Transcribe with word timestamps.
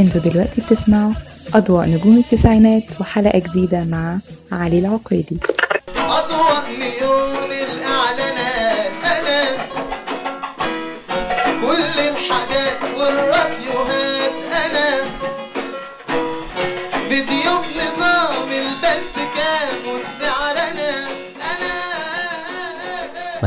أنتوا 0.00 0.20
دلوقتي 0.20 0.60
بتسمعوا 0.60 1.12
أضواء 1.54 1.88
نجوم 1.88 2.18
التسعينات 2.18 2.82
وحلقة 3.00 3.38
جديدة 3.38 3.84
مع 3.84 4.18
علي 4.52 4.78
العقيدي. 4.78 5.38
أضواء 5.96 6.70
نيون 6.70 7.52
الإعلانات. 7.52 8.57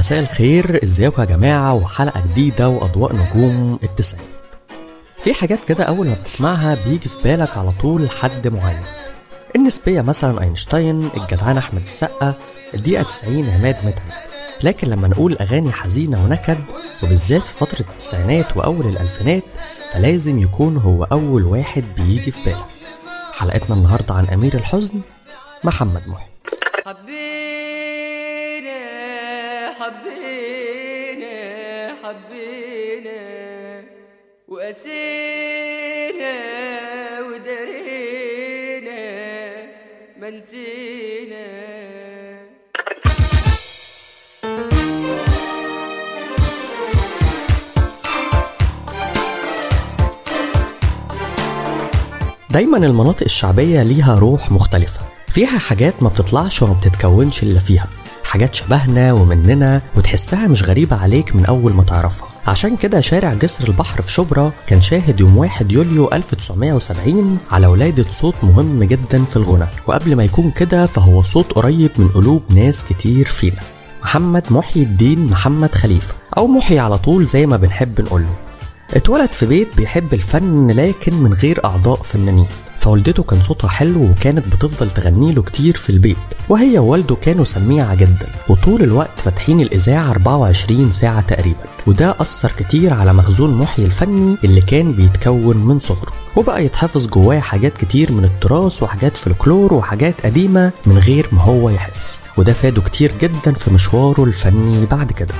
مساء 0.01 0.19
الخير 0.19 0.83
إزيكم 0.83 1.21
يا 1.21 1.27
جماعة؟ 1.27 1.73
وحلقة 1.73 2.21
جديدة 2.27 2.69
وأضواء 2.69 3.15
نجوم 3.15 3.79
التسعينات 3.83 4.55
في 5.19 5.33
حاجات 5.33 5.65
كده 5.65 5.83
أول 5.83 6.07
ما 6.07 6.13
بتسمعها 6.13 6.75
بيجي 6.75 7.09
في 7.09 7.21
بالك 7.23 7.57
على 7.57 7.71
طول 7.71 8.09
حد 8.09 8.47
معين. 8.47 8.83
النسبية 9.55 10.01
مثلا 10.01 10.41
أينشتاين 10.41 11.09
الجدعان 11.17 11.57
أحمد 11.57 11.81
السقا 11.81 12.35
الدقيقة 12.73 13.03
90 13.03 13.49
عماد 13.49 13.75
متعب. 13.85 14.11
لكن 14.63 14.87
لما 14.87 15.07
نقول 15.07 15.37
أغاني 15.37 15.71
حزينة 15.71 16.25
ونكد 16.25 16.59
وبالذات 17.03 17.47
في 17.47 17.57
فترة 17.57 17.85
التسعينات 17.89 18.57
وأول 18.57 18.87
الألفينات 18.87 19.43
فلازم 19.91 20.39
يكون 20.39 20.77
هو 20.77 21.03
أول 21.03 21.43
واحد 21.43 21.83
بيجي 21.97 22.31
في 22.31 22.43
بالك. 22.43 22.65
حلقتنا 23.33 23.75
النهاردة 23.75 24.13
عن 24.13 24.25
أمير 24.25 24.53
الحزن 24.53 25.01
محمد 25.63 26.07
محي. 26.07 26.30
حبينا 29.91 31.35
حبينا 32.03 33.21
وقسينا 34.47 36.35
ودرينا 37.27 39.01
ما 40.19 40.29
نسينا. 40.29 41.45
دايما 52.49 52.77
المناطق 52.77 53.23
الشعبية 53.23 53.83
ليها 53.83 54.19
روح 54.19 54.51
مختلفة 54.51 54.99
فيها 55.27 55.57
حاجات 55.57 56.03
ما 56.03 56.09
بتطلعش 56.09 56.61
وما 56.61 56.73
بتتكونش 56.73 57.43
إلا 57.43 57.59
فيها. 57.59 57.87
حاجات 58.31 58.55
شبهنا 58.55 59.13
ومننا 59.13 59.81
وتحسها 59.95 60.47
مش 60.47 60.63
غريبة 60.63 60.95
عليك 60.95 61.35
من 61.35 61.45
أول 61.45 61.73
ما 61.73 61.83
تعرفها. 61.83 62.27
عشان 62.47 62.77
كده 62.77 62.99
شارع 62.99 63.33
جسر 63.33 63.67
البحر 63.67 64.01
في 64.01 64.11
شبرا 64.11 64.51
كان 64.67 64.81
شاهد 64.81 65.19
يوم 65.19 65.37
1 65.37 65.71
يوليو 65.71 66.09
1970 66.13 67.37
على 67.51 67.67
ولادة 67.67 68.05
صوت 68.11 68.35
مهم 68.43 68.83
جدا 68.83 69.23
في 69.23 69.35
الغنى. 69.35 69.67
وقبل 69.87 70.15
ما 70.15 70.23
يكون 70.23 70.51
كده 70.51 70.85
فهو 70.85 71.23
صوت 71.23 71.51
قريب 71.51 71.91
من 71.97 72.07
قلوب 72.07 72.43
ناس 72.49 72.83
كتير 72.83 73.27
فينا. 73.27 73.61
محمد 74.03 74.43
محي 74.49 74.79
الدين 74.83 75.25
محمد 75.25 75.75
خليفة 75.75 76.13
أو 76.37 76.47
محي 76.47 76.79
على 76.79 76.97
طول 76.97 77.25
زي 77.25 77.45
ما 77.45 77.57
بنحب 77.57 78.01
نقوله. 78.01 78.33
اتولد 78.93 79.31
في 79.31 79.45
بيت 79.45 79.67
بيحب 79.77 80.13
الفن 80.13 80.71
لكن 80.71 81.13
من 81.13 81.33
غير 81.33 81.65
أعضاء 81.65 82.01
فنانين. 82.01 82.47
فوالدته 82.81 83.23
كان 83.23 83.41
صوتها 83.41 83.67
حلو 83.67 84.03
وكانت 84.03 84.47
بتفضل 84.55 84.91
تغني 84.91 85.31
له 85.33 85.41
كتير 85.41 85.75
في 85.77 85.89
البيت 85.89 86.17
وهي 86.49 86.79
ووالده 86.79 87.15
كانوا 87.15 87.45
سميعة 87.45 87.95
جدا 87.95 88.27
وطول 88.49 88.81
الوقت 88.83 89.09
فاتحين 89.19 89.61
الإذاعة 89.61 90.11
24 90.11 90.91
ساعة 90.91 91.21
تقريبا 91.21 91.59
وده 91.87 92.15
أثر 92.19 92.51
كتير 92.57 92.93
على 92.93 93.13
مخزون 93.13 93.57
محي 93.57 93.85
الفني 93.85 94.37
اللي 94.43 94.61
كان 94.61 94.91
بيتكون 94.91 95.57
من 95.57 95.79
صغره. 95.79 96.11
وبقى 96.35 96.65
يتحفظ 96.65 97.07
جواه 97.07 97.39
حاجات 97.39 97.77
كتير 97.77 98.11
من 98.11 98.23
التراث 98.25 98.83
وحاجات 98.83 99.17
فلكلور 99.17 99.73
وحاجات 99.73 100.25
قديمة 100.25 100.71
من 100.85 100.97
غير 100.97 101.27
ما 101.31 101.41
هو 101.41 101.69
يحس 101.69 102.19
وده 102.37 102.53
فاده 102.53 102.81
كتير 102.81 103.11
جدا 103.21 103.53
في 103.53 103.71
مشواره 103.73 104.23
الفني 104.23 104.85
بعد 104.85 105.11
كده. 105.11 105.33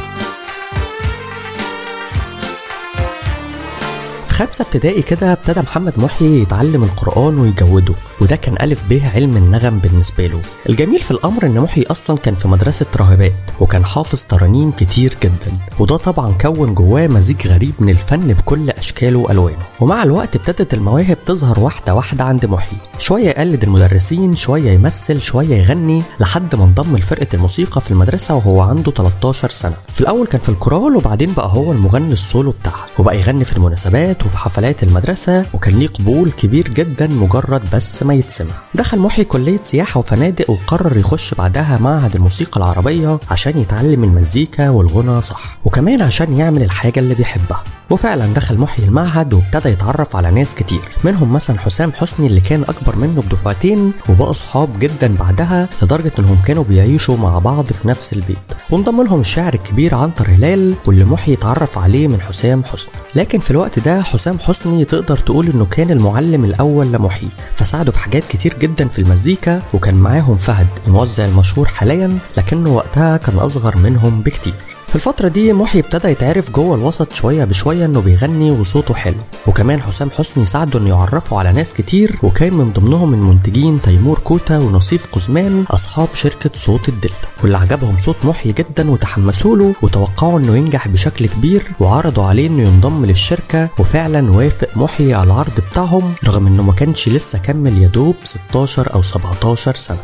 في 4.31 4.37
خمسة 4.37 4.61
ابتدائي 4.65 5.01
كده 5.01 5.31
ابتدى 5.33 5.61
محمد 5.61 5.93
محي 5.99 6.41
يتعلم 6.41 6.83
القرآن 6.83 7.39
ويجوده 7.39 7.93
وده 8.21 8.35
كان 8.35 8.55
ألف 8.61 8.83
به 8.89 9.01
علم 9.15 9.37
النغم 9.37 9.79
بالنسبة 9.79 10.27
له. 10.27 10.41
الجميل 10.69 10.99
في 11.01 11.11
الأمر 11.11 11.45
إن 11.45 11.59
محي 11.59 11.81
أصلا 11.81 12.17
كان 12.17 12.35
في 12.35 12.47
مدرسة 12.47 12.85
راهبات 12.95 13.33
وكان 13.59 13.85
حافظ 13.85 14.23
ترانيم 14.23 14.71
كتير 14.71 15.17
جدا 15.23 15.57
وده 15.79 15.97
طبعا 15.97 16.31
كون 16.41 16.73
جواه 16.73 17.07
مزيج 17.07 17.47
غريب 17.47 17.73
من 17.79 17.89
الفن 17.89 18.19
بكل 18.33 18.69
أشكاله 18.69 19.19
وألوانه. 19.19 19.57
ومع 19.79 20.03
الوقت 20.03 20.35
ابتدت 20.35 20.73
المواهب 20.73 21.17
تظهر 21.25 21.59
واحدة 21.59 21.95
واحدة 21.95 22.23
عند 22.23 22.45
محي. 22.45 22.75
شوية 22.97 23.27
يقلد 23.27 23.63
المدرسين 23.63 24.35
شوية 24.35 24.71
يمثل 24.71 25.21
شوية 25.21 25.55
يغني 25.55 26.03
لحد 26.19 26.55
ما 26.55 26.63
انضم 26.63 26.97
لفرقة 26.97 27.27
الموسيقى 27.33 27.81
في 27.81 27.91
المدرسة 27.91 28.35
وهو 28.35 28.61
عنده 28.61 28.91
13 28.91 29.49
سنة. 29.49 29.73
في 29.93 30.01
الأول 30.01 30.27
كان 30.27 30.41
في 30.41 30.49
الكورال 30.49 30.95
وبعدين 30.95 31.33
بقى 31.33 31.47
هو 31.47 31.71
المغني 31.71 32.13
السولو 32.13 32.51
بتاعها 32.61 32.85
وبقى 32.99 33.19
يغني 33.19 33.43
في 33.43 33.57
المناسبات 33.57 34.20
وفي 34.25 34.37
حفلات 34.37 34.83
المدرسة 34.83 35.45
وكان 35.53 35.79
ليه 35.79 35.87
قبول 35.87 36.31
كبير 36.31 36.67
جدا 36.67 37.07
مجرد 37.07 37.61
بس 37.73 38.03
ما 38.03 38.13
يتسمع. 38.13 38.53
دخل 38.75 38.99
محي 38.99 39.23
كلية 39.23 39.59
سياحة 39.63 39.99
وفنادق 39.99 40.49
وقرر 40.49 40.97
يخش 40.97 41.33
بعدها 41.33 41.77
معهد 41.77 42.15
الموسيقى 42.15 42.57
العربية 42.57 43.19
عشان 43.29 43.57
يتعلم 43.57 44.03
المزيكا 44.03 44.69
والغنى 44.69 45.21
صح 45.21 45.57
وكمان 45.65 46.01
عشان 46.01 46.33
يعمل 46.33 46.63
الحاجة 46.63 46.99
اللي 46.99 47.15
بيحبها. 47.15 47.63
وفعلا 47.91 48.34
دخل 48.34 48.57
محي 48.57 48.84
المعهد 48.84 49.34
وابتدى 49.34 49.69
يتعرف 49.69 50.16
على 50.16 50.31
ناس 50.31 50.56
كتير 50.56 50.81
منهم 51.03 51.34
مثلا 51.34 51.59
حسام 51.59 51.91
حسني 51.91 52.28
اللي 52.28 52.41
كان 52.41 52.62
أكبر 52.63 52.96
منه 52.96 53.22
بدفعتين 53.22 53.94
وبقوا 54.09 54.34
صحاب 54.34 54.79
جدا 54.79 55.16
بعدها 55.16 55.69
لدرجة 55.81 56.12
إنهم 56.19 56.38
كانوا 56.46 56.63
بيعيشوا 56.63 57.18
مع 57.18 57.40
بعض 57.40 57.66
في 57.66 57.88
نفس 57.88 58.13
البيت. 58.13 58.38
وانضم 58.69 59.02
لهم 59.03 59.19
الشاعر 59.19 59.53
الكبير 59.53 59.96
عنتر 59.96 60.28
هلال 60.29 60.74
واللي 60.85 61.06
محي 61.06 61.34
اتعرف 61.34 61.78
عليه 61.78 62.07
من 62.07 62.22
حسام 62.22 62.63
حسني. 62.63 62.94
لكن 63.16 63.40
في 63.40 63.52
الوقت 63.52 63.79
ده 63.79 64.02
حسام 64.02 64.40
حسني 64.40 64.85
تقدر 64.85 65.18
تقول 65.18 65.47
إنه 65.47 65.66
كان 65.66 65.91
المعلم 65.91 66.46
الأول 66.46 66.91
لمحي 66.91 67.28
فساعده 67.56 67.91
في 67.91 68.00
حاجات 68.00 68.23
كتير 68.29 68.58
جدا 68.59 68.88
في 68.88 69.00
المزيكا 69.00 69.62
وكان 69.73 69.96
معاهم 69.96 70.38
فهد 70.38 70.68
الموزع 70.88 71.25
المشهور 71.25 71.68
حاليا 71.68 72.18
لكنه 72.38 72.75
وقتها 72.75 73.18
كان 73.18 73.35
أصغر 73.38 73.78
منهم 73.78 74.22
بكتير. 74.22 74.53
في 74.91 74.96
الفترة 74.96 75.28
دي 75.28 75.53
محي 75.53 75.79
ابتدى 75.79 76.07
يتعرف 76.07 76.52
جوه 76.52 76.75
الوسط 76.75 77.13
شوية 77.13 77.44
بشوية 77.46 77.85
إنه 77.85 78.02
بيغني 78.02 78.52
وصوته 78.52 78.94
حلو. 78.94 79.16
وكمان 79.47 79.81
حسام 79.81 80.09
حسني 80.09 80.46
ساعده 80.46 80.79
إنه 80.79 80.90
يعرفه 80.90 81.40
على 81.40 81.52
ناس 81.52 81.74
كتير 81.74 82.19
وكان 82.24 82.53
من 82.53 82.74
ضمنهم 82.74 83.13
المنتجين 83.13 83.81
تيمور 83.81 84.19
كوتا 84.19 84.57
ونصيف 84.57 85.06
قزمان 85.12 85.66
أصحاب 85.69 86.07
شركة 86.13 86.50
صوت 86.53 86.90
الدلتا. 86.90 87.28
واللي 87.44 87.57
عجبهم 87.57 87.97
صوت 87.97 88.16
محي 88.24 88.52
جدا 88.52 88.91
وتحمسوا 88.91 89.57
له 89.57 89.75
وتوقعوا 89.81 90.40
إنه 90.40 90.56
ينجح 90.57 90.88
بشكل 90.88 91.25
كبير 91.28 91.63
وعرضوا 91.79 92.23
عليه 92.23 92.47
إنه 92.47 92.63
ينضم 92.63 93.06
للشركة 93.06 93.69
وفعلا 93.79 94.31
وافق 94.31 94.78
محي 94.78 95.13
على 95.13 95.23
العرض 95.23 95.59
بتاعهم 95.72 96.13
رغم 96.28 96.47
إنه 96.47 96.63
ما 96.63 96.73
كانش 96.73 97.09
لسه 97.09 97.40
كمل 97.40 97.84
يدوب 97.84 98.16
16 98.23 98.94
أو 98.94 99.02
17 99.02 99.76
سنة. 99.76 99.97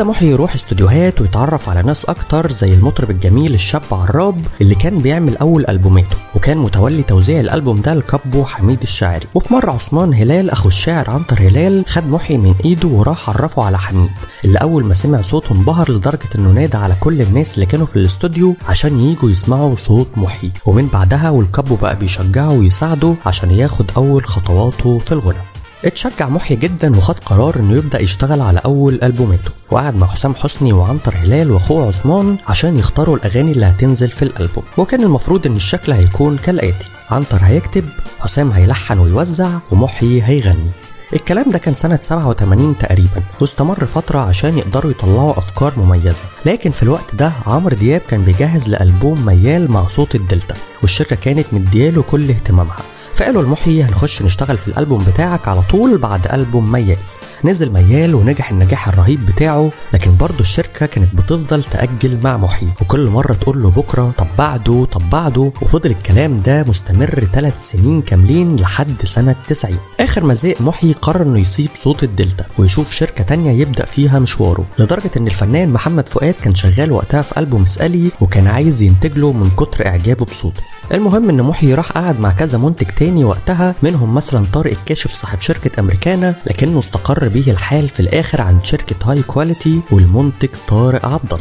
ابتدى 0.00 0.10
محي 0.10 0.30
يروح 0.30 0.54
استوديوهات 0.54 1.20
ويتعرف 1.20 1.68
على 1.68 1.82
ناس 1.82 2.04
أكتر 2.04 2.50
زي 2.50 2.74
المطرب 2.74 3.10
الجميل 3.10 3.54
الشاب 3.54 3.82
عراب 3.92 4.46
اللي 4.60 4.74
كان 4.74 4.98
بيعمل 4.98 5.36
أول 5.36 5.66
ألبوماته 5.68 6.16
وكان 6.34 6.58
متولي 6.58 7.02
توزيع 7.02 7.40
الألبوم 7.40 7.80
ده 7.80 7.94
لكابو 7.94 8.44
حميد 8.44 8.82
الشاعري. 8.82 9.26
وفي 9.34 9.54
مرة 9.54 9.70
عثمان 9.70 10.14
هلال 10.14 10.50
أخو 10.50 10.68
الشاعر 10.68 11.10
عنتر 11.10 11.38
هلال 11.40 11.84
خد 11.88 12.06
محي 12.06 12.36
من 12.36 12.54
إيده 12.64 12.88
وراح 12.88 13.30
عرفه 13.30 13.62
على 13.64 13.78
حميد 13.78 14.10
اللي 14.44 14.58
أول 14.58 14.84
ما 14.84 14.94
سمع 14.94 15.20
صوته 15.20 15.52
انبهر 15.52 15.90
لدرجة 15.90 16.28
إنه 16.34 16.50
نادى 16.50 16.76
على 16.76 16.96
كل 17.00 17.22
الناس 17.22 17.54
اللي 17.54 17.66
كانوا 17.66 17.86
في 17.86 17.96
الاستوديو 17.96 18.54
عشان 18.66 19.00
ييجوا 19.00 19.30
يسمعوا 19.30 19.74
صوت 19.76 20.08
محي. 20.16 20.50
ومن 20.66 20.86
بعدها 20.86 21.30
والكابو 21.30 21.76
بقى 21.76 21.96
بيشجعه 21.96 22.50
ويساعده 22.50 23.16
عشان 23.26 23.50
ياخد 23.50 23.90
أول 23.96 24.24
خطواته 24.24 24.98
في 24.98 25.12
الغنى. 25.12 25.49
اتشجع 25.84 26.28
محي 26.28 26.56
جدا 26.56 26.96
وخد 26.96 27.18
قرار 27.18 27.56
إنه 27.58 27.74
يبدأ 27.74 28.02
يشتغل 28.02 28.40
على 28.40 28.60
أول 28.64 28.98
ألبوماته. 29.02 29.50
وقعد 29.70 29.96
مع 29.96 30.06
حسام 30.06 30.34
حسني 30.34 30.72
وعنتر 30.72 31.14
هلال 31.16 31.50
وأخوه 31.50 31.86
عثمان 31.86 32.36
عشان 32.48 32.78
يختاروا 32.78 33.16
الأغاني 33.16 33.52
اللي 33.52 33.66
هتنزل 33.66 34.10
في 34.10 34.22
الألبوم. 34.22 34.64
وكان 34.78 35.02
المفروض 35.02 35.46
إن 35.46 35.56
الشكل 35.56 35.92
هيكون 35.92 36.36
كالآتي. 36.36 36.88
عنتر 37.10 37.38
هيكتب 37.42 37.84
حسام 38.18 38.50
هيلحن 38.50 38.98
ويوزع 38.98 39.58
ومحي 39.72 40.22
هيغني. 40.22 40.70
الكلام 41.12 41.50
ده 41.50 41.58
كان 41.58 41.74
سنة 41.74 41.98
87 42.02 42.78
تقريبا. 42.78 43.22
واستمر 43.40 43.86
فترة 43.86 44.18
عشان 44.18 44.58
يقدروا 44.58 44.90
يطلعوا 44.90 45.38
أفكار 45.38 45.72
مميزة. 45.76 46.24
لكن 46.46 46.70
في 46.70 46.82
الوقت 46.82 47.14
ده 47.14 47.32
عمرو 47.46 47.76
دياب 47.76 48.00
كان 48.00 48.24
بيجهز 48.24 48.68
لألبوم 48.68 49.26
ميال 49.26 49.70
مع 49.70 49.86
صوت 49.86 50.14
الدلتا. 50.14 50.54
والشركة 50.82 51.16
كانت 51.16 51.46
مدياله 51.52 52.02
كل 52.02 52.30
اهتمامها. 52.30 52.76
فقالوا 53.14 53.42
لمحيي 53.42 53.82
هنخش 53.84 54.22
نشتغل 54.22 54.58
في 54.58 54.68
الألبوم 54.68 55.04
بتاعك 55.04 55.48
على 55.48 55.62
طول 55.62 55.98
بعد 55.98 56.26
ألبوم 56.32 56.72
ميال. 56.72 56.96
نزل 57.44 57.72
ميال 57.72 58.14
ونجح 58.14 58.50
النجاح 58.50 58.88
الرهيب 58.88 59.26
بتاعه 59.26 59.70
لكن 59.92 60.16
برضه 60.16 60.40
الشركة 60.40 60.86
كانت 60.86 61.14
بتفضل 61.14 61.64
تأجل 61.64 62.18
مع 62.24 62.36
محيي. 62.36 62.68
وكل 62.80 63.06
مرة 63.08 63.32
تقول 63.32 63.62
له 63.62 63.70
بكرة 63.70 64.12
طب 64.16 64.26
بعده 64.38 64.84
طب 64.92 65.10
بعده 65.10 65.52
وفضل 65.62 65.90
الكلام 65.90 66.36
ده 66.36 66.64
مستمر 66.68 67.24
ثلاث 67.32 67.54
سنين 67.60 68.02
كاملين 68.02 68.56
لحد 68.56 68.94
سنة 69.04 69.34
90 69.48 69.76
آخر 70.00 70.24
ما 70.24 70.34
زهق 70.34 70.60
محيي 70.60 70.92
قرر 70.92 71.22
إنه 71.22 71.40
يسيب 71.40 71.70
صوت 71.74 72.02
الدلتا 72.04 72.44
ويشوف 72.58 72.92
شركة 72.92 73.24
تانية 73.24 73.50
يبدأ 73.60 73.84
فيها 73.86 74.18
مشواره. 74.18 74.66
لدرجة 74.78 75.10
إن 75.16 75.26
الفنان 75.26 75.68
محمد 75.68 76.08
فؤاد 76.08 76.34
كان 76.42 76.54
شغال 76.54 76.92
وقتها 76.92 77.22
في 77.22 77.40
ألبوم 77.40 77.62
اسألي 77.62 78.10
وكان 78.20 78.46
عايز 78.46 78.82
ينتج 78.82 79.18
له 79.18 79.32
من 79.32 79.50
كتر 79.50 79.86
إعجابه 79.86 80.24
بصوته. 80.24 80.62
المهم 80.94 81.28
إن 81.28 81.42
محيي 81.42 81.74
راح 81.74 81.92
قعد 81.92 82.20
مع 82.20 82.30
كذا 82.30 82.58
منتج 82.58 82.86
تاني 82.86 83.24
وقتها 83.24 83.74
منهم 83.82 84.14
مثلا 84.14 84.46
طارق 84.52 84.70
الكاشف 84.70 85.12
صاحب 85.12 85.40
شركة 85.40 85.80
Americana 85.80 86.34
لكنه 86.46 86.78
استقر 86.78 87.28
بيه 87.28 87.50
الحال 87.52 87.88
في 87.88 88.00
الآخر 88.00 88.42
عند 88.42 88.64
شركة 88.64 88.96
High 89.10 89.22
Quality 89.22 89.80
والمنتج 89.90 90.48
طارق 90.68 91.06
عبد 91.06 91.20
الله. 91.20 91.38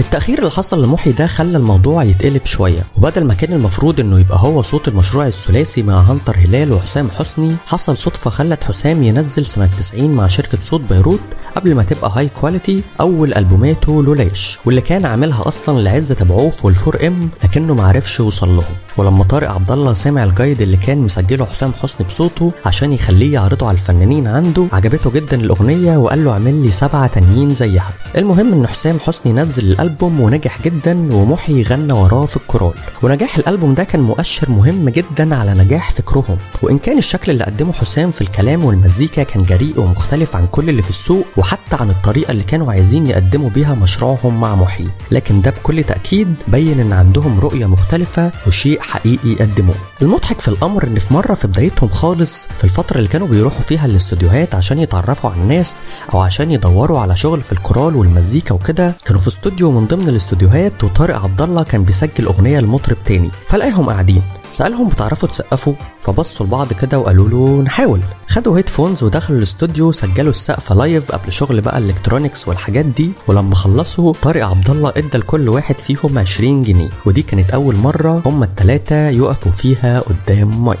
التأخير 0.00 0.38
اللي 0.38 0.50
حصل 0.50 0.84
لمحي 0.84 1.12
ده 1.12 1.26
خلى 1.26 1.56
الموضوع 1.58 2.02
يتقلب 2.04 2.46
شوية. 2.46 2.82
وبدل 2.96 3.24
ما 3.24 3.34
كان 3.34 3.52
المفروض 3.52 4.00
إنه 4.00 4.20
يبقى 4.20 4.38
هو 4.40 4.62
صوت 4.62 4.88
المشروع 4.88 5.26
الثلاثي 5.26 5.82
مع 5.82 6.00
عنتر 6.00 6.36
هلال 6.36 6.72
وحسام 6.72 7.10
حسني 7.10 7.56
حصل 7.66 7.98
صدفة 7.98 8.30
خلت 8.30 8.64
حسام 8.64 9.02
ينزل 9.02 9.46
سنة 9.46 9.68
90 9.78 10.10
مع 10.10 10.26
شركة 10.26 10.58
صوت 10.62 10.80
بيروت 10.90 11.20
قبل 11.56 11.74
ما 11.74 11.82
تبقى 11.82 12.12
High 12.14 12.28
Quality 12.40 12.82
أول 13.00 13.34
ألبوماته 13.34 14.02
لولاش 14.02 14.58
واللي 14.64 14.80
كان 14.80 15.06
عاملها 15.06 15.48
أصلا 15.48 15.80
لعزة 15.82 16.16
أبو 16.20 16.42
عوف 16.42 16.64
وال 16.64 16.78
Four 16.78 17.06
M 17.06 17.28
لكنه 17.44 17.74
معرفش 17.74 18.18
يوصل 18.20 18.48
لهم. 18.48 18.64
ولما 18.96 19.24
طارق 19.24 19.50
عبد 19.50 19.70
الله 19.70 19.94
سمع 19.94 20.24
ال 20.24 20.30
guide 20.30 20.60
اللي 20.62 20.76
كان 20.76 20.98
مسجله 20.98 21.44
حسام 21.44 21.72
حسني 21.82 22.06
بصوته 22.06 22.52
عشان 22.66 22.92
يخليه 22.92 23.32
يعرضه 23.34 23.68
على 23.68 23.74
الفنانين 23.74 24.26
عنده 24.26 24.66
عجبته 24.72 25.10
جدا 25.10 25.40
الأغنية 25.40 25.96
وقال 25.96 26.24
له 26.24 26.32
اعمل 26.32 26.54
لي 26.62 26.70
سبعة 26.70 27.06
تانيين 27.06 27.54
زيها. 27.54 27.90
المهم 28.16 28.52
إن 28.52 28.66
حسام 28.66 28.98
حسني 29.00 29.32
نزل 29.32 29.64
الألبوم 29.64 29.89
ونجح 30.02 30.62
جدا 30.62 31.14
ومحيي 31.14 31.62
غنى 31.62 31.92
وراه 31.92 32.26
في 32.26 32.36
الكورال. 32.36 32.74
ونجاح 33.02 33.36
الألبوم 33.38 33.74
ده 33.74 33.84
كان 33.84 34.00
مؤشر 34.00 34.50
مهم 34.50 34.88
جدا 34.88 35.34
على 35.36 35.54
نجاح 35.54 35.90
فكرهم. 35.90 36.38
وإن 36.62 36.78
كان 36.78 36.98
الشكل 36.98 37.32
اللي 37.32 37.44
قدمه 37.44 37.72
حسام 37.72 38.10
في 38.10 38.20
الكلام 38.20 38.64
والمزيكا 38.64 39.22
كان 39.22 39.42
جريء 39.42 39.80
ومختلف 39.80 40.36
عن 40.36 40.46
كل 40.46 40.68
اللي 40.68 40.82
في 40.82 40.90
السوق 40.90 41.26
وحتى 41.36 41.76
عن 41.80 41.90
الطريقة 41.90 42.30
اللي 42.30 42.42
كانوا 42.42 42.72
عايزين 42.72 43.06
يقدموا 43.06 43.50
بيها 43.50 43.74
مشروعهم 43.74 44.40
مع 44.40 44.54
محيي 44.54 44.88
لكن 45.10 45.40
ده 45.42 45.50
بكل 45.50 45.84
تأكيد 45.84 46.34
بين 46.48 46.80
إن 46.80 46.92
عندهم 46.92 47.40
رؤية 47.40 47.66
مختلفة 47.66 48.30
وشيء 48.46 48.80
حقيقي 48.80 49.28
يقدموه. 49.28 49.74
المضحك 50.02 50.40
في 50.40 50.48
الأمر 50.48 50.84
إن 50.86 50.98
في 50.98 51.14
مرة 51.14 51.34
في 51.34 51.46
بدايتهم 51.46 51.88
خالص 51.88 52.48
في 52.58 52.64
الفترة 52.64 52.96
اللي 52.98 53.08
كانوا 53.08 53.26
بيروحوا 53.26 53.60
فيها 53.60 53.86
الاستوديوهات 53.86 54.54
عشان 54.54 54.78
يتعرفوا 54.78 55.30
على 55.30 55.40
الناس 55.42 55.82
أو 56.14 56.20
عشان 56.20 56.50
يدوروا 56.50 57.00
على 57.00 57.16
شغل 57.16 57.40
في 57.42 57.52
الكورال 57.52 57.96
والمزيكا 57.96 58.54
وكده 58.54 58.94
كانوا 59.04 59.20
في 59.20 59.28
استوديو 59.28 59.69
من 59.70 59.86
ضمن 59.86 60.08
الاستوديوهات 60.08 60.84
وطارق 60.84 61.22
عبد 61.22 61.42
الله 61.42 61.62
كان 61.62 61.84
بيسجل 61.84 62.24
أغنية 62.26 62.60
لمطرب 62.60 62.96
تاني. 63.06 63.30
فلاقيهم 63.48 63.90
قاعدين. 63.90 64.22
سألهم 64.52 64.88
بتعرفوا 64.88 65.28
تسقفوا؟ 65.28 65.74
فبصوا 66.00 66.46
لبعض 66.46 66.72
كده 66.72 66.98
وقالوا 66.98 67.28
له 67.28 67.62
نحاول. 67.62 68.00
خدوا 68.28 68.58
headphones 68.58 69.02
ودخلوا 69.02 69.38
الاستوديو 69.38 69.92
سجلوا 69.92 70.30
السقف 70.30 70.72
live 70.72 71.12
قبل 71.12 71.32
شغل 71.32 71.60
بقى 71.60 71.78
electronics 71.78 72.48
والحاجات 72.48 72.84
دي. 72.84 73.10
ولما 73.26 73.54
خلصوا 73.54 74.12
طارق 74.22 74.46
عبد 74.46 74.70
الله 74.70 74.92
ادى 74.96 75.18
لكل 75.18 75.48
واحد 75.48 75.78
فيهم 75.78 76.18
20 76.18 76.62
جنيه. 76.62 76.90
ودي 77.06 77.22
كانت 77.22 77.50
أول 77.50 77.76
مرة 77.76 78.22
هما 78.26 78.44
التلاتة 78.44 79.08
يقفوا 79.08 79.52
فيها 79.52 80.00
قدام 80.00 80.64
مايك. 80.64 80.80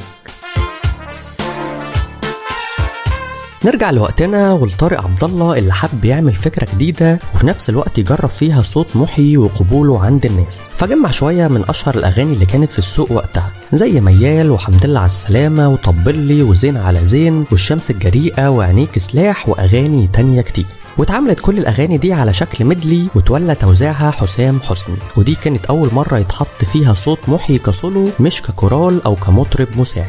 نرجع 3.64 3.90
لوقتنا 3.90 4.52
ولطارق 4.52 5.02
عبد 5.04 5.24
الله 5.24 5.58
اللي 5.58 5.72
حب 5.72 6.04
يعمل 6.04 6.34
فكرة 6.34 6.66
جديدة 6.74 7.18
وفي 7.34 7.46
نفس 7.46 7.70
الوقت 7.70 7.98
يجرب 7.98 8.28
فيها 8.28 8.62
صوت 8.62 8.96
محيي 8.96 9.36
وقبوله 9.36 10.04
عند 10.04 10.26
الناس. 10.26 10.70
فجمع 10.76 11.10
شوية 11.10 11.48
من 11.48 11.64
أشهر 11.68 11.94
الأغاني 11.94 12.32
اللي 12.32 12.46
كانت 12.46 12.70
في 12.70 12.78
السوق 12.78 13.12
وقتها 13.12 13.50
زي 13.72 14.00
ميال 14.00 14.50
وحمد 14.50 14.86
لله 14.86 15.00
على 15.00 15.06
السلامة 15.06 15.68
وطبلي 15.68 16.42
وزين 16.42 16.76
على 16.76 17.04
زين 17.06 17.44
والشمس 17.50 17.90
الجريئة 17.90 18.48
وعينيك 18.48 18.98
سلاح 18.98 19.48
وأغاني 19.48 20.08
تانية 20.12 20.42
كتير. 20.42 20.66
واتعملت 20.98 21.40
كل 21.40 21.58
الأغاني 21.58 21.98
دي 21.98 22.12
على 22.12 22.32
شكل 22.32 22.64
ميدلي 22.64 23.06
وتولى 23.14 23.54
توزيعها 23.54 24.10
حسام 24.10 24.60
حسني. 24.60 24.96
ودي 25.16 25.34
كانت 25.34 25.64
أول 25.64 25.88
مرة 25.92 26.18
يتحط 26.18 26.64
فيها 26.72 26.94
صوت 26.94 27.18
محيي 27.28 27.58
كسولو 27.58 28.08
مش 28.20 28.42
ككورال 28.42 29.04
أو 29.04 29.14
كمطرب 29.14 29.68
مساعد. 29.76 30.06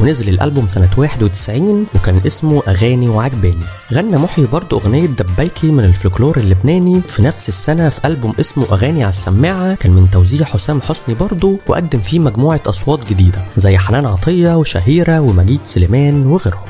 ونزل 0.00 0.28
الألبوم 0.28 0.68
سنة 0.68 0.88
91 0.96 1.86
وكان 1.94 2.20
اسمه 2.26 2.62
أغاني 2.68 3.08
وعجباني. 3.08 3.64
غنى 3.92 4.16
محيي 4.16 4.46
برضه 4.46 4.76
أغنية 4.76 5.06
دبايكي 5.06 5.66
من 5.66 5.84
الفلكلور 5.84 6.36
اللبناني 6.36 7.00
في 7.08 7.22
نفس 7.22 7.48
السنة 7.48 7.88
في 7.88 8.00
ألبوم 8.04 8.32
اسمه 8.40 8.64
أغاني 8.72 9.02
على 9.02 9.10
السماعة. 9.10 9.74
كان 9.74 9.92
من 9.92 10.10
توزيع 10.10 10.46
حسام 10.46 10.80
حسني 10.80 11.14
برضه 11.14 11.58
وقدم 11.66 12.00
فيه 12.00 12.18
مجموعة 12.18 12.60
أصوات 12.66 13.08
جديدة 13.10 13.42
زي 13.56 13.78
حنان 13.78 14.06
عطية 14.06 14.56
وشهيرة 14.56 15.20
ومجيد 15.20 15.60
سليمان 15.64 16.26
وغيرهم. 16.26 16.64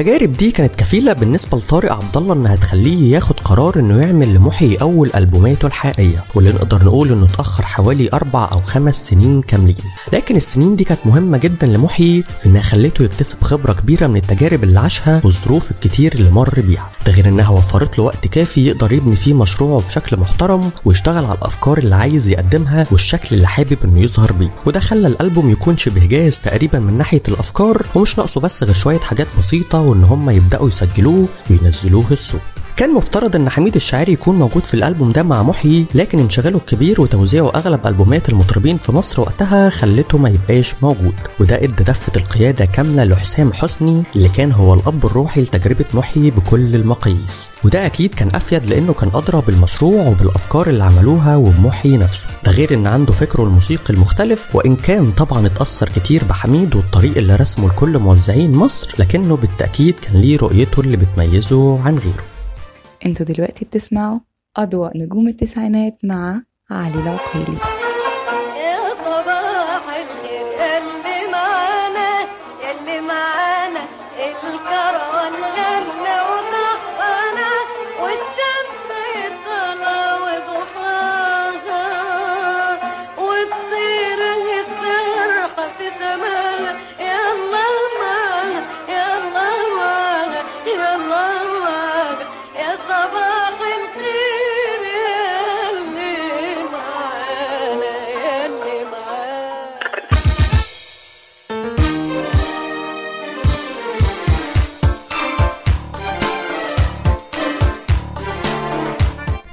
التجارب 0.00 0.32
دي 0.32 0.50
كانت 0.50 0.74
كفيلة 0.74 1.12
بالنسبة 1.12 1.58
لطارق 1.58 1.92
عبد 1.92 2.16
الله 2.16 2.34
إنها 2.34 2.56
تخليه 2.56 3.14
ياخد 3.14 3.39
قرار 3.50 3.78
إنه 3.78 4.00
يعمل 4.00 4.34
لمحيي 4.34 4.76
أول 4.76 5.10
ألبوماته 5.14 5.66
الحقيقية 5.66 6.24
واللي 6.34 6.52
نقدر 6.52 6.84
نقول 6.84 7.12
إنه 7.12 7.24
اتأخر 7.26 7.62
حوالي 7.64 8.08
أربع 8.12 8.48
أو 8.52 8.60
خمس 8.60 9.06
سنين 9.06 9.42
كاملين. 9.42 9.76
لكن 10.12 10.36
السنين 10.36 10.76
دي 10.76 10.84
كانت 10.84 11.00
مهمة 11.06 11.38
جدا 11.38 11.66
لمحيي 11.66 12.24
في 12.40 12.46
إنها 12.46 12.62
خلته 12.62 13.02
يكتسب 13.04 13.42
خبرة 13.42 13.72
كبيرة 13.72 14.06
من 14.06 14.16
التجارب 14.16 14.64
اللي 14.64 14.80
عاشها 14.80 15.20
والظروف 15.24 15.70
الكتير 15.70 16.12
اللي 16.14 16.30
مر 16.30 16.60
بيها. 16.60 16.90
ده 17.06 17.12
غير 17.12 17.28
إنها 17.28 17.48
وفرت 17.48 17.98
له 17.98 18.04
وقت 18.04 18.26
كافي 18.26 18.66
يقدر 18.66 18.92
يبني 18.92 19.16
فيه 19.16 19.34
مشروعه 19.34 19.82
بشكل 19.88 20.16
محترم 20.16 20.70
ويشتغل 20.84 21.24
على 21.24 21.38
الأفكار 21.38 21.78
اللي 21.78 21.94
عايز 21.94 22.28
يقدمها 22.28 22.86
والشكل 22.90 23.36
اللي 23.36 23.46
حابب 23.46 23.78
إنه 23.84 24.00
يظهر 24.00 24.32
بيه. 24.32 24.50
وده 24.66 24.80
خلى 24.80 25.06
الألبوم 25.08 25.50
يكون 25.50 25.76
شبه 25.76 26.06
جاهز 26.06 26.38
تقريبا 26.38 26.78
من 26.78 26.98
ناحية 26.98 27.22
الأفكار 27.28 27.86
ومش 27.94 28.18
ناقصه 28.18 28.40
بس 28.40 28.62
غير 28.62 28.74
شوية 28.74 28.98
حاجات 29.00 29.26
بسيطة 29.38 29.80
وإن 29.80 30.04
هم 30.04 30.30
يبدأوا 30.30 30.68
يسجلوه 30.68 31.26
وينزلوه 31.50 32.04
السوق 32.10 32.40
كان 32.76 32.94
مفترض 32.94 33.36
إن 33.36 33.48
حميد 33.48 33.74
الشاعري 33.74 34.12
يكون 34.12 34.38
موجود 34.38 34.66
في 34.66 34.74
الألبوم 34.74 35.12
ده 35.12 35.22
مع 35.22 35.42
محيي 35.42 35.86
لكن 35.94 36.18
انشغاله 36.18 36.56
الكبير 36.58 37.00
وتوزيعه 37.00 37.50
أغلب 37.54 37.86
ألبومات 37.86 38.28
المطربين 38.28 38.76
في 38.76 38.92
مصر 38.92 39.20
وقتها 39.20 39.70
خلته 39.70 40.18
ما 40.18 40.28
يبقاش 40.28 40.74
موجود. 40.82 41.14
وده 41.40 41.56
إدى 41.56 41.84
دفة 41.84 42.12
القيادة 42.16 42.64
كاملة 42.64 43.04
لحسام 43.04 43.52
حسني 43.52 44.02
اللي 44.16 44.28
كان 44.28 44.52
هو 44.52 44.74
الأب 44.74 45.06
الروحي 45.06 45.40
لتجربة 45.40 45.84
محيي 45.94 46.30
بكل 46.30 46.74
المقاييس. 46.74 47.50
وده 47.64 47.86
أكيد 47.86 48.14
كان 48.14 48.28
أفيد 48.34 48.66
لأنه 48.66 48.92
كان 48.92 49.10
أدرى 49.14 49.42
بالمشروع 49.46 50.06
وبالأفكار 50.08 50.68
اللي 50.68 50.84
عملوها 50.84 51.36
وبمحيي 51.36 51.96
نفسه. 51.96 52.28
ده 52.44 52.52
غير 52.52 52.74
إن 52.74 52.86
عنده 52.86 53.12
فكره 53.12 53.42
الموسيقي 53.42 53.94
المختلف 53.94 54.46
وإن 54.56 54.76
كان 54.76 55.12
طبعا 55.12 55.46
اتأثر 55.46 55.88
كتير 55.88 56.24
بحميد 56.28 56.74
والطريق 56.76 57.16
اللي 57.16 57.36
رسمه 57.36 57.68
لكل 57.68 57.98
موزعين 57.98 58.52
مصر 58.52 58.94
لكنه 58.98 59.36
بالتأكيد 59.36 59.94
كان 60.02 60.20
ليه 60.20 60.38
رؤيته 60.38 60.80
اللي 60.80 60.96
بتميزه 60.96 61.82
عن 61.82 61.98
غيره. 61.98 62.24
أنتوا 63.06 63.26
دلوقتي 63.26 63.64
بتسمعوا 63.64 64.20
أضواء 64.56 64.98
نجوم 64.98 65.28
التسعينات 65.28 65.98
مع 66.04 66.42
علي 66.70 66.94
العقيلي. 66.94 67.79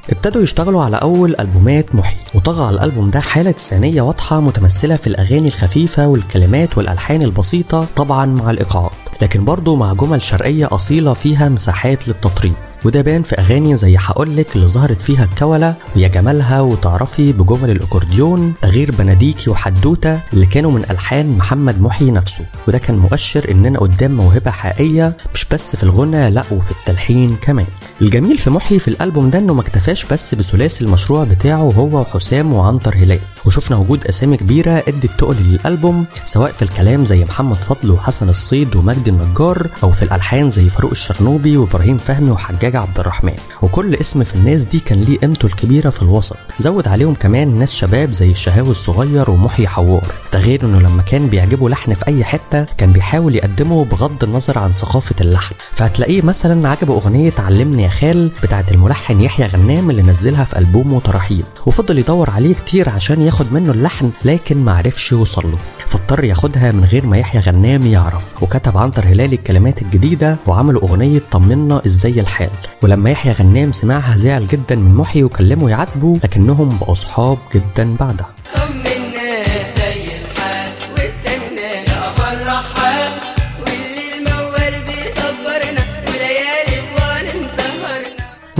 ابتدوا 0.09 0.41
يشتغلوا 0.41 0.83
على 0.83 0.97
أول 0.97 1.35
ألبومات 1.39 1.95
محي 1.95 2.15
وطغى 2.35 2.65
على 2.65 2.75
الألبوم 2.75 3.09
ده 3.09 3.19
حالة 3.19 3.51
ثانية 3.51 4.01
واضحة 4.01 4.39
متمثلة 4.39 4.95
في 4.95 5.07
الأغاني 5.07 5.47
الخفيفة 5.47 6.07
والكلمات 6.07 6.77
والألحان 6.77 7.21
البسيطة 7.21 7.87
طبعا 7.95 8.25
مع 8.25 8.49
الإيقاعات 8.51 8.91
لكن 9.21 9.45
برضه 9.45 9.75
مع 9.75 9.93
جمل 9.93 10.21
شرقية 10.21 10.67
أصيلة 10.71 11.13
فيها 11.13 11.49
مساحات 11.49 12.07
للتطريب. 12.07 12.53
وده 12.85 13.01
بان 13.01 13.23
في 13.23 13.35
أغاني 13.35 13.77
زي 13.77 13.97
هقولك 13.99 14.55
اللي 14.55 14.67
ظهرت 14.67 15.01
فيها 15.01 15.23
الكوله 15.23 15.73
ويا 15.95 16.07
جمالها 16.07 16.61
وتعرفي 16.61 17.31
بجمل 17.33 17.69
الأكورديون 17.69 18.53
غير 18.63 18.91
بناديكي 18.91 19.49
وحدوتة 19.49 20.19
اللي 20.33 20.45
كانوا 20.45 20.71
من 20.71 20.83
ألحان 20.89 21.37
محمد 21.37 21.81
محيي 21.81 22.11
نفسه. 22.11 22.45
وده 22.67 22.77
كان 22.77 22.97
مؤشر 22.97 23.51
إننا 23.51 23.79
قدام 23.79 24.11
موهبة 24.11 24.51
حقيقية 24.51 25.17
مش 25.33 25.45
بس 25.51 25.75
في 25.75 25.83
الغنى 25.83 26.29
لأ 26.29 26.43
وفي 26.51 26.71
التلحين 26.71 27.35
كمان. 27.41 27.65
الجميل 28.01 28.37
في 28.37 28.49
محيي 28.49 28.79
في 28.79 28.87
الألبوم 28.87 29.29
ده 29.29 29.39
إنه 29.39 29.53
ما 29.53 29.61
اكتفاش 29.61 30.05
بس 30.05 30.35
بثلاثي 30.35 30.85
المشروع 30.85 31.23
بتاعه 31.23 31.57
هو 31.77 31.99
وحسام 32.01 32.53
وعنتر 32.53 32.95
هلال. 32.95 33.19
وشفنا 33.45 33.77
وجود 33.77 34.05
أسامي 34.05 34.37
كبيرة 34.37 34.83
أدت 34.87 35.09
تقل 35.17 35.35
للألبوم 35.35 36.05
سواء 36.25 36.51
في 36.51 36.61
الكلام 36.61 37.05
زي 37.05 37.23
محمد 37.25 37.55
فضل 37.55 37.91
وحسن 37.91 38.29
الصيد 38.29 38.75
ومجدي 38.75 39.09
النجار 39.09 39.67
أو 39.83 39.91
في 39.91 40.03
الألحان 40.03 40.49
زي 40.49 40.69
فاروق 40.69 40.91
الشرنوبي 40.91 41.57
وإبراهيم 41.57 41.97
فهمي 41.97 42.31
وحجاج 42.31 42.66
عبد 42.75 42.99
الرحمن. 42.99 43.35
وكل 43.61 43.95
اسم 43.95 44.23
في 44.23 44.35
الناس 44.35 44.63
دي 44.63 44.79
كان 44.79 45.01
ليه 45.01 45.17
قيمته 45.17 45.45
الكبيرة 45.45 45.89
في 45.89 46.01
الوسط. 46.01 46.37
زود 46.59 46.87
عليهم 46.87 47.13
كمان 47.13 47.59
ناس 47.59 47.75
شباب 47.75 48.11
زي 48.11 48.31
الشهاوي 48.31 48.71
الصغير 48.71 49.29
ومحيي 49.29 49.67
حوار. 49.67 50.05
ده 50.33 50.39
غير 50.39 50.65
إنه 50.65 50.79
لما 50.79 51.01
كان 51.01 51.27
بيعجبه 51.27 51.69
لحن 51.69 51.93
في 51.93 52.07
أي 52.07 52.23
حتة 52.23 52.65
كان 52.77 52.91
بيحاول 52.93 53.35
يقدمه 53.35 53.85
بغض 53.85 54.23
النظر 54.23 54.59
عن 54.59 54.71
ثقافة 54.71 55.15
اللحن. 55.21 55.55
فهتلاقيه 55.71 56.21
مثلا 56.21 56.69
عجبه 56.69 56.93
أغنية 56.93 57.33
علمني 57.39 57.83
يا 57.83 57.89
خال 57.89 58.31
بتاعه 58.43 58.65
الملحن 58.71 59.21
يحيى 59.21 59.47
غنام 59.47 59.89
اللي 59.89 60.01
نزلها 60.01 60.43
في 60.43 60.59
ألبومه 60.59 60.99
تراحيل. 60.99 61.43
وفضل 61.65 61.99
يدور 61.99 62.29
عليه 62.29 62.53
كتير 62.53 62.89
عشان 62.89 63.21
ياخد 63.21 63.53
منه 63.53 63.71
اللحن 63.71 64.09
لكن 64.25 64.65
معرفش 64.65 65.11
يوصل 65.11 65.51
له. 65.51 65.57
فاضطر 65.87 66.23
ياخدها 66.23 66.71
من 66.71 66.83
غير 66.83 67.05
ما 67.05 67.17
يحيى 67.17 67.41
غنام 67.41 67.85
يعرف. 67.85 68.43
وكتب 68.43 68.77
عنتر 68.77 69.05
هلال 69.05 69.33
الكلمات 69.33 69.81
الجديدة 69.81 70.37
وعملوا 70.47 70.81
أغنية 70.81 71.21
طمنا 71.31 71.81
إزاي 71.85 72.19
الحال. 72.19 72.49
ولما 72.83 73.09
يحيى 73.09 73.31
غنام 73.31 73.71
سمعها 73.71 74.17
زعل 74.17 74.47
جدا 74.47 74.75
من 74.75 74.95
محي 74.95 75.23
وكلمه 75.23 75.69
يعاتبه 75.69 76.19
لكنهم 76.23 76.77
بقوا 76.81 76.93
صحاب 76.93 77.37
جدا 77.55 77.95
بعدها. 77.99 78.29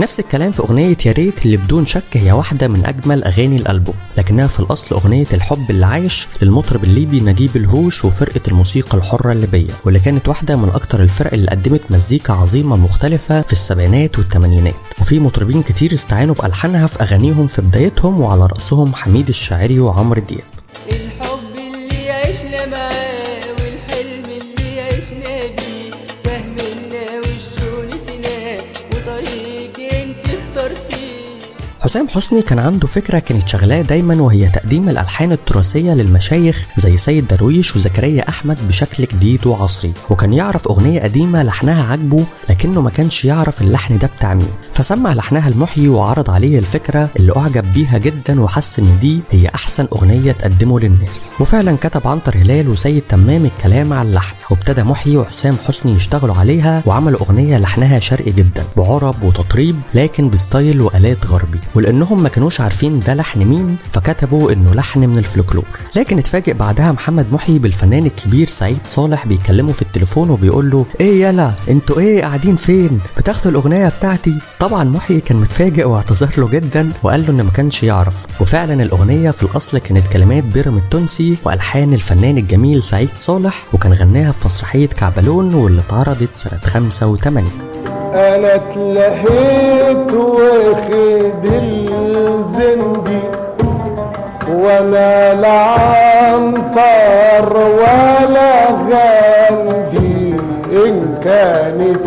نفس 0.00 0.20
الكلام 0.20 0.52
في 0.52 0.60
أغنية 0.60 0.96
يا 1.06 1.12
ريت 1.12 1.46
اللي 1.46 1.56
بدون 1.56 1.86
شك 1.86 2.02
هي 2.16 2.32
واحدة 2.32 2.68
من 2.68 2.86
أجمل 2.86 3.24
أغاني 3.24 3.56
الألبوم 3.56 3.94
لكنها 4.18 4.46
في 4.46 4.60
الأصل 4.60 4.94
أغنية 4.94 5.26
الحب 5.32 5.70
اللي 5.70 5.86
عايش 5.86 6.28
للمطرب 6.42 6.84
الليبي 6.84 7.20
نجيب 7.20 7.56
الهوش 7.56 8.04
وفرقة 8.04 8.40
الموسيقى 8.48 8.98
الحرة 8.98 9.32
الليبية 9.32 9.72
واللي 9.84 10.00
كانت 10.00 10.28
واحدة 10.28 10.56
من 10.56 10.68
أكتر 10.68 11.02
الفرق 11.02 11.32
اللي 11.32 11.50
قدمت 11.50 11.80
مزيكا 11.90 12.32
عظيمة 12.32 12.76
مختلفة 12.76 13.40
في 13.42 13.52
السبعينات 13.52 14.18
والثمانينات 14.18 14.74
وفي 15.00 15.20
مطربين 15.20 15.62
كتير 15.62 15.94
استعانوا 15.94 16.34
بألحانها 16.34 16.86
في 16.86 17.02
أغانيهم 17.02 17.46
في 17.46 17.62
بدايتهم 17.62 18.20
وعلى 18.20 18.46
رأسهم 18.46 18.94
حميد 18.94 19.28
الشاعري 19.28 19.80
وعمرو 19.80 20.20
دياب. 20.20 20.57
حسام 31.88 32.08
حسني 32.08 32.42
كان 32.42 32.58
عنده 32.58 32.86
فكرة 32.86 33.18
كانت 33.18 33.48
شغلاه 33.48 33.82
دايما 33.82 34.22
وهي 34.22 34.48
تقديم 34.48 34.88
الألحان 34.88 35.32
التراثية 35.32 35.92
للمشايخ 35.92 36.66
زي 36.76 36.98
سيد 36.98 37.26
درويش 37.28 37.76
وزكريا 37.76 38.28
أحمد 38.28 38.68
بشكل 38.68 39.04
جديد 39.04 39.46
وعصري. 39.46 39.92
وكان 40.10 40.32
يعرف 40.32 40.68
أغنية 40.68 41.00
قديمة 41.00 41.42
لحنها 41.42 41.92
عجبه 41.92 42.24
لكنه 42.50 42.80
ما 42.80 42.90
كانش 42.90 43.24
يعرف 43.24 43.62
اللحن 43.62 43.98
ده 43.98 44.10
بتاع 44.18 44.34
مين. 44.34 44.48
فسمع 44.72 45.12
لحنها 45.12 45.48
المحيي 45.48 45.88
وعرض 45.88 46.30
عليه 46.30 46.58
الفكرة 46.58 47.10
اللي 47.16 47.32
أعجب 47.36 47.72
بيها 47.72 47.98
جدا 47.98 48.40
وحس 48.40 48.78
إن 48.78 48.98
دي 49.00 49.20
هي 49.30 49.48
أحسن 49.54 49.88
أغنية 49.92 50.32
تقدمه 50.32 50.80
للناس. 50.80 51.32
وفعلا 51.40 51.76
كتب 51.76 52.08
عنتر 52.08 52.36
هلال 52.36 52.68
وسيد 52.68 53.02
تمام 53.08 53.44
الكلام 53.44 53.92
على 53.92 54.08
اللحن. 54.08 54.34
وابتدى 54.50 54.82
محيي 54.82 55.16
وحسام 55.16 55.56
حسني 55.66 55.92
يشتغلوا 55.92 56.34
عليها 56.34 56.82
وعملوا 56.86 57.20
أغنية 57.20 57.58
لحنها 57.58 58.00
شرقي 58.00 58.32
جدا 58.32 58.64
بعرب 58.76 59.22
وتطريب 59.22 59.76
لكن 59.94 60.30
بستايل 60.30 60.80
وآلات 60.80 61.26
غربي. 61.26 61.58
ولأنهم 61.78 62.22
ما 62.22 62.28
كانوش 62.28 62.60
عارفين 62.60 63.00
ده 63.00 63.14
لحن 63.14 63.44
مين 63.44 63.76
فكتبوا 63.92 64.52
إنه 64.52 64.74
لحن 64.74 65.00
من 65.00 65.18
الفلكلور. 65.18 65.64
لكن 65.96 66.18
اتفاجئ 66.18 66.52
بعدها 66.54 66.92
محمد 66.92 67.26
محيي 67.32 67.58
بالفنان 67.58 68.06
الكبير 68.06 68.46
سعيد 68.48 68.78
صالح 68.88 69.26
بيكلمه 69.26 69.72
في 69.72 69.82
التليفون 69.82 70.30
وبيقول 70.30 70.70
له 70.70 70.86
إيه 71.00 71.22
يلا 71.22 71.52
أنتوا 71.70 72.00
إيه 72.00 72.22
قاعدين 72.22 72.56
فين؟ 72.56 73.00
بتاخدوا 73.18 73.50
الأغنية 73.50 73.88
بتاعتي. 73.88 74.34
طبعا 74.60 74.84
محيي 74.84 75.20
كان 75.20 75.36
متفاجئ 75.36 75.84
واعتذر 75.84 76.30
له 76.38 76.48
جدا 76.48 76.90
وقال 77.02 77.22
له 77.26 77.30
إنه 77.30 77.42
ما 77.42 77.50
كانش 77.50 77.82
يعرف. 77.82 78.26
وفعلا 78.40 78.82
الأغنية 78.82 79.30
في 79.30 79.42
الأصل 79.42 79.78
كانت 79.78 80.06
كلمات 80.06 80.44
بيرم 80.44 80.76
التونسي 80.76 81.36
وألحان 81.44 81.94
الفنان 81.94 82.38
الجميل 82.38 82.82
سعيد 82.82 83.08
صالح 83.18 83.64
وكان 83.72 83.92
غناها 83.92 84.32
في 84.32 84.38
مسرحية 84.44 84.86
كعبلون 84.86 85.54
واللي 85.54 85.80
اتعرضت 85.80 86.34
سنة 86.34 86.58
85 86.64 87.44
أنا 88.14 88.54
اتلهيت 88.54 90.12
واخد 90.12 91.44
الزندي 91.92 93.26
وأنا 94.52 95.34
لا 95.34 95.60
عنتر 96.32 97.56
ولا 97.56 98.52
غندي 98.90 100.34
إن 100.72 100.94
كانت 101.24 102.06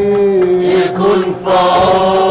يكون 0.75 1.23
أنا 1.47 2.22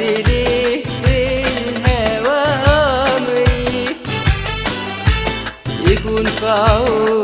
ليه 0.00 0.84
في 1.04 1.44
الهوى 1.68 2.44
يكون 5.90 6.24
في 6.24 6.46
عونك 6.48 7.23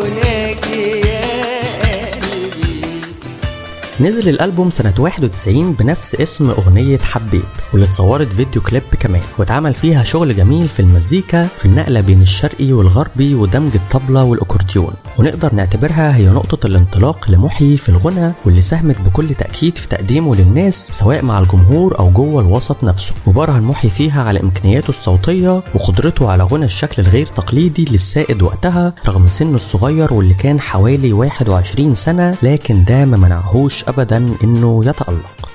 نزل 4.01 4.29
الألبوم 4.29 4.71
سنة 4.71 4.95
91 4.99 5.73
بنفس 5.73 6.15
اسم 6.15 6.51
أغنية 6.51 6.99
حبيت 6.99 7.43
واللي 7.73 7.87
اتصورت 7.87 8.33
فيديو 8.33 8.63
كليب 8.63 8.83
كمان 9.01 9.21
واتعمل 9.39 9.75
فيها 9.75 10.05
شغل 10.05 10.37
جميل 10.37 10.69
في 10.69 10.81
المزيكا 10.81 11.47
في 11.59 11.65
النقلة 11.65 12.01
بين 12.01 12.23
الشرقي 12.23 12.73
والغربي 12.73 13.35
ودمج 13.35 13.71
الطبلة 13.75 14.25
والأكورديون. 14.25 14.93
ونقدر 15.19 15.55
نعتبرها 15.55 16.17
هي 16.17 16.27
نقطة 16.29 16.67
الانطلاق 16.67 17.31
لمحيي 17.31 17.77
في 17.77 17.89
الغنى 17.89 18.33
واللي 18.47 18.63
ساهمت 18.63 18.97
بكل 19.01 19.35
تأكيد 19.35 19.79
في 19.79 19.89
تقديمه 19.89 20.37
للناس 20.37 20.89
سواء 20.93 21.25
مع 21.25 21.39
الجمهور 21.39 21.99
أو 21.99 22.11
جوه 22.11 22.43
الوسط 22.43 22.85
نفسه. 22.85 23.15
وبرهن 23.27 23.63
محيي 23.63 23.91
فيها 23.91 24.23
على 24.23 24.41
إمكانياته 24.41 24.89
الصوتية 24.89 25.63
وقدرته 25.75 26.31
على 26.31 26.45
غنى 26.45 26.65
الشكل 26.65 27.03
الغير 27.03 27.27
تقليدي 27.27 27.85
للسائد 27.91 28.43
وقتها 28.43 28.93
رغم 29.07 29.29
سنه 29.29 29.57
الصغير 29.57 30.15
واللي 30.15 30.35
كان 30.35 30.61
حوالي 30.61 31.13
21 31.13 31.95
سنة 31.95 32.37
لكن 32.43 32.85
ده 32.85 33.05
ما 33.05 33.17
منعهوش 33.17 33.85
أبدا 33.91 34.35
إنه 34.45 34.83
يتألق. 34.85 35.50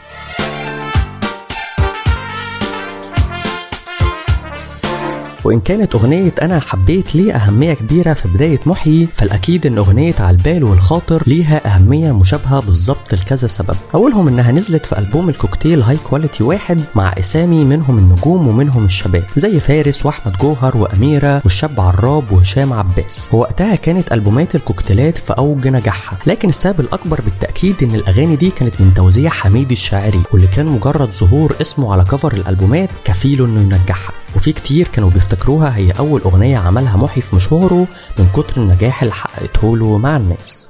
وإن 5.46 5.60
كانت 5.60 5.96
أغنية 5.96 6.32
أنا 6.42 6.60
حبيت 6.60 7.16
ليه 7.16 7.36
أهمية 7.36 7.74
كبيرة 7.74 8.14
في 8.14 8.28
بداية 8.28 8.60
محيي 8.66 9.08
فالأكيد 9.16 9.66
إن 9.66 9.78
أغنية 9.78 10.16
على 10.20 10.38
البال 10.38 10.64
والخاطر 10.64 11.24
ليها 11.28 11.75
أهمية 11.75 12.12
مشابهة 12.12 12.60
بالظبط 12.60 13.14
لكذا 13.14 13.48
سبب. 13.48 13.75
أولهم 13.96 14.28
إنها 14.28 14.52
نزلت 14.52 14.86
في 14.86 15.00
ألبوم 15.00 15.30
الكوكتيل 15.30 15.82
High 15.82 15.98
Quality 16.10 16.44
واحد 16.44 16.82
مع 16.96 17.14
أسامي 17.20 17.64
منهم 17.66 17.98
النجوم 17.98 18.48
ومنهم 18.48 18.86
الشباب 18.86 19.24
زي 19.36 19.60
فارس 19.60 20.06
وأحمد 20.06 20.38
جوهر 20.38 20.78
وأميرة 20.78 21.42
والشاب 21.44 21.82
عراب 21.82 22.32
وهشام 22.32 22.74
عباس. 22.74 23.30
ووقتها 23.34 23.75
كانت 23.75 24.12
ألبومات 24.14 24.56
الكوكتيلات 24.56 25.18
في 25.18 25.34
أوج 25.34 25.68
نجاحها 25.68 26.18
لكن 26.28 26.50
السبب 26.50 26.80
الأكبر 26.80 27.22
بالتأكيد 27.22 27.84
إن 27.84 27.96
الأغاني 27.96 28.36
دي 28.36 28.50
كانت 28.50 28.82
من 28.82 28.94
توزيع 28.94 29.30
حميد 29.30 29.72
الشاعري 29.72 30.22
واللي 30.34 30.48
كان 30.48 30.66
مجرد 30.66 31.12
ظهور 31.12 31.56
اسمه 31.62 31.94
على 31.94 32.04
cover 32.04 32.34
الألبومات 32.34 32.90
كفيل 33.06 33.44
إنه 33.44 33.62
ينجحها. 33.62 34.25
وفي 34.36 34.51
كتير 34.51 34.88
كانوا 34.88 35.10
بيفتكروها 35.10 35.75
هي 35.77 35.92
أول 36.00 36.22
أغنية 36.22 36.58
عملها 36.58 36.98
محي 36.98 37.22
في 37.22 37.36
مشواره 37.36 37.88
من 38.20 38.27
كتر 38.36 38.62
النجاح 38.62 39.01
اللي 39.01 39.13
حققته 39.13 39.77
له 39.77 39.98
مع 39.98 40.18
الناس. 40.18 40.68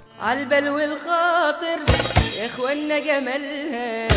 يا 2.40 2.46
اخوانا 2.46 3.00
جمالها 3.00 4.08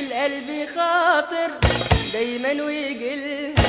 القلب 0.00 0.68
خاطر 0.76 1.68
دايما 2.12 2.64
ويجيلها. 2.64 3.66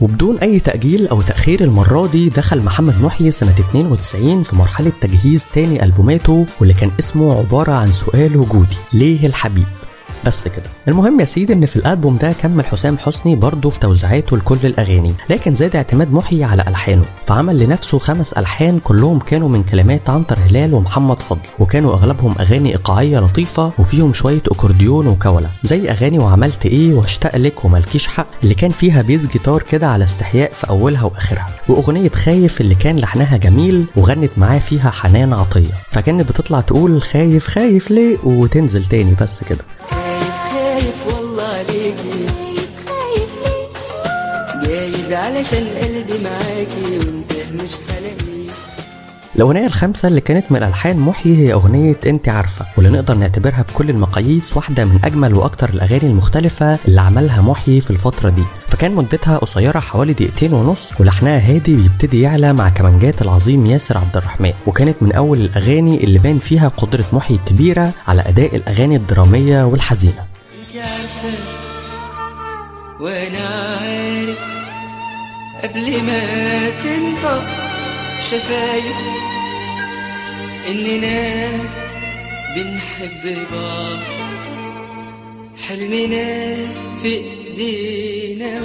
وبدون 0.00 0.38
أي 0.38 0.60
تأجيل 0.60 1.08
أو 1.08 1.22
تأخير 1.22 1.60
المرة 1.60 2.06
دي 2.06 2.28
دخل 2.28 2.62
محمد 2.62 3.00
محيي 3.02 3.30
سنة 3.30 3.50
92 3.70 4.42
في 4.42 4.56
مرحلة 4.56 4.92
تجهيز 5.00 5.46
تاني 5.54 5.84
ألبوماته 5.84 6.46
واللي 6.60 6.74
كان 6.74 6.90
اسمه 6.98 7.38
عبارة 7.38 7.72
عن 7.72 7.92
سؤال 7.92 8.36
وجودي 8.36 8.76
ليه 8.92 9.26
الحبيب؟ 9.26 9.66
بس 10.26 10.48
كده. 10.48 10.64
المهم 10.88 11.20
يا 11.20 11.24
سيدي 11.24 11.52
إن 11.52 11.66
في 11.66 11.76
الألبوم 11.76 12.16
ده 12.16 12.32
كمل 12.32 12.64
حسام 12.66 12.98
حسني 12.98 13.36
برضه 13.36 13.70
في 13.70 13.80
توزيعاته 13.80 14.36
لكل 14.36 14.58
الأغاني 14.64 15.14
لكن 15.30 15.54
زاد 15.54 15.76
اعتماد 15.76 16.12
محيي 16.12 16.44
على 16.44 16.64
ألحانه 16.68 17.04
فعمل 17.26 17.58
لنفسه 17.58 17.98
خمس 17.98 18.32
ألحان 18.32 18.78
كلهم 18.78 19.18
كانوا 19.18 19.48
من 19.48 19.62
كلمات 19.62 20.10
عنتر 20.10 20.38
هلال 20.38 20.74
ومحمد 20.74 21.22
فضل 21.22 21.40
وكانوا 21.58 21.92
أغلبهم 21.92 22.34
أغاني 22.40 22.70
إيقاعية 22.70 23.18
لطيفة 23.18 23.72
وفيهم 23.78 24.12
شوية 24.12 24.42
أكورديون 24.50 25.06
وكولا 25.06 25.48
زي 25.64 25.90
أغاني 25.90 26.18
وعملت 26.18 26.66
إيه 26.66 26.94
واشتاق 26.94 27.36
لك 27.36 27.64
وملكيش 27.64 28.08
حق 28.08 28.26
اللي 28.42 28.54
كان 28.54 28.70
فيها 28.70 29.02
بيز 29.02 29.26
جيتار 29.26 29.62
كده 29.62 29.88
على 29.88 30.04
استحياء 30.04 30.52
في 30.52 30.68
أولها 30.68 31.04
وآخرها 31.04 31.48
وأغنية 31.68 32.08
خايف 32.10 32.60
اللي 32.60 32.74
كان 32.74 32.96
لحنها 32.98 33.36
جميل 33.36 33.84
وغنت 33.96 34.30
معاه 34.36 34.58
فيها 34.58 34.90
حنان 34.90 35.32
عطية 35.32 35.72
فكانت 35.92 36.28
بتطلع 36.28 36.60
تقول 36.60 37.02
خايف 37.02 37.46
خايف 37.46 37.90
ليه 37.90 38.16
وتنزل 38.24 38.84
تاني 38.84 39.14
بس 39.20 39.44
كده. 39.44 39.64
عليكي. 41.68 42.26
جايز 44.66 45.12
علشان 45.12 45.66
قلبي 45.82 46.24
معاكي 46.24 46.98
وانت 46.98 47.32
مش 47.62 47.70
هلاقيك 47.88 48.16
الأغنية 49.36 49.66
الخامسة 49.66 50.08
اللي 50.08 50.20
كانت 50.20 50.52
من 50.52 50.62
ألحان 50.62 50.96
محيي 50.96 51.36
هي 51.36 51.52
أغنية 51.52 51.96
أنت 52.06 52.28
عارفة 52.28 52.66
واللي 52.76 52.90
نقدر 52.90 53.14
نعتبرها 53.14 53.64
بكل 53.68 53.90
المقاييس 53.90 54.56
واحدة 54.56 54.84
من 54.84 54.98
أجمل 55.04 55.34
وأكتر 55.34 55.68
الأغاني 55.68 56.06
المختلفة 56.06 56.78
اللي 56.88 57.00
عملها 57.00 57.42
محيي 57.42 57.80
في 57.80 57.90
الفترة 57.90 58.30
دي. 58.30 58.42
فكان 58.68 58.94
مدتها 58.94 59.38
قصيرة 59.38 59.78
حوالي 59.80 60.12
دقيقتين 60.12 60.52
ونص 60.52 61.00
ولحنها 61.00 61.38
هادي 61.38 61.74
بيبتدي 61.74 62.20
يعلى 62.20 62.52
مع 62.52 62.68
كمانجات 62.68 63.22
العظيم 63.22 63.66
ياسر 63.66 63.98
عبد 63.98 64.16
الرحمن. 64.16 64.52
وكانت 64.66 64.96
من 65.00 65.12
أول 65.12 65.40
الأغاني 65.40 66.04
اللي 66.04 66.18
بان 66.18 66.38
فيها 66.38 66.68
قدرة 66.68 67.04
محيي 67.12 67.36
الكبيرة 67.36 67.92
على 68.08 68.22
أداء 68.26 68.56
الأغاني 68.56 68.96
الدرامية 68.96 69.64
والحزينة. 69.64 70.24
انت 70.70 70.76
عارفة 70.76 71.55
وأنا 73.00 73.46
عارف 73.48 74.40
قبل 75.62 76.02
ما 76.02 76.20
تنطق 76.84 77.44
شفايف 78.20 78.96
إننا 80.68 81.48
بنحب 82.56 83.46
بعض 83.52 83.98
حلمنا 85.68 86.56
في 87.02 87.08
إيدينا. 87.08 88.60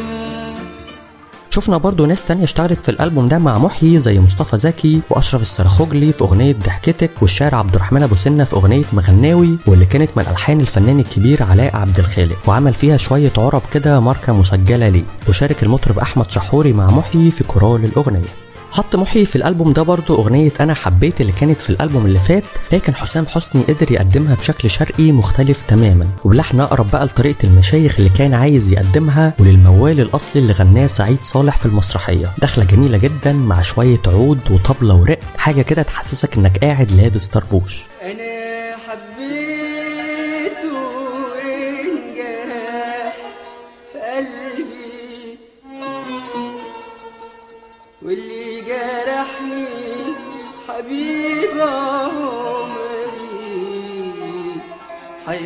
شفنا 1.54 1.78
برضو 1.78 2.06
ناس 2.06 2.26
تانية 2.26 2.44
اشتغلت 2.44 2.80
في 2.84 2.90
الألبوم 2.90 3.28
ده 3.28 3.38
مع 3.40 3.58
محيي 3.58 4.00
زي 4.00 4.20
مصطفى 4.20 4.58
زكي 4.58 5.02
وأشرف 5.10 5.42
السرخوجلي 5.42 6.12
في 6.12 6.22
أغنية 6.22 6.54
ضحكتك 6.54 7.12
والشاعر 7.22 7.56
عبد 7.56 7.76
الرحمن 7.76 8.04
أبو 8.04 8.16
سنة 8.16 8.44
في 8.44 8.54
أغنية 8.56 8.84
مغناوي 8.94 9.58
واللي 9.68 9.86
كانت 9.86 10.10
من 10.16 10.24
ألحان 10.28 10.60
الفنان 10.60 11.00
الكبير 11.00 11.44
علاء 11.44 11.76
عبد 11.76 12.00
الخالق 12.00 12.38
وعمل 12.48 12.74
فيها 12.74 12.98
شوية 12.98 13.32
عرب 13.38 13.62
كده 13.74 14.00
ماركة 14.00 14.34
مسجلة 14.34 14.90
ليه. 14.90 15.04
وشارك 15.30 15.64
المطرب 15.64 16.00
أحمد 16.00 16.30
شحوري 16.32 16.74
مع 16.74 16.92
محيي 16.92 17.32
في 17.32 17.44
كورال 17.44 17.84
الأغنية. 17.84 18.41
حط 18.72 18.96
محيي 18.96 19.26
في 19.26 19.36
الألبوم 19.36 19.74
ده 19.74 19.82
برضه 19.84 20.16
أغنية 20.16 20.52
أنا 20.60 20.74
حبيت 20.74 21.22
اللي 21.22 21.32
كانت 21.32 21.62
في 21.62 21.70
الألبوم 21.70 22.06
اللي 22.06 22.20
فات. 22.20 22.44
لكن 22.72 22.96
حسام 22.96 23.28
حسني 23.28 23.62
قدر 23.64 23.92
يقدمها 23.92 24.36
بشكل 24.36 24.70
شرقي 24.70 25.12
مختلف 25.12 25.62
تماما. 25.68 26.08
وبلحن 26.24 26.60
أقرب 26.60 26.92
بقى 26.92 27.06
لطريقة 27.06 27.38
المشايخ 27.44 27.96
اللي 27.98 28.10
كان 28.10 28.34
عايز 28.34 28.72
يقدمها 28.72 29.34
وللموال 29.40 30.00
الأصلي 30.00 30.42
اللي 30.42 30.54
غناه 30.54 30.88
سعيد 30.88 31.18
صالح 31.22 31.58
في 31.58 31.66
المسرحية. 31.66 32.32
دخلة 32.42 32.66
جميلة 32.66 32.98
جدا 32.98 33.34
مع 33.34 33.62
شوية 33.62 34.00
عود 34.08 34.40
وطبلة 34.52 34.96
ورق 34.96 35.20
حاجة 35.38 35.62
كده 35.62 35.82
تحسسك 35.82 36.38
إنك 36.38 36.58
قاعد 36.58 36.92
لابس 36.92 37.28
طربوش. 37.28 37.84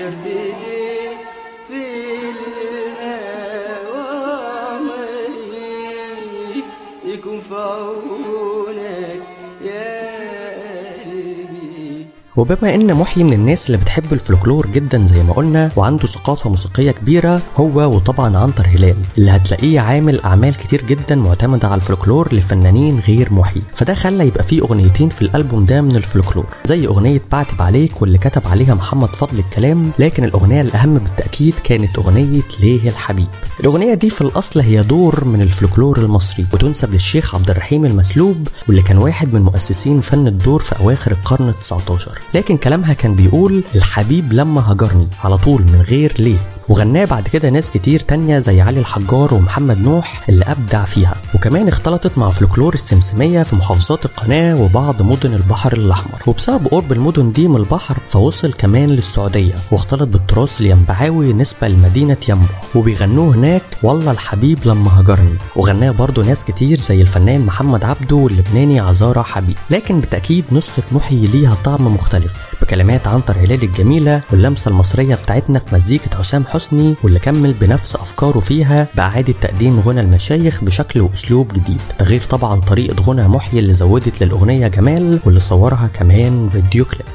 حيرت 0.05 0.25
ليه 0.25 1.17
في 1.67 1.81
الهوى 2.29 3.25
يكون 7.05 7.39
في 7.41 8.14
وبما 12.37 12.75
إن 12.75 12.93
محيي 12.93 13.23
من 13.23 13.33
الناس 13.33 13.65
اللي 13.67 13.77
بتحب 13.77 14.13
الفلكلور 14.13 14.67
جدا 14.67 15.07
زي 15.07 15.23
ما 15.23 15.33
قلنا 15.33 15.71
وعنده 15.75 16.05
ثقافة 16.07 16.49
موسيقية 16.49 16.91
كبيرة 16.91 17.41
هو 17.57 17.95
وطبعا 17.95 18.37
عنتر 18.37 18.67
هلال 18.67 18.95
اللي 19.17 19.31
هتلاقيه 19.31 19.79
عامل 19.79 20.21
أعمال 20.21 20.55
كتير 20.57 20.81
جدا 20.85 21.15
معتمدة 21.15 21.67
على 21.67 21.75
الفلكلور 21.81 22.35
لفنانين 22.35 22.99
غير 22.99 23.33
محيي. 23.33 23.61
فده 23.73 23.93
خلى 23.93 24.27
يبقى 24.27 24.43
فيه 24.43 24.61
أغنيتين 24.61 25.09
في 25.09 25.21
الألبوم 25.21 25.65
ده 25.65 25.81
من 25.81 25.95
الفلكلور 25.95 26.45
زي 26.65 26.87
أغنية 26.87 27.21
بعتب 27.31 27.61
عليك 27.61 28.01
واللي 28.01 28.17
كتب 28.17 28.41
عليها 28.47 28.73
محمد 28.73 29.15
فضل 29.15 29.39
الكلام 29.39 29.91
لكن 29.99 30.23
الأغنية 30.23 30.61
الأهم 30.61 30.93
بالتأكيد 30.93 31.53
كانت 31.63 31.97
أغنية 31.97 32.41
ليه 32.59 32.89
الحبيب. 32.89 33.27
الأغنية 33.59 33.93
دي 33.93 34.09
في 34.09 34.21
الأصل 34.21 34.59
هي 34.59 34.83
دور 34.83 35.25
من 35.25 35.41
الفلكلور 35.41 35.97
المصري 35.97 36.45
وتنسب 36.53 36.93
للشيخ 36.93 37.35
عبد 37.35 37.49
الرحيم 37.49 37.85
المسلوب 37.85 38.47
واللي 38.67 38.81
كان 38.81 38.97
واحد 38.97 39.33
من 39.33 39.41
مؤسسين 39.41 40.01
فن 40.01 40.27
الدور 40.27 40.59
في 40.61 40.79
أواخر 40.79 41.11
القرن 41.11 41.53
ال19 41.53 42.24
لكن 42.33 42.57
كلامها 42.57 42.93
كان 42.93 43.15
بيقول 43.15 43.63
الحبيب 43.75 44.33
لما 44.33 44.71
هجرني 44.71 45.07
على 45.23 45.37
طول 45.37 45.61
من 45.61 45.81
غير 45.81 46.13
ليه. 46.19 46.37
وغناه 46.69 47.05
بعد 47.05 47.27
كده 47.27 47.49
ناس 47.49 47.71
كتير 47.71 47.99
تانية 47.99 48.39
زي 48.39 48.61
علي 48.61 48.79
الحجار 48.79 49.33
ومحمد 49.33 49.77
نوح 49.77 50.21
اللي 50.29 50.45
أبدع 50.45 50.85
فيها. 50.85 51.15
وكمان 51.35 51.67
اختلطت 51.67 52.17
مع 52.17 52.29
فلكلور 52.29 52.73
السمسمية 52.73 53.43
في 53.43 53.55
محافظات 53.55 54.05
القناة 54.05 54.61
وبعض 54.61 55.01
مدن 55.01 55.33
البحر 55.33 55.73
الأحمر. 55.73 56.19
وبسبب 56.27 56.67
قرب 56.67 56.91
المدن 56.91 57.31
دي 57.31 57.47
من 57.47 57.55
البحر 57.55 57.97
فوصل 58.09 58.53
كمان 58.53 58.89
للسعودية 58.89 59.53
واختلط 59.71 60.07
بالتراث 60.07 60.61
الينبعاوي 60.61 61.33
نسبة 61.33 61.67
لمدينة 61.67 62.17
ينبع. 62.29 62.61
وبيغنوه 62.75 63.35
هناك 63.35 63.63
والله 63.83 64.11
الحبيب 64.11 64.59
لما 64.65 65.01
هجرني. 65.01 65.37
وغناه 65.55 65.91
برضه 65.91 66.23
ناس 66.23 66.45
كتير 66.45 66.79
زي 66.79 67.01
الفنان 67.01 67.41
محمد 67.41 67.83
عبده 67.83 68.15
واللبناني 68.15 68.79
عزارة 68.79 69.21
حبيب. 69.21 69.55
لكن 69.69 69.99
بالتأكيد 69.99 70.45
نسخة 70.51 70.83
محيي 70.91 71.27
ليها 71.27 71.57
طعم 71.65 71.93
مختلف. 71.93 72.37
بكلمات 72.61 73.07
عنتر 73.07 73.37
هلال 73.37 73.63
الجميلة 73.63 74.21
واللمسة 74.31 74.69
المصرية 74.69 75.15
بتاعتنا 75.15 75.59
في 75.59 75.75
مزيكة 75.75 76.17
حسام 76.17 76.43
حسني 76.55 76.95
واللي 77.03 77.19
كمل 77.19 77.53
بنفس 77.53 77.95
أفكاره 77.95 78.39
فيها 78.39 78.87
بإعادة 78.95 79.33
تقديم 79.41 79.79
غنى 79.79 80.01
المشايخ 80.01 80.63
بشكل 80.63 81.01
وأسلوب 81.01 81.53
جديد 81.53 81.81
غير 82.01 82.21
طبعا 82.21 82.61
طريقة 82.61 83.03
غنى 83.03 83.27
محيي 83.27 83.59
اللي 83.59 83.73
زودت 83.73 84.23
للأغنية 84.23 84.67
جمال 84.67 85.19
واللي 85.25 85.39
صورها 85.39 85.89
كمان 85.93 86.49
فيديو 86.49 86.85
كليب. 86.85 87.05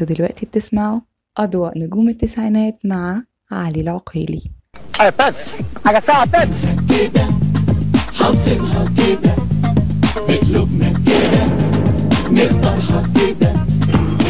أنتوا 0.00 0.16
دلوقتي 0.16 0.46
بتسمعوا 0.46 1.00
أضواء 1.38 1.78
نجوم 1.78 2.08
التسعينات 2.08 2.74
مع 2.84 3.22
علي 3.50 3.80
العقيلي. 3.80 4.42
يا 5.02 5.10
بيبس 5.10 5.56
حاجة 5.84 6.00
ساعة 6.00 6.24
بيبس 6.24 6.64
حوصلها 8.14 8.84
كده 8.96 9.32
بقلوبنا 10.28 10.92
كده 11.06 11.46
نختارها 12.30 13.02
كده 13.14 13.52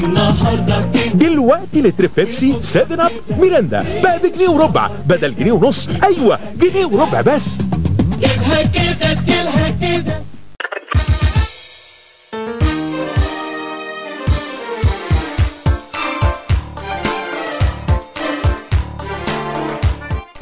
النهارده 0.05 0.89
كده 0.95 1.13
دلوقتي 1.29 1.83
لتر 1.83 2.07
بيبسي 2.17 2.63
7 2.63 3.07
أب 3.07 3.13
ميرندا 3.41 3.85
بقى 4.03 4.19
بجنيه 4.19 4.49
وربع. 4.49 4.91
بدل 5.09 5.35
جنيه 5.35 5.53
ونص. 5.53 5.89
أيوه 5.89 6.39
جنيه 6.61 6.87
وربع 6.87 7.21
بس. 7.21 7.59
جيبها 8.21 8.63
كده 8.63 9.13
جيبها 9.27 9.58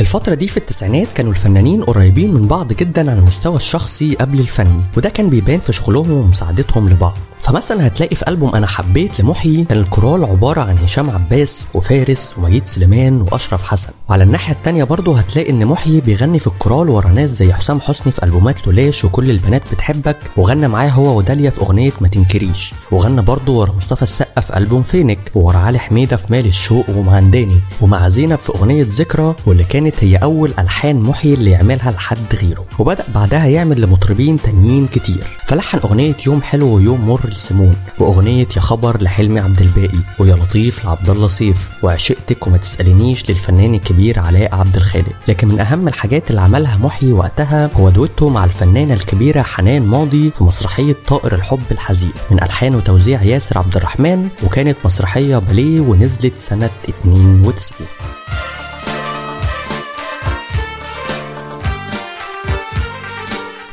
الفترة 0.06 0.34
دي 0.34 0.48
في 0.48 0.56
التسعينات 0.56 1.08
كانوا 1.14 1.32
الفنانين 1.32 1.84
قريبين 1.84 2.34
من 2.34 2.48
بعض 2.48 2.72
جدا 2.72 3.10
على 3.10 3.18
المستوى 3.18 3.56
الشخصي 3.56 4.14
قبل 4.14 4.40
الفني 4.40 4.82
وده 4.96 5.08
كان 5.08 5.28
بيبان 5.30 5.60
في 5.60 5.72
شغلهم 5.72 6.10
ومساعدتهم 6.10 6.88
لبعض. 6.88 7.18
فمثلا 7.46 7.86
هتلاقي 7.86 8.16
في 8.16 8.28
ألبوم 8.28 8.54
أنا 8.54 8.66
حبيت 8.66 9.20
لمحيي 9.20 9.64
كان 9.64 9.78
الكورال 9.78 10.24
عبارة 10.24 10.60
عن 10.60 10.78
هشام 10.78 11.10
عباس 11.10 11.68
وفارس 11.74 12.34
ومجيد 12.38 12.66
سليمان 12.66 13.20
وأشرف 13.20 13.64
حسن. 13.64 13.88
وعلى 14.08 14.24
الناحية 14.24 14.52
التانية 14.52 14.84
برضه 14.84 15.18
هتلاقي 15.18 15.50
إن 15.50 15.66
محيي 15.66 16.00
بيغني 16.00 16.38
في 16.38 16.46
الكورال 16.46 16.88
ورا 16.88 17.08
ناس 17.08 17.30
زي 17.30 17.52
حسام 17.52 17.80
حسني 17.80 18.12
في 18.12 18.22
ألبومات 18.22 18.66
لولاش 18.66 19.04
وكل 19.04 19.30
البنات 19.30 19.62
بتحبك. 19.72 20.16
وغنى 20.36 20.68
معاه 20.68 20.88
هو 20.88 21.18
وداليا 21.18 21.50
في 21.50 21.60
أغنية 21.60 21.92
ما 22.00 22.08
تنكريش. 22.08 22.74
وغنى 22.92 23.22
برضه 23.22 23.52
ورا 23.52 23.72
مصطفى 23.72 24.02
السقا 24.02 24.40
في 24.40 24.56
ألبوم 24.56 24.82
فينك 24.82 25.18
وورا 25.34 25.58
علي 25.58 25.78
حميدة 25.78 26.16
في 26.16 26.26
مال 26.30 26.46
الشوق 26.46 26.84
ومعنداني 26.90 27.60
ومع 27.80 28.08
زينب 28.08 28.38
في 28.38 28.50
أغنية 28.54 28.86
ذكرى 28.88 29.34
واللي 29.46 29.64
كانت 29.64 30.04
هي 30.04 30.16
أول 30.16 30.52
ألحان 30.58 30.96
محيي 31.00 31.34
اللي 31.34 31.50
يعملها 31.50 31.90
لحد 31.90 32.34
غيره. 32.42 32.64
وبدأ 32.78 33.04
بعدها 33.14 33.46
يعمل 33.46 33.80
لمطربين 33.80 34.42
تانيين 34.42 34.86
كتير. 34.86 35.24
فلحن 35.46 35.78
أغنية 35.84 36.14
يوم 36.26 36.42
حلو 36.42 36.74
ويوم 36.74 37.08
مر 37.08 37.35
لسيمون 37.36 37.76
وأغنية 37.98 38.46
يا 38.56 38.60
خبر 38.60 39.02
لحلمي 39.02 39.40
عبد 39.40 39.60
الباقي 39.60 39.98
ويا 40.18 40.34
لطيف 40.34 40.84
لعبد 40.84 41.10
الله 41.10 41.28
سيف 41.28 41.70
وعشقتك 41.82 42.46
وما 42.46 42.56
تسألنيش 42.56 43.30
للفنان 43.30 43.74
الكبير 43.74 44.18
علاء 44.20 44.54
عبد 44.54 44.76
الخالق. 44.76 45.12
لكن 45.28 45.48
من 45.48 45.60
أهم 45.60 45.88
الحاجات 45.88 46.30
اللي 46.30 46.40
عملها 46.40 46.76
محيي 46.76 47.12
وقتها 47.12 47.70
هو 47.74 47.88
دويتو 47.88 48.28
مع 48.28 48.44
الفنانة 48.44 48.94
الكبيرة 48.94 49.42
حنان 49.42 49.82
ماضي 49.82 50.30
في 50.30 50.44
مسرحية 50.44 50.96
طائر 51.06 51.34
الحب 51.34 51.62
الحزين. 51.70 52.12
من 52.30 52.42
ألحان 52.42 52.74
وتوزيع 52.74 53.22
ياسر 53.22 53.58
عبد 53.58 53.76
الرحمن 53.76 54.28
وكانت 54.44 54.76
مسرحية 54.84 55.38
باليه 55.38 55.80
ونزلت 55.80 56.38
سنة 56.38 56.70
92 56.88 57.88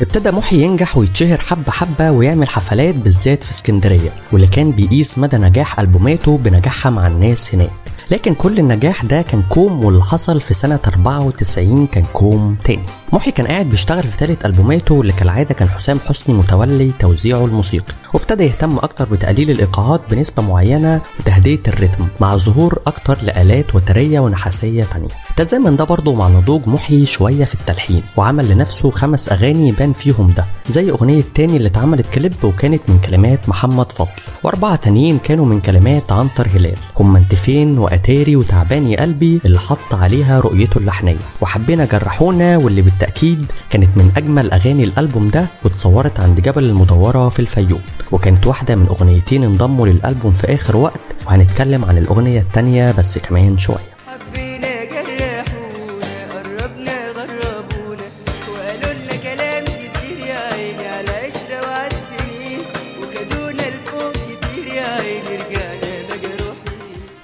ابتدى 0.02 0.32
محي 0.32 0.62
ينجح 0.62 0.98
ويتشهر 0.98 1.38
حبة 1.38 1.72
حبة 1.72 2.12
ويعمل 2.12 2.50
حفلات 2.50 2.96
بالذات 2.96 3.44
في 3.44 3.52
اسكندرية 3.52 4.10
واللي 4.32 4.48
كان 4.48 4.72
بيقيس 4.72 5.18
مدى 5.18 5.38
نجاح 5.38 5.80
ألبوماته 5.80 6.38
بنجاحها 6.38 6.90
مع 6.90 7.08
الناس 7.08 7.56
هناك. 7.56 7.70
لكن 8.12 8.34
كل 8.34 8.60
النجاح 8.60 9.06
ده 9.06 9.22
كان 9.22 9.44
كوم 9.50 9.84
واللي 9.86 10.04
حصل 10.04 10.42
في 10.42 10.54
سنة 10.54 10.80
94 10.88 11.86
كان 11.88 12.04
كوم 12.14 12.56
تاني. 12.64 12.84
محي 13.14 13.32
كان 13.32 13.48
قاعد 13.48 13.70
بيشتغل 13.70 14.04
في 14.04 14.18
ثالث 14.18 14.46
ألبوماته 14.46 15.02
اللي 15.02 15.14
كالعادة 15.14 15.54
كان 15.54 15.70
حسام 15.70 16.00
حسني 16.00 16.36
متولي 16.36 16.92
توزيعه 17.00 17.46
الموسيقي 17.46 17.94
وابتدى 18.14 18.44
يهتم 18.44 18.78
أكتر 18.78 19.06
بتقليل 19.06 19.52
الإيقاعات 19.52 20.02
بنسبة 20.12 20.44
معينة 20.44 21.02
وتهدئة 21.20 21.60
ال 21.68 21.74
rhythm 21.74 22.08
مع 22.20 22.36
ظهور 22.38 22.80
أكتر 22.88 23.18
لآلات 23.22 23.76
وترية 23.76 24.20
ونحاسية 24.20 24.84
تانية. 24.84 25.08
تزامن 25.36 25.76
ده 25.76 25.84
برضه 25.84 26.16
مع 26.16 26.28
نضوج 26.28 26.68
محي 26.68 27.06
شوية 27.06 27.46
في 27.46 27.56
التلحين 27.56 28.04
وعمل 28.18 28.50
لنفسه 28.50 28.92
خمس 28.92 29.30
أغاني 29.30 29.68
يبان 29.68 29.94
فيهم 29.94 30.34
ده 30.38 30.46
زي 30.70 30.90
أغنية 30.92 31.24
تاني 31.36 31.58
اللي 31.58 31.68
اتعملت 31.68 32.06
كليب 32.14 32.34
وكانت 32.44 32.82
من 32.88 33.00
كلمات 33.00 33.50
محمد 33.50 33.92
فضل. 33.92 34.10
وأربعة 34.44 34.76
تانيين 34.76 35.18
كانوا 35.18 35.46
من 35.46 35.62
كلمات 35.62 36.12
عنتر 36.12 36.48
هلال. 36.56 36.78
هما 37.00 37.20
انت 37.20 37.36
فين 37.36 37.78
وأتاري 37.78 38.36
وتعبان 38.36 38.88
يا 38.88 39.02
قلبي 39.02 39.42
اللي 39.46 39.60
حط 39.60 39.94
عليها 39.94 40.40
رؤيته 40.40 40.78
اللحنية. 40.78 41.18
وحبينا 41.42 41.86
جرحونا 41.86 42.58
واللي 42.58 42.82
بالتأكيد 43.04 43.52
كانت 43.70 43.98
من 43.98 44.12
أجمل 44.18 44.52
أغاني 44.52 44.84
الألبوم 44.84 45.28
ده 45.28 45.48
واتصورت 45.64 46.20
عند 46.20 46.40
جبل 46.40 46.64
المدورة 46.64 47.30
في 47.30 47.40
الفيوم 47.40 47.82
وكانت 48.12 48.48
واحدة 48.48 48.76
من 48.76 48.86
أغنيتين 48.88 49.44
انضموا 49.44 49.88
للألبوم 49.88 50.34
في 50.34 50.56
آخر 50.56 50.78
وقت 50.78 51.00
وهنتكلم 51.26 51.86
عن 51.86 51.98
الأغنية 51.98 52.40
التانية 52.42 52.92
بس 52.92 53.18
كمان 53.18 53.58
شوية. 53.58 53.93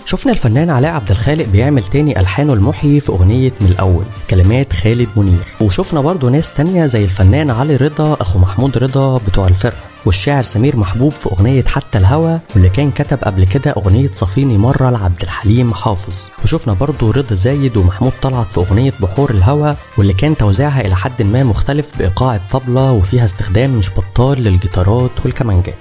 شفنا 0.09 0.31
الفنان 0.31 0.69
علاء 0.69 0.91
عبد 0.91 1.11
الخالق 1.11 1.45
بيعمل 1.45 1.83
تاني 1.83 2.19
ألحانه 2.19 2.53
المحيي 2.53 2.99
في 2.99 3.09
أغنية 3.09 3.51
من 3.61 3.67
الأول 3.67 4.05
كلمات 4.29 4.73
خالد 4.73 5.07
منير. 5.15 5.43
وشفنا 5.61 6.01
برضه 6.01 6.29
ناس 6.29 6.53
تانية 6.53 6.85
زي 6.85 7.03
الفنان 7.03 7.49
علي 7.49 7.75
رضا 7.75 8.17
أخو 8.21 8.39
محمود 8.39 8.77
رضا 8.77 9.17
بتوع 9.17 9.47
الفرقة. 9.47 9.77
والشاعر 10.05 10.43
سمير 10.43 10.75
محبوب 10.75 11.11
في 11.11 11.29
أغنية 11.29 11.63
حتى 11.63 11.97
الهوى 11.97 12.39
واللي 12.53 12.69
كان 12.69 12.91
كتب 12.91 13.17
قبل 13.23 13.43
كده 13.43 13.71
أغنية 13.71 14.09
صفيني 14.13 14.57
مرة 14.57 14.89
لعبد 14.89 15.21
الحليم 15.21 15.73
حافظ. 15.73 16.27
وشفنا 16.43 16.73
برضه 16.73 17.11
رضا 17.11 17.35
زايد 17.35 17.77
ومحمود 17.77 18.13
طلعت 18.21 18.51
في 18.51 18.57
أغنية 18.57 18.93
بحور 18.99 19.31
الهوى 19.31 19.75
واللي 19.97 20.13
كان 20.13 20.37
توزيعها 20.37 20.81
إلى 20.81 20.95
حد 20.95 21.21
ما 21.21 21.43
مختلف 21.43 21.97
بإيقاع 21.97 22.35
الطبلة 22.35 22.91
وفيها 22.91 23.25
استخدام 23.25 23.69
مش 23.69 23.89
بطال 23.89 24.43
للجيتارات 24.43 25.11
والكمانجات. 25.25 25.75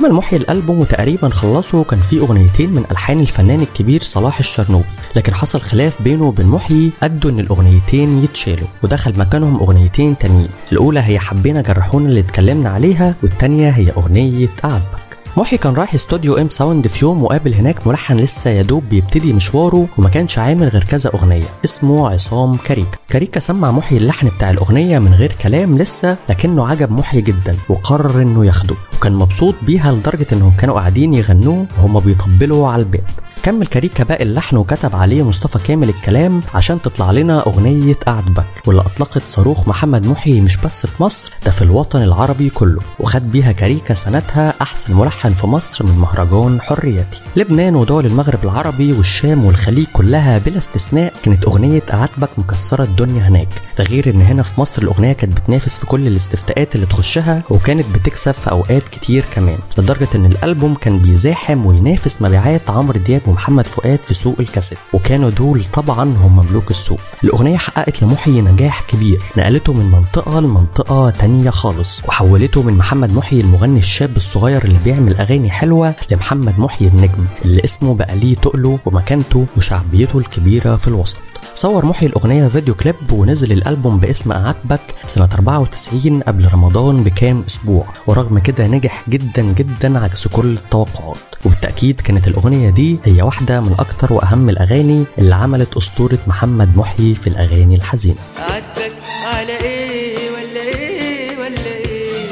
عمل 0.00 0.12
محيي 0.12 0.38
الألبوم 0.38 0.78
وتقريبا 0.80 1.28
خلصه 1.28 1.78
وكان 1.78 2.02
فيه 2.02 2.20
أغنيتين 2.20 2.70
من 2.70 2.84
ألحان 2.90 3.20
الفنان 3.20 3.60
الكبير 3.60 4.02
صلاح 4.02 4.38
الشرنوبي 4.38 4.84
لكن 5.16 5.34
حصل 5.34 5.60
خلاف 5.60 6.02
بينه 6.02 6.24
وبين 6.24 6.46
محيي 6.46 6.90
أدى 7.02 7.30
إن 7.30 7.40
الأغنيتين 7.40 8.22
يتشالوا 8.22 8.66
ودخل 8.82 9.18
مكانهم 9.18 9.56
أغنيتين 9.56 10.18
تانيين 10.18 10.48
الأولى 10.72 11.00
هي 11.00 11.18
حبينا 11.18 11.62
جرحونا 11.62 12.08
اللي 12.08 12.20
اتكلمنا 12.20 12.70
عليها 12.70 13.14
والتانية 13.22 13.70
هي 13.70 13.90
أغنية 13.90 14.48
أعجبك 14.64 15.09
محي 15.36 15.56
كان 15.56 15.74
رايح 15.74 15.94
استوديو 15.94 16.36
M 16.36 16.50
Sound 16.50 16.86
في 16.86 17.04
يوم 17.04 17.22
وقابل 17.22 17.54
هناك 17.54 17.86
ملحن 17.86 18.16
لسه 18.16 18.50
يا 18.50 18.62
دوب 18.62 18.84
بيبتدي 18.90 19.32
مشواره 19.32 19.86
وما 19.98 20.08
كانش 20.08 20.38
عامل 20.38 20.68
غير 20.68 20.84
كذا 20.84 21.10
أغنية. 21.14 21.44
اسمه 21.64 22.08
عصام 22.08 22.56
كاريكا 22.56 22.98
كاريكا 23.08 23.40
سمع 23.40 23.70
محي 23.70 23.96
اللحن 23.96 24.28
بتاع 24.28 24.50
الأغنية 24.50 24.98
من 24.98 25.14
غير 25.14 25.32
كلام 25.42 25.78
لسه 25.78 26.16
لكنه 26.28 26.66
عجب 26.66 26.92
محي 26.92 27.20
جدا 27.20 27.56
وقرر 27.68 28.22
إنه 28.22 28.44
ياخده. 28.46 28.74
وكان 28.96 29.12
مبسوط 29.12 29.54
بيها 29.62 29.92
لدرجة 29.92 30.26
إنهم 30.32 30.56
كانوا 30.56 30.74
قاعدين 30.74 31.14
يغنوه 31.14 31.66
وهما 31.78 32.00
بيطبلوا 32.00 32.68
على 32.68 32.82
الباب. 32.82 33.04
كمل 33.42 33.66
كاريكا 33.66 34.04
باقي 34.04 34.22
اللحن 34.24 34.56
وكتب 34.56 34.96
عليه 34.96 35.22
مصطفى 35.22 35.58
كامل 35.58 35.88
الكلام 35.88 36.40
عشان 36.54 36.82
تطلع 36.82 37.10
لنا 37.10 37.46
أغنية 37.46 37.96
أعجبك 38.08 38.46
واللي 38.66 38.82
أطلقت 38.82 39.22
صاروخ 39.26 39.68
محمد 39.68 40.06
محي 40.06 40.40
مش 40.40 40.56
بس 40.56 40.86
في 40.86 41.02
مصر 41.02 41.30
ده 41.44 41.50
في 41.50 41.62
الوطن 41.62 42.02
العربي 42.02 42.50
كله. 42.50 42.80
وخد 43.00 43.30
بيها 43.32 43.52
كاريكا 43.52 43.94
سنتها 43.94 44.54
أحسن 44.62 44.94
ملحن 44.94 45.32
في 45.32 45.46
مصر 45.46 45.86
من 45.86 45.98
مهرجان 45.98 46.60
حريتي. 46.60 47.20
لبنان 47.36 47.76
ودول 47.76 48.06
المغرب 48.06 48.44
العربي 48.44 48.92
والشام 48.92 49.44
والخليج 49.44 49.86
كلها 49.92 50.38
بلا 50.38 50.58
استثناء 50.58 51.12
كانت 51.22 51.44
أغنية 51.44 51.82
أعجبك 51.92 52.30
مكسرة 52.38 52.84
الدنيا 52.84 53.28
هناك. 53.28 53.48
ده 53.78 53.84
غير 53.84 54.10
إن 54.10 54.22
هنا 54.22 54.42
في 54.42 54.60
مصر 54.60 54.82
الأغنية 54.82 55.12
كانت 55.12 55.40
بتنافس 55.40 55.78
في 55.78 55.86
كل 55.86 56.06
الاستفتاءات 56.06 56.74
اللي 56.74 56.86
تخشها 56.86 57.42
وكانت 57.50 57.86
بتكسب 57.94 58.32
في 58.32 58.50
أوقات 58.50 58.82
كتير 58.88 59.24
كمان. 59.34 59.58
لدرجة 59.78 60.08
إن 60.14 60.26
الألبوم 60.26 60.74
كان 60.74 60.98
بيزاحم 60.98 61.66
وينافس 61.66 62.22
مبيعات 62.22 62.70
عمرو 62.70 62.98
دياب 62.98 63.20
ومحمد 63.30 63.66
فؤاد 63.66 63.98
في 63.98 64.14
سوق 64.14 64.36
الكاسيت 64.40 64.78
وكانوا 64.92 65.30
دول 65.30 65.64
طبعا 65.72 66.16
هم 66.16 66.36
مملوك 66.36 66.70
السوق. 66.70 67.00
الأغنية 67.24 67.56
حققت 67.56 68.02
لمحيي 68.02 68.40
نجاح 68.40 68.82
كبير 68.82 69.22
نقلته 69.36 69.72
من 69.72 69.90
منطقة 69.90 70.40
لمنطقة 70.40 71.10
تانية 71.10 71.50
خالص 71.50 72.02
وحولته 72.08 72.62
من 72.62 72.74
محمد 72.74 73.12
محيي 73.12 73.40
المغني 73.40 73.78
الشاب 73.78 74.16
الصغير 74.16 74.64
اللي 74.64 74.78
بيعمل 74.84 75.16
أغاني 75.16 75.50
حلوة 75.50 75.94
لمحمد 76.10 76.58
محيي 76.58 76.88
النجم 76.88 77.24
اللي 77.44 77.64
اسمه 77.64 77.94
بقى 77.94 78.16
ليه 78.16 78.34
تقله 78.36 78.78
ومكانته 78.86 79.46
وشعبيته 79.56 80.18
الكبيرة 80.18 80.76
في 80.76 80.88
الوسط. 80.88 81.16
صور 81.60 81.86
محيي 81.86 82.08
الأغنية 82.08 82.48
فيديو 82.48 82.74
كليب 82.74 83.12
ونزل 83.12 83.52
الألبوم 83.52 83.98
باسم 83.98 84.32
أعجبك 84.32 84.80
سنة 85.06 85.28
94 85.34 86.22
قبل 86.22 86.48
رمضان 86.52 87.02
بكام 87.04 87.44
أسبوع. 87.46 87.86
ورغم 88.06 88.38
كده 88.38 88.66
نجح 88.66 89.04
جدا 89.08 89.42
جدا 89.42 89.98
عكس 89.98 90.28
كل 90.28 90.52
التوقعات. 90.52 91.16
وبالتأكيد 91.44 92.00
كانت 92.00 92.28
الأغنية 92.28 92.70
دي 92.70 92.98
هي 93.04 93.22
واحدة 93.22 93.60
من 93.60 93.72
أكتر 93.78 94.12
وأهم 94.12 94.48
الأغاني 94.48 95.04
اللي 95.18 95.34
عملت 95.34 95.76
أسطورة 95.76 96.18
محمد 96.26 96.76
محيي 96.76 97.14
في 97.14 97.26
الأغاني 97.26 97.74
الحزينة. 97.74 98.18
عاتبك 98.38 98.92
على 99.34 99.56
إيه 99.60 100.30
ولا 100.30 100.60
إيه 100.60 101.38
ولا 101.38 101.66
إيه؟ 101.76 102.26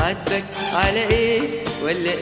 عاتبك 0.00 0.44
على 0.72 1.02
إيه 1.10 1.40
ولا 1.84 2.10
إيه؟ 2.12 2.21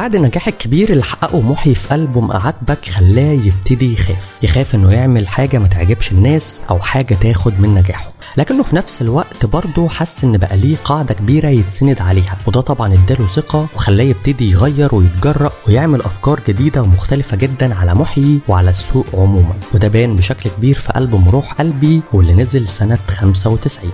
بعد 0.00 0.14
النجاح 0.14 0.48
الكبير 0.48 0.90
اللي 0.92 1.04
حققه 1.04 1.40
محي 1.40 1.74
في 1.74 1.94
ألبوم 1.94 2.30
أعاتبك 2.30 2.84
خلاه 2.84 3.32
يبتدي 3.32 3.92
يخاف. 3.92 4.38
يخاف 4.42 4.74
إنه 4.74 4.92
يعمل 4.92 5.28
حاجة 5.28 5.58
ما 5.58 5.68
تعجبش 5.68 6.12
الناس 6.12 6.60
أو 6.70 6.78
حاجة 6.78 7.14
تاخد 7.14 7.60
من 7.60 7.74
نجاحه. 7.74 8.08
لكنه 8.36 8.62
في 8.62 8.76
نفس 8.76 9.02
الوقت 9.02 9.46
برضه 9.46 9.88
حس 9.88 10.24
إن 10.24 10.38
بقى 10.38 10.56
ليه 10.56 10.76
قاعدة 10.84 11.14
كبيرة 11.14 11.48
يتسند 11.48 12.00
عليها. 12.00 12.38
وده 12.46 12.60
طبعا 12.60 12.94
اداله 12.94 13.26
ثقة 13.26 13.66
وخلاه 13.74 14.04
يبتدي 14.04 14.50
يغير 14.50 14.94
ويتجرأ 14.94 15.52
ويعمل 15.68 16.02
أفكار 16.02 16.40
جديدة 16.48 16.82
ومختلفة 16.82 17.36
جدا 17.36 17.74
على 17.74 17.94
محيي 17.94 18.38
وعلى 18.48 18.70
السوق 18.70 19.06
عموما. 19.14 19.54
وده 19.74 19.88
بان 19.88 20.16
بشكل 20.16 20.50
كبير 20.50 20.74
في 20.74 20.92
ألبوم 20.98 21.28
روح 21.28 21.52
قلبي 21.52 22.00
واللي 22.12 22.32
نزل 22.34 22.68
سنة 22.68 22.98
95 23.08 23.92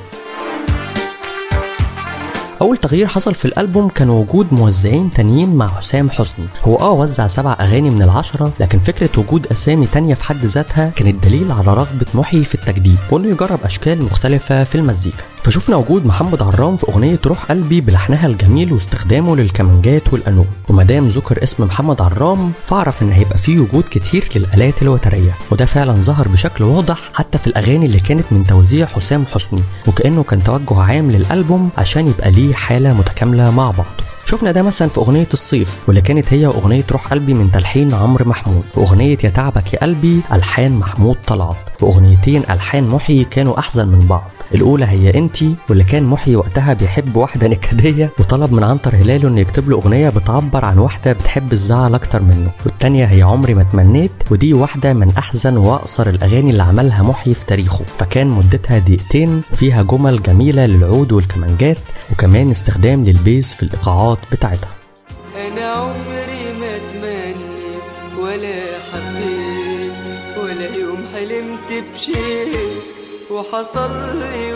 أول 2.60 2.76
تغيير 2.76 3.06
حصل 3.06 3.34
في 3.34 3.44
الألبوم 3.44 3.88
كان 3.88 4.10
وجود 4.10 4.46
موزعين 4.52 5.10
تانيين 5.10 5.54
مع 5.54 5.68
حسام 5.68 6.10
حسني. 6.10 6.46
هو 6.64 6.76
آه 6.76 6.92
وزع 6.92 7.26
سبع 7.26 7.56
أغاني 7.60 7.90
من 7.90 8.02
العشرة 8.02 8.52
لكن 8.60 8.78
فكرة 8.78 9.20
وجود 9.20 9.46
أسامي 9.46 9.86
تانية 9.86 10.14
في 10.14 10.24
حد 10.24 10.44
ذاتها 10.44 10.90
كانت 10.90 11.24
دليل 11.24 11.52
على 11.52 11.74
رغبة 11.74 12.06
محيي 12.14 12.44
في 12.44 12.54
التجديد. 12.54 12.98
وإنه 13.12 13.28
يجرب 13.28 13.58
أشكال 13.64 14.02
مختلفة 14.02 14.64
في 14.64 14.74
المزيكا. 14.74 15.24
فشفنا 15.46 15.76
وجود 15.76 16.06
محمد 16.06 16.42
عرام 16.42 16.76
في 16.76 16.88
أغنية 16.88 17.18
روح 17.26 17.44
قلبي 17.44 17.80
بلحنها 17.80 18.26
الجميل 18.26 18.72
واستخدامه 18.72 19.36
للكمانجات 19.36 20.12
والقانون 20.12 20.46
ومادام 20.68 21.06
ذكر 21.06 21.42
اسم 21.42 21.64
محمد 21.64 22.00
عرام 22.02 22.52
فاعرف 22.64 23.02
إن 23.02 23.12
هيبقى 23.12 23.38
فيه 23.38 23.58
وجود 23.60 23.84
كتير 23.90 24.28
للآلات 24.36 24.82
الوترية. 24.82 25.34
وده 25.50 25.66
فعلا 25.66 25.92
ظهر 25.92 26.28
بشكل 26.28 26.64
واضح 26.64 26.98
حتى 27.14 27.38
في 27.38 27.46
الأغاني 27.46 27.86
اللي 27.86 28.00
كانت 28.00 28.24
من 28.30 28.44
توزيع 28.46 28.86
حسام 28.86 29.26
حسني 29.26 29.60
وكأنه 29.86 30.22
كان 30.22 30.42
توجه 30.44 30.80
عام 30.80 31.10
للألبوم 31.10 31.70
عشان 31.76 32.08
يبقى 32.08 32.30
ليه 32.30 32.54
حالة 32.54 32.92
متكاملة 32.94 33.50
مع 33.50 33.70
بعض 33.70 33.86
شفنا 34.24 34.50
ده 34.52 34.62
مثلا 34.62 34.88
في 34.88 34.98
أغنية 34.98 35.28
الصيف 35.32 35.84
واللي 35.88 36.00
كانت 36.00 36.32
هي 36.32 36.46
وأغنية 36.46 36.84
روح 36.92 37.06
قلبي 37.06 37.34
من 37.34 37.50
تلحين 37.52 37.94
عمرو 37.94 38.24
محمود 38.24 38.64
وأغنية 38.74 39.18
يا 39.24 39.28
تعبك 39.30 39.72
يا 39.74 39.78
قلبي 39.80 40.20
ألحان 40.32 40.72
محمود 40.72 41.16
طلعت. 41.26 41.56
وأغنيتين 41.80 42.42
ألحان 42.50 42.88
محيي 42.88 43.24
كانوا 43.24 43.58
أحسن 43.58 43.88
من 43.88 44.06
بعض. 44.06 44.30
الأولى 44.54 44.84
هي 44.84 45.18
أنتي 45.18 45.54
واللي 45.68 45.84
كان 45.84 46.02
محيي 46.02 46.36
وقتها 46.36 46.72
بيحب 46.72 47.16
واحدة 47.16 47.48
نكدية 47.48 48.10
وطلب 48.18 48.52
من 48.52 48.64
عنتر 48.64 48.96
هلال 48.96 49.26
إنه 49.26 49.40
يكتب 49.40 49.70
له 49.70 49.76
أغنية 49.76 50.08
بتعبر 50.08 50.64
عن 50.64 50.78
واحدة 50.78 51.12
بتحب 51.12 51.52
الزعل 51.52 51.94
أكتر 51.94 52.22
منه. 52.22 52.50
والتانية 52.66 53.04
هي 53.04 53.22
عمري 53.22 53.54
ما 53.54 53.62
تمنيت 53.62 54.12
ودي 54.30 54.54
واحدة 54.54 54.92
من 54.92 55.12
أحزن 55.18 55.56
وأقصر 55.56 56.08
الأغاني 56.08 56.50
اللي 56.50 56.62
عملها 56.62 57.02
محيي 57.02 57.34
في 57.34 57.46
تاريخه. 57.46 57.84
فكان 57.98 58.26
مدتها 58.26 58.78
دقيقتين 58.78 59.42
وفيها 59.52 59.82
جمل 59.82 60.22
جميلة 60.22 60.66
للعود 60.66 61.12
والكمانجات 61.12 61.78
وكمان 62.12 62.50
استخدام 62.50 63.04
للبيز 63.04 63.52
في 63.52 63.62
الإيقاعات 63.62 64.18
بتاعتها. 64.32 64.70
أنا 65.48 65.66
عمري 65.66 66.45
بشيء 71.96 72.80
وحصل 73.30 73.90
لي 74.18 74.55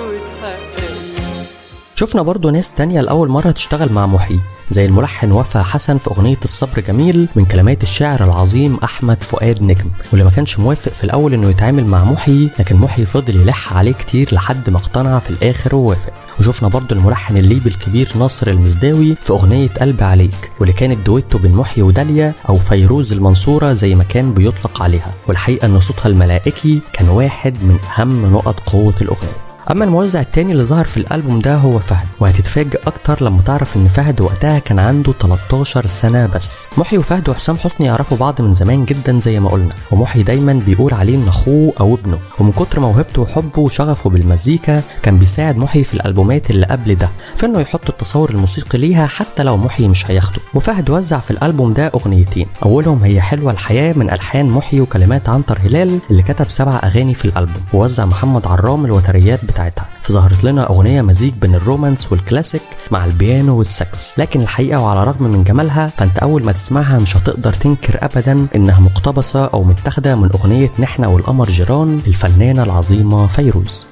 شفنا 2.01 2.23
برضو 2.23 2.51
ناس 2.51 2.73
تانية 2.73 3.01
لأول 3.01 3.29
مرة 3.29 3.51
تشتغل 3.51 3.93
مع 3.93 4.07
محيي 4.07 4.41
زي 4.71 4.85
الملحن 4.85 5.33
وفا 5.33 5.63
حسن 5.63 5.99
في 5.99 6.11
أغنية 6.11 6.39
الصبر 6.45 6.81
جميل 6.81 7.29
من 7.37 7.45
كلمات 7.45 7.83
الشاعر 7.83 8.25
العظيم 8.25 8.79
أحمد 8.85 9.23
فؤاد 9.23 9.63
نجم 9.63 9.91
واللي 10.13 10.25
ما 10.25 10.31
كانش 10.31 10.59
موافق 10.59 10.93
في 10.93 11.05
الأول 11.05 11.35
إنه 11.35 11.51
يتعامل 11.51 11.87
مع 11.87 12.05
محيي 12.05 12.51
لكن 12.59 12.77
محيي 12.77 13.07
فضل 13.07 13.37
يلح 13.37 13.77
عليه 13.77 13.93
كتير 13.93 14.35
لحد 14.35 14.71
ما 14.71 14.77
اقتنع 14.77 15.19
في 15.19 15.31
الآخر 15.31 15.75
ووافق. 15.75 16.13
وشفنا 16.41 16.69
برضو 16.69 16.95
الملحن 16.95 17.37
الليبي 17.37 17.69
الكبير 17.69 18.13
ناصر 18.19 18.51
المزداوي 18.51 19.17
في 19.23 19.33
أغنية 19.33 19.69
قلبي 19.69 20.05
عليك 20.05 20.51
واللي 20.61 20.73
كانت 20.73 21.07
دويتو 21.07 21.39
بين 21.39 21.53
محيي 21.53 21.83
وداليا 21.83 22.33
أو 22.49 22.59
فيروز 22.59 23.13
المنصورة 23.13 23.73
زي 23.73 23.95
ما 23.95 24.05
كان 24.05 24.35
بيطلق 24.35 24.83
عليها. 24.83 25.13
والحقيقة 25.29 25.67
إن 25.67 25.81
صوتها 25.81 26.07
الملائكي 26.07 26.81
كان 26.93 27.09
واحد 27.09 27.55
من 27.63 27.79
أهم 27.97 28.33
نقط 28.33 28.61
قوة 28.61 28.95
الأغنية. 29.03 29.50
أما 29.71 29.85
الموزع 29.85 30.21
التاني 30.21 30.53
اللي 30.53 30.65
ظهر 30.65 30.85
في 30.85 30.97
الألبوم 30.97 31.39
ده 31.39 31.55
هو 31.57 31.79
فهد 31.79 32.07
وهتتفاجئ 32.21 32.81
أكتر 32.87 33.25
لما 33.25 33.43
تعرف 33.43 33.77
إن 33.77 33.89
فهد 33.89 34.21
وقتها 34.21 34.59
كان 34.59 34.79
عنده 34.79 35.13
13 35.13 35.87
سنة 35.87 36.27
بس. 36.27 36.67
محي 36.79 36.99
وفهد 36.99 37.29
وحسام 37.29 37.57
حسني 37.57 37.87
يعرفوا 37.87 38.17
بعض 38.17 38.43
من 38.43 38.55
زمان 38.55 38.85
جدا 38.85 39.21
زي 39.21 39.41
ما 39.41 39.49
قلنا 39.51 39.75
ومحي 39.91 40.23
دايما 40.23 40.53
بيقول 40.53 40.95
عليه 40.95 41.17
إن 41.17 41.29
أخوه 41.29 41.73
أو 41.81 41.95
ابنه. 41.95 42.19
ومن 42.39 42.53
كتر 42.53 42.81
موهبته 42.81 43.23
وحبه 43.23 43.59
وشغفه 43.61 44.11
بالمزيكا 44.11 44.83
كان 45.03 45.19
بيساعد 45.19 45.57
محي 45.57 45.85
في 45.85 45.95
الألبومات 45.95 46.51
اللي 46.51 46.67
قبل 46.67 46.95
ده 46.95 47.09
في 47.37 47.47
إنه 47.47 47.61
يحط 47.61 47.89
التصور 47.89 48.31
الموسيقي 48.31 48.79
ليها 48.79 49.07
حتى 49.07 49.43
لو 49.43 49.57
محي 49.57 49.89
مش 49.89 50.11
هياخده. 50.11 50.41
وفهد 50.55 50.91
وزع 50.91 51.19
في 51.19 51.31
الألبوم 51.31 51.73
ده 51.73 51.87
أغنيتين 51.95 52.47
أولهم 52.65 53.05
هي 53.05 53.21
حلوة 53.21 53.53
الحياة 53.53 53.93
من 53.97 54.11
ألحان 54.11 54.47
محي 54.47 54.81
وكلمات 54.81 55.29
عنتر 55.29 55.59
هلال 55.63 55.99
اللي 56.11 56.23
كتب 56.23 56.49
سبع 56.51 56.81
أغاني 56.85 57.15
في 57.15 57.25
الألبوم. 57.25 57.63
ووزع 57.75 58.05
محمد 58.05 58.47
عرام 58.47 58.85
الوتريات 58.85 59.41
بتاعتها. 59.61 59.89
فظهرت 60.03 60.45
لنا 60.45 60.71
أغنية 60.71 61.03
مزيج 61.03 61.33
بين 61.33 61.55
ال 61.55 61.62
romance 61.62 62.13
وال 62.13 62.24
classic 62.24 62.63
مع 62.91 63.05
البيانو 63.05 63.59
والسكس. 63.59 64.19
لكن 64.19 64.41
الحقيقة 64.41 64.81
وعلى 64.81 65.03
الرغم 65.03 65.23
من 65.23 65.45
جمالها 65.45 65.87
فأنت 65.97 66.19
أول 66.19 66.45
ما 66.45 66.53
تسمعها 66.53 66.99
مش 66.99 67.17
هتقدر 67.17 67.53
تنكر 67.53 67.99
ابدا 68.03 68.47
إنها 68.57 68.81
مقتبسة 68.81 69.45
أو 69.45 69.63
متاخدة 69.63 70.17
من 70.17 70.31
أغنية 70.33 70.71
نحنا 70.79 71.09
والقمر 71.09 71.49
جيران 71.49 72.01
للفنانه 72.07 72.63
العظيمة 72.63 73.27
فيروز. 73.27 73.87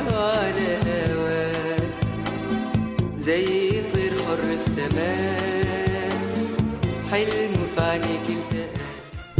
هواه 0.00 1.78
زي 3.18 3.63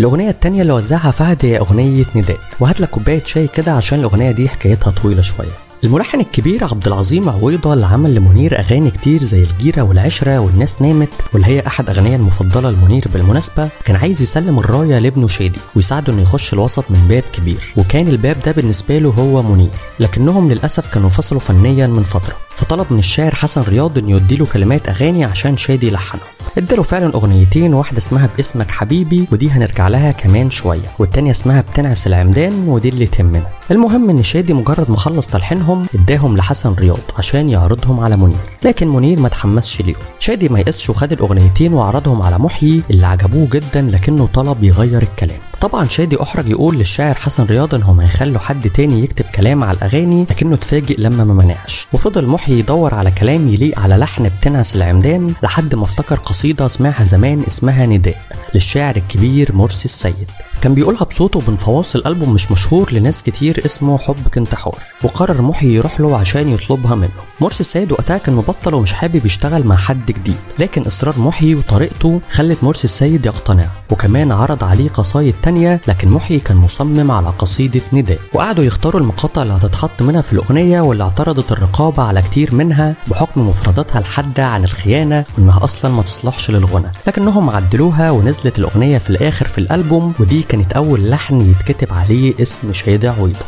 الأغنية 0.04 0.30
التانية 0.30 0.62
اللي 0.62 0.72
وزعها 0.72 1.10
فهد 1.10 1.44
هي 1.44 1.58
أغنية 1.58 2.04
نداء. 2.14 2.38
وهات 2.60 2.80
لك 2.80 2.90
كوباية 2.90 3.22
شاي 3.24 3.46
كده 3.46 3.72
عشان 3.72 3.98
الأغنية 3.98 4.30
دي 4.30 4.48
حكايتها 4.48 4.90
طويلة 4.90 5.22
شوية. 5.22 5.63
الملحن 5.84 6.20
الكبير 6.20 6.64
عبد 6.64 6.86
العظيم 6.86 7.28
عويضة 7.28 7.72
اللي 7.72 7.86
عمل 7.86 8.14
لمنير 8.14 8.58
أغاني 8.58 8.90
كتير 8.90 9.24
زي 9.24 9.42
الجيرة 9.42 9.82
والعشرة 9.82 10.38
والناس 10.38 10.82
نامت 10.82 11.08
واللي 11.32 11.46
هي 11.46 11.62
أحد 11.66 11.90
أغانيه 11.90 12.16
المفضلة 12.16 12.70
لمنير 12.70 13.04
بالمناسبة 13.12 13.68
كان 13.84 13.96
عايز 13.96 14.22
يسلم 14.22 14.58
الراية 14.58 14.98
لابنه 14.98 15.26
شادي 15.26 15.58
ويساعده 15.76 16.12
إنه 16.12 16.22
يخش 16.22 16.52
الوسط 16.52 16.84
من 16.90 17.06
باب 17.08 17.22
كبير 17.32 17.72
وكان 17.76 18.08
الباب 18.08 18.36
ده 18.46 18.52
بالنسبة 18.52 18.98
له 18.98 19.08
هو 19.10 19.42
منير 19.42 19.70
لكنهم 20.00 20.52
للأسف 20.52 20.88
كانوا 20.88 21.08
انفصلوا 21.08 21.40
فنيا 21.40 21.86
من 21.86 22.04
فترة 22.04 22.34
فطلب 22.56 22.86
من 22.90 22.98
الشاعر 22.98 23.34
حسن 23.34 23.62
رياض 23.62 23.98
إنه 23.98 24.16
يديله 24.16 24.46
كلمات 24.46 24.88
أغاني 24.88 25.24
عشان 25.24 25.56
شادي 25.56 25.86
يلحنها. 25.88 26.24
اداله 26.58 26.82
فعلا 26.82 27.14
أغنيتين 27.14 27.74
واحدة 27.74 27.98
اسمها 27.98 28.28
باسمك 28.36 28.70
حبيبي 28.70 29.24
ودي 29.32 29.50
هنرجع 29.50 29.88
لها 29.88 30.10
كمان 30.10 30.50
شوية 30.50 30.82
والتانية 30.98 31.30
اسمها 31.30 31.60
بتنعس 31.60 32.06
العمدان 32.06 32.68
ودي 32.68 32.88
اللي 32.88 33.06
تهمنا. 33.06 33.46
المهم 33.70 34.10
إن 34.10 34.22
شادي 34.22 34.52
مجرد 34.52 34.90
ما 34.90 34.96
خلص 34.96 35.26
تلحينهم 35.26 35.73
اداهم 35.94 36.36
لحسن 36.36 36.74
رياض 36.74 36.98
عشان 37.18 37.48
يعرضهم 37.48 38.00
على 38.00 38.16
منير. 38.16 38.36
لكن 38.62 38.88
منير 38.88 39.20
ما 39.20 39.28
تحمسش 39.28 39.80
ليهم. 39.80 39.96
شادي 40.18 40.48
ما 40.48 40.60
يقصش 40.60 40.90
وخد 40.90 41.12
الأغنيتين 41.12 41.72
وعرضهم 41.72 42.22
على 42.22 42.38
محيي 42.38 42.82
اللي 42.90 43.06
عجبوه 43.06 43.48
جدا 43.52 43.82
لكنه 43.82 44.28
طلب 44.34 44.64
يغير 44.64 45.02
الكلام. 45.02 45.40
طبعا 45.64 45.88
شادي 45.88 46.22
أحرج 46.22 46.48
يقول 46.48 46.76
للشاعر 46.78 47.14
حسن 47.14 47.44
رياض 47.44 47.74
انهم 47.74 48.00
هيخلوا 48.00 48.38
حد 48.38 48.70
تاني 48.70 49.02
يكتب 49.04 49.24
كلام 49.24 49.64
على 49.64 49.76
الأغاني 49.76 50.26
لكنه 50.30 50.54
اتفاجئ 50.54 51.00
لما 51.00 51.24
ما 51.24 51.34
منعش. 51.34 51.86
وفضل 51.92 52.26
محيي 52.26 52.58
يدور 52.58 52.94
على 52.94 53.10
كلام 53.10 53.48
يليق 53.48 53.78
على 53.78 53.96
لحن 53.96 54.28
بتنعس 54.28 54.76
العمدان 54.76 55.34
لحد 55.42 55.74
ما 55.74 55.84
افتكر 55.84 56.16
قصيدة 56.16 56.68
سمعها 56.68 57.04
زمان 57.04 57.42
اسمها 57.48 57.86
نداء 57.86 58.20
للشاعر 58.54 58.96
الكبير 58.96 59.54
مرسي 59.54 59.84
السيد. 59.84 60.30
كان 60.60 60.74
بيقولها 60.74 61.04
بصوته 61.04 61.40
بين 61.40 61.56
فواصل 61.56 62.02
ألبوم 62.06 62.34
مش 62.34 62.50
مشهور 62.52 62.92
لناس 62.92 63.22
كتير 63.22 63.62
اسمه 63.64 63.98
حبك 63.98 64.38
انتحار 64.38 64.78
وقرر 65.04 65.42
محيي 65.42 65.74
يروح 65.74 66.00
له 66.00 66.16
عشان 66.16 66.48
يطلبها 66.48 66.94
منه. 66.94 67.10
مرسي 67.40 67.60
السيد 67.60 67.92
وقتها 67.92 68.18
كان 68.18 68.34
مبطل 68.34 68.74
ومش 68.74 68.92
حابب 68.92 69.26
يشتغل 69.26 69.66
مع 69.66 69.76
حد 69.76 70.06
جديد 70.06 70.36
لكن 70.58 70.82
إصرار 70.82 71.18
محيي 71.18 71.54
وطريقته 71.54 72.20
خلت 72.30 72.64
مرسي 72.64 72.84
السيد 72.84 73.26
يقتنع 73.26 73.66
وكمان 73.90 74.32
عرض 74.32 74.64
عليه 74.64 74.88
قصايد 74.88 75.34
تانية 75.42 75.53
لكن 75.62 76.08
محيي 76.08 76.40
كان 76.40 76.56
مصمم 76.56 77.10
على 77.10 77.26
قصيدة 77.28 77.80
نداء. 77.92 78.18
وقعدوا 78.32 78.64
يختاروا 78.64 79.00
المقاطع 79.00 79.42
اللي 79.42 79.54
هتتحط 79.54 80.02
منها 80.02 80.20
في 80.20 80.32
الأغنية 80.32 80.80
واللي 80.80 81.04
اعترضت 81.04 81.52
الرقابة 81.52 82.02
على 82.02 82.22
كتير 82.22 82.54
منها 82.54 82.94
بحكم 83.06 83.48
مفرداتها 83.48 83.98
الحادة 83.98 84.46
عن 84.46 84.64
الخيانة 84.64 85.24
وإنها 85.38 85.64
أصلا 85.64 85.90
ما 85.90 86.02
تصلحش 86.02 86.50
للغنى. 86.50 86.92
لكنهم 87.06 87.50
عدلوها 87.50 88.10
ونزلت 88.10 88.58
الأغنية 88.58 88.98
في 88.98 89.10
الآخر 89.10 89.48
في 89.48 89.58
الألبوم 89.58 90.14
ودي 90.20 90.42
كانت 90.42 90.72
أول 90.72 91.10
لحن 91.10 91.40
يتكتب 91.40 91.92
عليه 91.92 92.34
اسم 92.42 92.72
شادي 92.72 93.08
عويضة. 93.08 93.44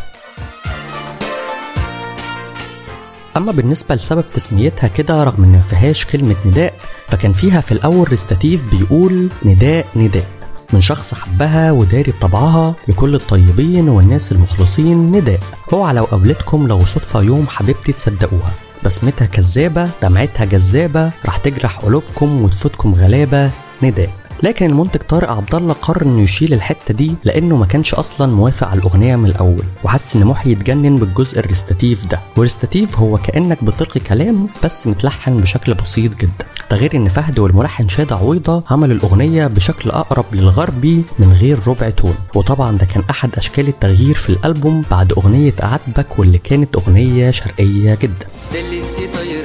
أما 3.37 3.53
بالنسبة 3.53 3.95
لسبب 3.95 4.25
تسميتها 4.35 4.89
كده 4.89 5.25
رغم 5.25 5.45
إن 5.45 5.53
ما 5.53 5.61
فيهاش 5.61 6.05
كلمة 6.05 6.37
نداء 6.47 6.75
فكان 7.09 7.33
فيها 7.33 7.61
في 7.61 7.73
الأول 7.73 8.09
recitative 8.09 8.63
بيقول 8.71 9.29
نداء 9.45 9.87
نداء. 9.97 10.27
من 10.73 10.81
شخص 10.81 11.15
حبها 11.15 11.73
وداري 11.73 12.13
بطبعها 12.13 12.75
لكل 12.89 13.15
الطيبين 13.15 13.89
والناس 13.89 14.33
المخلصين 14.33 15.13
نداء. 15.13 15.41
اوعى 15.73 15.95
لو 15.95 16.05
قابلتكم 16.05 16.67
لو 16.67 16.85
صدفة 16.85 17.23
يوم 17.23 17.47
حبيبتي 17.49 17.93
تصدقوها. 17.93 18.53
بسمتها 18.85 19.27
كذابة 19.27 19.89
دمعتها 20.03 20.45
جذابة 20.45 21.11
راح 21.27 21.37
تجرح 21.37 21.79
قلوبكم 21.79 22.43
وتفوتكم 22.43 22.95
غلابة 22.95 23.51
نداء. 23.83 24.11
لكن 24.43 24.67
المنتج 24.67 25.01
طارق 25.01 25.31
عبد 25.31 25.55
الله 25.55 25.73
قرر 25.73 26.03
إنه 26.03 26.23
يشيل 26.23 26.55
الحتة 26.55 26.95
دي 26.95 27.15
لأنه 27.25 27.57
ما 27.57 27.67
كانش 27.67 27.95
أصلا 27.95 28.33
موافق 28.35 28.67
على 28.69 28.81
الأغنية 28.81 29.17
من 29.17 29.27
الأول 29.31 29.63
وحس 29.85 30.17
إن 30.17 30.25
محي 30.25 30.51
يتجنن 30.53 30.97
بالجزء 30.99 31.39
ال 31.39 31.45
recitative 31.45 32.07
ده. 32.07 32.21
وال 32.37 32.47
recitative 32.47 32.99
هو 32.99 33.17
كأنك 33.19 33.65
بتلقي 33.65 34.01
كلام 34.01 34.49
بس 34.65 34.87
متلحن 34.87 35.37
بشكل 35.37 35.75
بسيط 35.75 36.15
جدا. 36.17 36.45
ده 36.71 36.77
غير 36.77 36.97
إن 36.97 37.09
فهد 37.09 37.39
والملحن 37.39 37.89
شادة 37.89 38.17
عويضة 38.17 38.63
عملوا 38.71 38.95
الأغنية 38.97 39.47
بشكل 39.47 39.91
أقرب 39.91 40.25
للغربي 40.33 41.05
من 41.19 41.33
غير 41.33 41.59
ربع 41.69 41.91
تون. 41.91 42.15
وطبعا 42.35 42.79
ده 42.79 42.87
كان 42.87 43.03
أحد 43.11 43.31
أشكال 43.37 43.69
التغيير 43.69 44.15
في 44.15 44.29
الألبوم 44.29 44.85
بعد 44.91 45.13
أغنية 45.13 45.55
اعاتبك 45.63 46.19
واللي 46.19 46.39
كانت 46.39 46.77
أغنية 46.77 47.31
شرقية 47.31 47.95
جدا. 48.03 48.27
ده 48.53 48.61
اللي 48.61 48.79
انت 48.81 49.15
طايره 49.17 49.36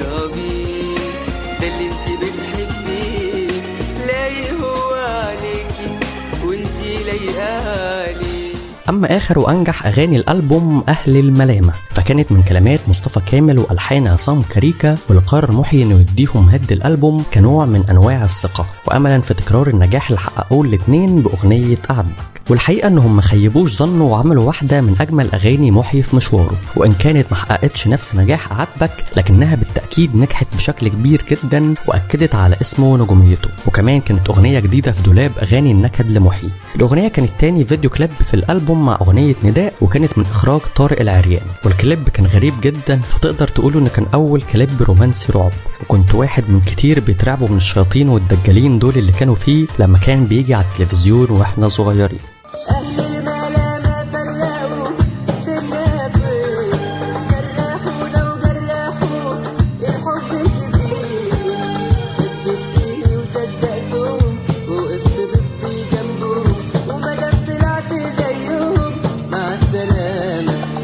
أما 8.88 9.16
آخر 9.16 9.38
وأنجح 9.38 9.86
أغاني 9.86 10.16
الألبوم 10.16 10.84
أهل 10.88 11.16
الملامة 11.16 11.72
فكانت 11.90 12.32
من 12.32 12.42
كلمات 12.42 12.80
مصطفى 12.88 13.20
كامل 13.26 13.58
وألحان 13.58 14.06
عصام 14.06 14.42
كاريكا 14.42 14.98
واللي 15.08 15.22
قرر 15.22 15.52
محي 15.52 15.82
إنه 15.82 16.00
يديهم 16.00 16.48
هد 16.48 16.72
الألبوم 16.72 17.24
كنوع 17.34 17.64
من 17.66 17.84
أنواع 17.90 18.24
الثقة 18.24 18.66
وأملا 18.86 19.20
في 19.20 19.34
تكرار 19.34 19.68
النجاح 19.68 20.08
اللي 20.08 20.20
حققوه 20.20 20.66
الاتنين 20.66 21.20
بأغنية 21.22 21.78
أعاتبك 21.90 22.31
والحقيقة 22.50 22.88
إنهم 22.88 23.16
ما 23.16 23.22
خيبوش 23.22 23.76
ظنه 23.78 24.04
وعملوا 24.04 24.44
واحدة 24.44 24.80
من 24.80 24.94
أجمل 25.00 25.30
أغاني 25.30 25.70
محي 25.70 26.02
في 26.02 26.16
مشواره 26.16 26.60
وإن 26.76 26.92
كانت 26.92 27.26
ما 27.30 27.36
حققتش 27.36 27.88
نفس 27.88 28.14
نجاح 28.14 28.52
أعاتبك 28.52 29.04
لكنها 29.16 29.54
بالتأكيد 29.54 30.16
نجحت 30.16 30.46
بشكل 30.56 30.88
كبير 30.88 31.24
جدا 31.30 31.74
وأكدت 31.86 32.34
على 32.34 32.56
اسمه 32.60 32.92
ونجوميته. 32.92 33.48
وكمان 33.66 34.00
كانت 34.00 34.30
أغنية 34.30 34.58
جديدة 34.60 34.92
في 34.92 35.02
دولاب 35.02 35.32
أغاني 35.42 35.72
النكد 35.72 36.10
لمحي. 36.10 36.48
الأغنية 36.76 37.08
كانت 37.08 37.30
تاني 37.38 37.64
فيديو 37.64 37.90
كليب 37.90 38.10
في 38.26 38.34
الألبوم 38.34 38.86
مع 38.86 38.98
أغنية 39.00 39.34
نداء 39.44 39.72
وكانت 39.80 40.18
من 40.18 40.24
إخراج 40.24 40.60
طارق 40.76 41.00
العريان. 41.00 41.46
والكليب 41.64 42.08
كان 42.08 42.26
غريب 42.26 42.54
جدا 42.62 43.00
فتقدر 43.00 43.48
تقوله 43.48 43.78
إنه 43.78 43.88
كان 43.88 44.06
أول 44.14 44.42
كليب 44.42 44.70
رومانسي 44.80 45.32
رعب. 45.32 45.52
وكنت 45.82 46.14
واحد 46.14 46.44
من 46.48 46.60
كتير 46.60 47.00
بيترعبوا 47.00 47.48
من 47.48 47.56
الشياطين 47.56 48.08
والدجالين 48.08 48.78
دول 48.78 48.98
اللي 48.98 49.12
كانوا 49.12 49.34
فيه 49.34 49.66
لما 49.78 49.98
كان 49.98 50.24
بيجي 50.24 50.54
على 50.54 50.64
التلفزيون 50.64 51.30
وإحنا 51.30 51.68
صغيرين. 51.68 52.31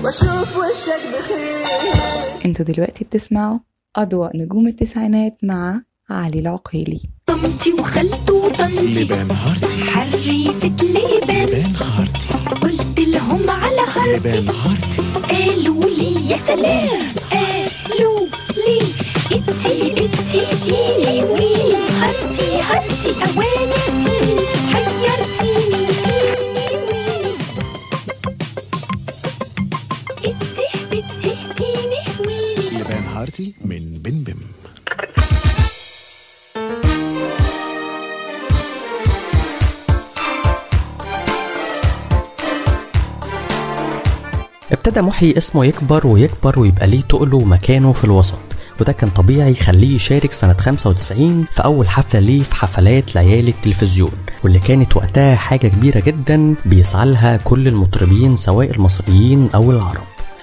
وأشوف 0.05 0.57
وشك 0.57 1.03
بخير. 1.13 2.45
أنتوا 2.45 2.65
دلوقتي 2.65 3.05
بتسمعوا 3.05 3.59
أضواء 3.97 4.37
نجوم 4.37 4.67
التسعينات 4.67 5.33
مع 5.43 5.83
علي 6.11 6.39
العقيلي. 6.39 7.01
طمتي 7.27 7.73
وخالته 7.73 8.35
وطنتي 8.35 9.05
لبان 9.05 9.31
هارتي 9.31 9.85
حريفة 9.85 10.67
لبان 10.67 11.38
قلت 12.63 13.01
لهم 13.01 13.51
على 13.51 13.81
هارتي 13.97 14.47
قالوا 15.31 15.85
لي 15.85 16.31
يا 16.31 16.37
سلام. 16.37 17.01
ابتدى 44.99 45.09
محي 45.11 45.35
اسمه 45.37 45.65
يكبر 45.65 46.07
ويكبر 46.07 46.59
ويبقى 46.59 46.87
ليه 46.87 47.01
تقله 47.01 47.37
ومكانه 47.37 47.93
في 47.93 48.05
الوسط. 48.05 48.39
وده 48.81 48.93
كان 48.93 49.11
طبيعي 49.11 49.51
يخليه 49.51 49.95
يشارك 49.97 50.33
سنة 50.33 50.53
95 50.53 51.45
في 51.53 51.65
أول 51.65 51.89
حفلة 51.89 52.21
ليه 52.21 52.43
في 52.43 52.55
حفلات 52.55 53.15
ليالي 53.15 53.51
التلفزيون 53.51 54.11
واللي 54.45 54.59
كانت 54.59 54.97
وقتها 54.97 55.35
حاجة 55.37 55.69
كبيرة 55.69 56.01
جدا 56.01 56.55
بيسعى 56.65 57.07
لها 57.07 57.37
كل 57.37 57.69
المطربين 57.69 58.37
سواء 58.37 58.71
المصريين 58.71 59.49
أو 59.55 59.71
العرب. 59.71 60.03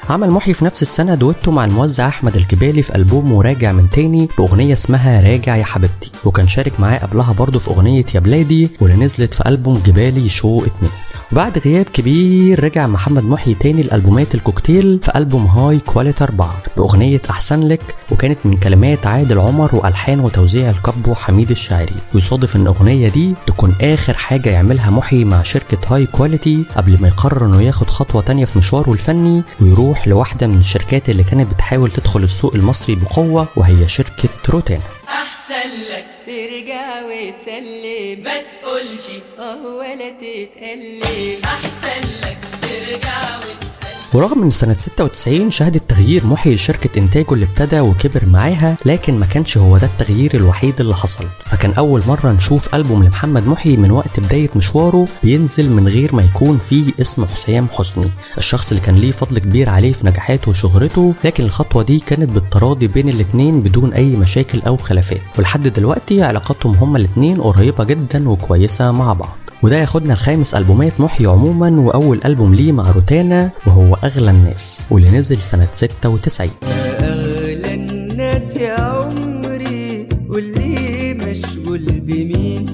عمل 0.09 0.31
محي 0.31 0.53
في 0.53 0.65
نفس 0.65 0.81
السنة 0.81 1.15
دويتو 1.15 1.51
مع 1.51 1.65
الموزع 1.65 2.07
أحمد 2.07 2.35
الجبالي 2.35 2.81
في 2.83 2.95
ألبوم 2.95 3.39
راجع 3.39 3.71
من 3.71 3.89
تاني 3.89 4.29
بأغنية 4.37 4.73
اسمها 4.73 5.21
راجع 5.21 5.55
يا 5.55 5.63
حبيبتي 5.65 6.11
وكان 6.25 6.47
شارك 6.47 6.79
معاه 6.79 6.97
قبلها 6.97 7.33
برضه 7.33 7.59
في 7.59 7.67
أغنية 7.67 8.05
يا 8.15 8.19
بلادي 8.19 8.69
واللي 8.81 9.05
نزلت 9.05 9.33
في 9.33 9.49
ألبوم 9.49 9.81
جبالي 9.85 10.29
شو 10.29 10.65
اتنين. 10.65 10.91
وبعد 11.31 11.57
غياب 11.57 11.85
كبير 11.85 12.63
رجع 12.63 12.87
محمد 12.87 13.23
محي 13.23 13.53
تاني 13.53 13.83
لألبومات 13.83 14.35
الكوكتيل 14.35 14.99
في 15.03 15.11
ألبوم 15.15 15.45
High 15.45 15.79
Quality 15.79 16.23
4 16.23 16.57
بأغنية 16.77 17.21
أحسن 17.29 17.59
لك 17.59 17.81
وكانت 18.11 18.37
من 18.45 18.57
كلمات 18.57 19.07
عادل 19.07 19.39
عمر 19.39 19.75
وألحان 19.75 20.19
وتوزيع 20.19 20.69
الكابو 20.69 21.13
حميد 21.13 21.51
الشاعري. 21.51 21.95
ويصادف 22.13 22.55
إن 22.55 22.61
الأغنية 22.61 23.09
دي 23.09 23.33
تكون 23.47 23.75
آخر 23.81 24.13
حاجة 24.13 24.49
يعملها 24.49 24.89
محي 24.89 25.23
مع 25.23 25.43
شركة 25.43 25.77
High 25.95 26.05
Quality 26.05 26.63
قبل 26.75 27.01
ما 27.01 27.07
يقرر 27.07 27.45
إنه 27.45 27.61
ياخد 27.61 27.89
خطوة 27.89 28.21
تانية 28.21 28.45
في 28.45 28.57
مشواره 28.57 28.93
الفني 28.93 29.43
ويروح 29.61 30.07
لواحدة 30.07 30.47
من 30.47 30.57
الشركات 30.57 31.09
اللي 31.09 31.23
كانت 31.23 31.51
بتحاول 31.53 31.91
تدخل 31.91 32.23
السوق 32.23 32.55
المصري 32.55 32.95
بقوة 32.95 33.47
وهي 33.55 33.87
شركة 33.87 34.29
روتانا. 34.49 34.81
أحسن 35.07 35.69
لك. 35.91 36.05
ترجع 36.25 37.01
وتسلم 37.05 38.23
ما 38.23 38.33
تقولش 38.61 39.07
آه 39.39 39.65
ولا 39.65 40.09
تتقلب 40.09 41.39
أحسن 41.45 42.01
لك 42.23 42.37
ترجع 42.61 43.37
وتسلم 43.37 43.74
ورغم 44.15 44.43
إن 44.43 44.51
سنة 44.51 44.75
96 44.79 45.51
شهدت 45.51 45.89
تغيير 45.89 46.25
محي 46.25 46.55
لشركة 46.55 46.99
إنتاجه 46.99 47.33
اللي 47.33 47.45
ابتدى 47.45 47.79
وكبر 47.79 48.23
معاها 48.25 48.77
لكن 48.85 49.19
ما 49.19 49.25
كانش 49.25 49.57
هو 49.57 49.77
ده 49.77 49.87
التغيير 49.87 50.35
الوحيد 50.35 50.81
اللي 50.81 50.95
حصل. 50.95 51.25
فكان 51.45 51.73
أول 51.73 52.03
مرة 52.07 52.31
نشوف 52.31 52.75
ألبوم 52.75 53.03
لمحمد 53.03 53.47
محي 53.47 53.77
من 53.77 53.91
وقت 53.91 54.19
بداية 54.19 54.49
مشواره 54.55 55.07
بينزل 55.23 55.69
من 55.69 55.87
غير 55.87 56.15
ما 56.15 56.23
يكون 56.23 56.57
فيه 56.57 56.91
اسم 57.01 57.25
حسام 57.25 57.67
حسني. 57.71 58.11
الشخص 58.37 58.71
اللي 58.71 58.83
كان 58.83 58.95
ليه 58.95 59.11
فضل 59.11 59.39
كبير 59.39 59.69
عليه 59.69 59.93
في 59.93 60.07
نجاحاته 60.07 60.49
وشهرته 60.49 61.13
لكن 61.23 61.43
الخطوة 61.43 61.83
دي 61.83 61.99
كانت 61.99 62.31
بالتراضي 62.31 62.87
بين 62.87 63.09
الاتنين 63.09 63.61
بدون 63.61 63.93
أي 63.93 64.15
مشاكل 64.15 64.61
أو 64.61 64.77
خلافات. 64.77 65.21
ولحد 65.37 65.67
دلوقتي 65.67 66.23
علاقتهم 66.23 66.75
هما 66.75 66.97
الاتنين 66.97 67.41
قريبة 67.41 67.83
جدا 67.83 68.29
وكويسة 68.29 68.91
مع 68.91 69.13
بعض. 69.13 69.37
وده 69.65 69.77
ياخدنا 69.77 70.13
لخامس 70.13 70.53
ألبومات 70.55 70.99
محي 70.99 71.25
عموما 71.25 71.69
وأول 71.79 72.19
ألبوم 72.25 72.55
ليه 72.55 72.71
مع 72.71 72.91
روتانا 72.91 73.49
وهو 73.67 73.93
أغلى 74.03 74.31
الناس 74.31 74.83
واللي 74.91 75.09
نزل 75.09 75.41
سنة 75.41 75.67
96 75.71 76.49
أغلى 76.63 77.73
الناس 77.73 78.55
يا 78.55 78.81
عمري 78.81 80.09
واللي 80.29 81.13
مشغول 81.13 81.85
بمين؟ 81.99 82.65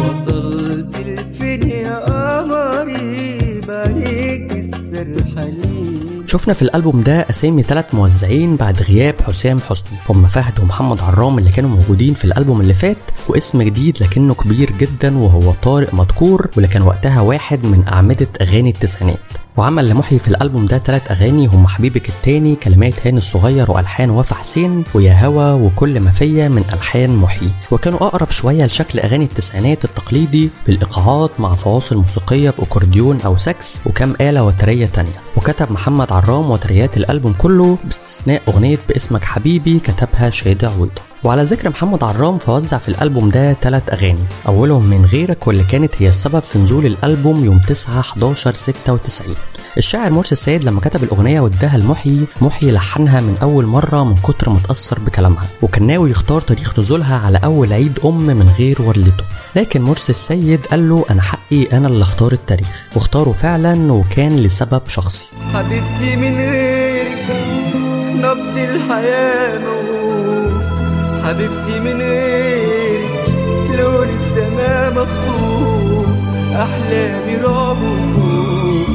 وصلت 0.00 0.96
لفين 0.96 1.68
يا 1.70 1.96
قمري؟ 1.98 3.60
بعينيك 3.68 4.52
السرحانين 4.52 6.02
شفنا 6.26 6.54
في 6.54 6.62
الألبوم 6.62 7.00
ده 7.00 7.26
أسامي 7.30 7.62
ثلاث 7.62 7.84
موزعين 7.94 8.56
بعد 8.56 8.82
غياب 8.82 9.14
حسام 9.26 9.60
حسني 9.60 9.98
هم 10.08 10.26
فهد 10.26 10.60
ومحمد 10.60 11.00
عرام 11.00 11.38
اللي 11.38 11.50
كانوا 11.50 11.70
موجودين 11.70 12.14
في 12.14 12.24
الألبوم 12.24 12.60
اللي 12.60 12.74
فات 12.74 12.96
واسم 13.28 13.62
جديد 13.62 14.02
لكنه 14.02 14.34
كبير 14.34 14.70
جدا 14.72 15.18
وهو 15.18 15.54
طارق 15.62 15.94
مدكور 15.94 16.48
واللي 16.56 16.68
كان 16.68 16.82
وقتها 16.82 17.20
واحد 17.20 17.66
من 17.66 17.82
أعمدة 17.92 18.28
أغاني 18.40 18.70
التسعينات. 18.70 19.18
وعمل 19.56 19.88
لمحي 19.88 20.18
في 20.18 20.28
الألبوم 20.28 20.66
ده 20.66 20.78
ثلاث 20.78 21.10
أغاني 21.10 21.46
هم 21.46 21.66
حبيبك 21.66 22.08
التاني 22.08 22.56
كلمات 22.56 23.06
هاني 23.06 23.18
الصغير 23.18 23.70
وألحان 23.70 24.10
وفا 24.10 24.34
حسين 24.34 24.84
ويا 24.94 25.26
هوا 25.26 25.52
وكل 25.52 26.00
ما 26.00 26.10
فيا 26.10 26.48
من 26.48 26.64
ألحان 26.72 27.16
محي. 27.16 27.46
وكانوا 27.70 27.98
أقرب 27.98 28.30
شوية 28.30 28.64
لشكل 28.64 28.98
أغاني 29.00 29.24
التسعينات 29.24 29.84
التقليدي 29.84 30.50
بالإيقاعات 30.66 31.30
مع 31.38 31.54
فواصل 31.54 31.96
موسيقية 31.96 32.50
بأكورديون 32.50 33.20
أو 33.20 33.36
ساكس 33.36 33.80
وكم 33.86 34.14
آلة 34.20 34.44
وترية 34.44 34.86
تانية. 34.86 35.12
وكتب 35.36 35.72
محمد 35.72 36.12
عرام 36.12 36.50
وتريات 36.50 36.96
الألبوم 36.96 37.32
كله 37.38 37.78
باستثناء 37.84 38.42
أغنية 38.48 38.78
باسمك 38.88 39.24
حبيبي 39.24 39.78
كتبها 39.78 40.30
شادي 40.30 40.66
عويضة 40.66 41.11
وعلى 41.24 41.42
ذكر 41.42 41.68
محمد 41.68 42.04
عرام 42.04 42.36
فوزع 42.36 42.78
في 42.78 42.88
الألبوم 42.88 43.28
ده 43.28 43.52
ثلاث 43.52 43.82
أغاني. 43.90 44.24
أولهم 44.48 44.86
من 44.86 45.04
غيرك 45.04 45.46
واللي 45.46 45.64
كانت 45.64 45.90
هي 45.98 46.08
السبب 46.08 46.40
في 46.40 46.58
نزول 46.58 46.86
الألبوم 46.86 47.44
يوم 47.44 47.58
9 47.58 48.00
11 48.00 48.54
96 48.54 49.34
الشاعر 49.76 50.12
مرسي 50.12 50.32
السيد 50.32 50.64
لما 50.64 50.80
كتب 50.80 51.02
الأغنية 51.02 51.40
واداها 51.40 51.78
لمحيي 51.78 52.24
محيي 52.40 52.72
لحنها 52.72 53.20
من 53.20 53.36
أول 53.42 53.66
مرة 53.66 54.04
من 54.04 54.14
كتر 54.14 54.50
ما 54.50 54.58
اتأثر 54.58 54.98
بكلامها. 54.98 55.44
وكان 55.62 55.86
ناوي 55.86 56.10
يختار 56.10 56.40
تاريخ 56.40 56.78
نزولها 56.78 57.18
على 57.18 57.40
أول 57.44 57.72
عيد 57.72 57.98
أم 58.04 58.26
من 58.26 58.48
غير 58.58 58.82
والدته. 58.82 59.24
لكن 59.56 59.82
مرسي 59.82 60.10
السيد 60.10 60.66
قال 60.66 60.88
له 60.88 61.04
أنا 61.10 61.22
حقي 61.22 61.64
أنا 61.72 61.88
اللي 61.88 62.02
أختار 62.02 62.32
التاريخ. 62.32 62.88
واختاره 62.94 63.32
فعلا 63.32 63.92
وكان 63.92 64.36
لسبب 64.36 64.82
شخصي. 64.88 65.26
حبيبتي 65.54 66.16
من 66.16 66.36
غيرك 66.36 67.26
نبض 68.16 68.58
موقوف 69.64 69.91
حبيبتي 71.32 71.80
من 71.80 71.98
لون 73.76 74.08
السماء 74.08 74.92
مخطوف 74.92 76.06
أحلامي 76.54 77.36
رعب 77.36 77.76
وخوف. 77.82 78.88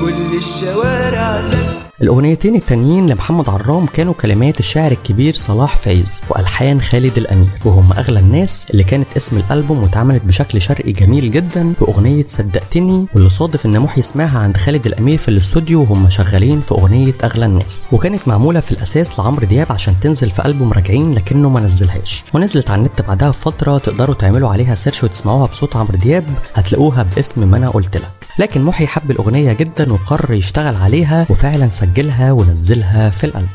كل 0.00 0.36
الشوارع 0.36 1.40
زفت 1.40 1.77
الأغنيتين 2.02 2.56
التانيين 2.56 3.06
لمحمد 3.10 3.48
عرام 3.48 3.86
كانوا 3.86 4.14
كلمات 4.14 4.60
الشاعر 4.60 4.92
الكبير 4.92 5.34
صلاح 5.34 5.76
فايز 5.76 6.22
وألحان 6.30 6.80
خالد 6.80 7.18
الأمير 7.18 7.48
وهم 7.64 7.92
أغلى 7.92 8.20
الناس 8.20 8.66
اللي 8.70 8.84
كانت 8.84 9.06
اسم 9.16 9.36
الألبوم 9.36 9.82
واتعملت 9.82 10.24
بشكل 10.24 10.60
شرقي 10.60 10.92
جميل 10.92 11.32
جدا 11.32 11.72
بأغنية 11.80 12.24
صدقتني 12.28 13.06
واللي 13.14 13.28
صادف 13.28 13.66
إن 13.66 13.80
محي 13.80 14.02
سمعها 14.02 14.38
عند 14.38 14.56
خالد 14.56 14.86
الأمير 14.86 15.18
في 15.18 15.28
الاستوديو 15.28 15.80
وهم 15.82 16.10
شغالين 16.10 16.60
في 16.60 16.72
أغنية 16.72 17.12
أغلى 17.24 17.46
الناس. 17.46 17.88
وكانت 17.92 18.28
معمولة 18.28 18.60
في 18.60 18.72
الأساس 18.72 19.18
لعمرو 19.20 19.46
دياب 19.46 19.72
عشان 19.72 19.94
تنزل 20.00 20.30
في 20.30 20.46
ألبوم 20.46 20.72
راجعين 20.72 21.14
لكنه 21.14 21.48
ما 21.48 21.60
نزلهاش. 21.60 22.24
ونزلت 22.34 22.70
على 22.70 22.78
النت 22.78 23.02
بعدها 23.02 23.28
بفترة 23.28 23.78
تقدروا 23.78 24.14
تعملوا 24.14 24.48
عليها 24.48 24.74
search 24.74 25.04
وتسمعوها 25.04 25.46
بصوت 25.46 25.76
عمرو 25.76 25.96
دياب 25.96 26.24
هتلاقوها 26.54 27.02
باسم 27.02 27.48
ما 27.50 27.56
أنا 27.56 27.68
قلت 27.70 27.96
لك. 27.96 28.10
لكن 28.38 28.62
محي 28.62 28.86
حب 28.86 29.10
الأغنية 29.10 29.52
جدا 29.52 29.92
وقرر 29.92 30.32
يشتغل 30.32 30.76
عليها 30.76 31.26
وفعلا 31.30 31.68
سجلها 31.88 32.32
ونزلها 32.32 33.10
في 33.10 33.24
الألبوم 33.24 33.48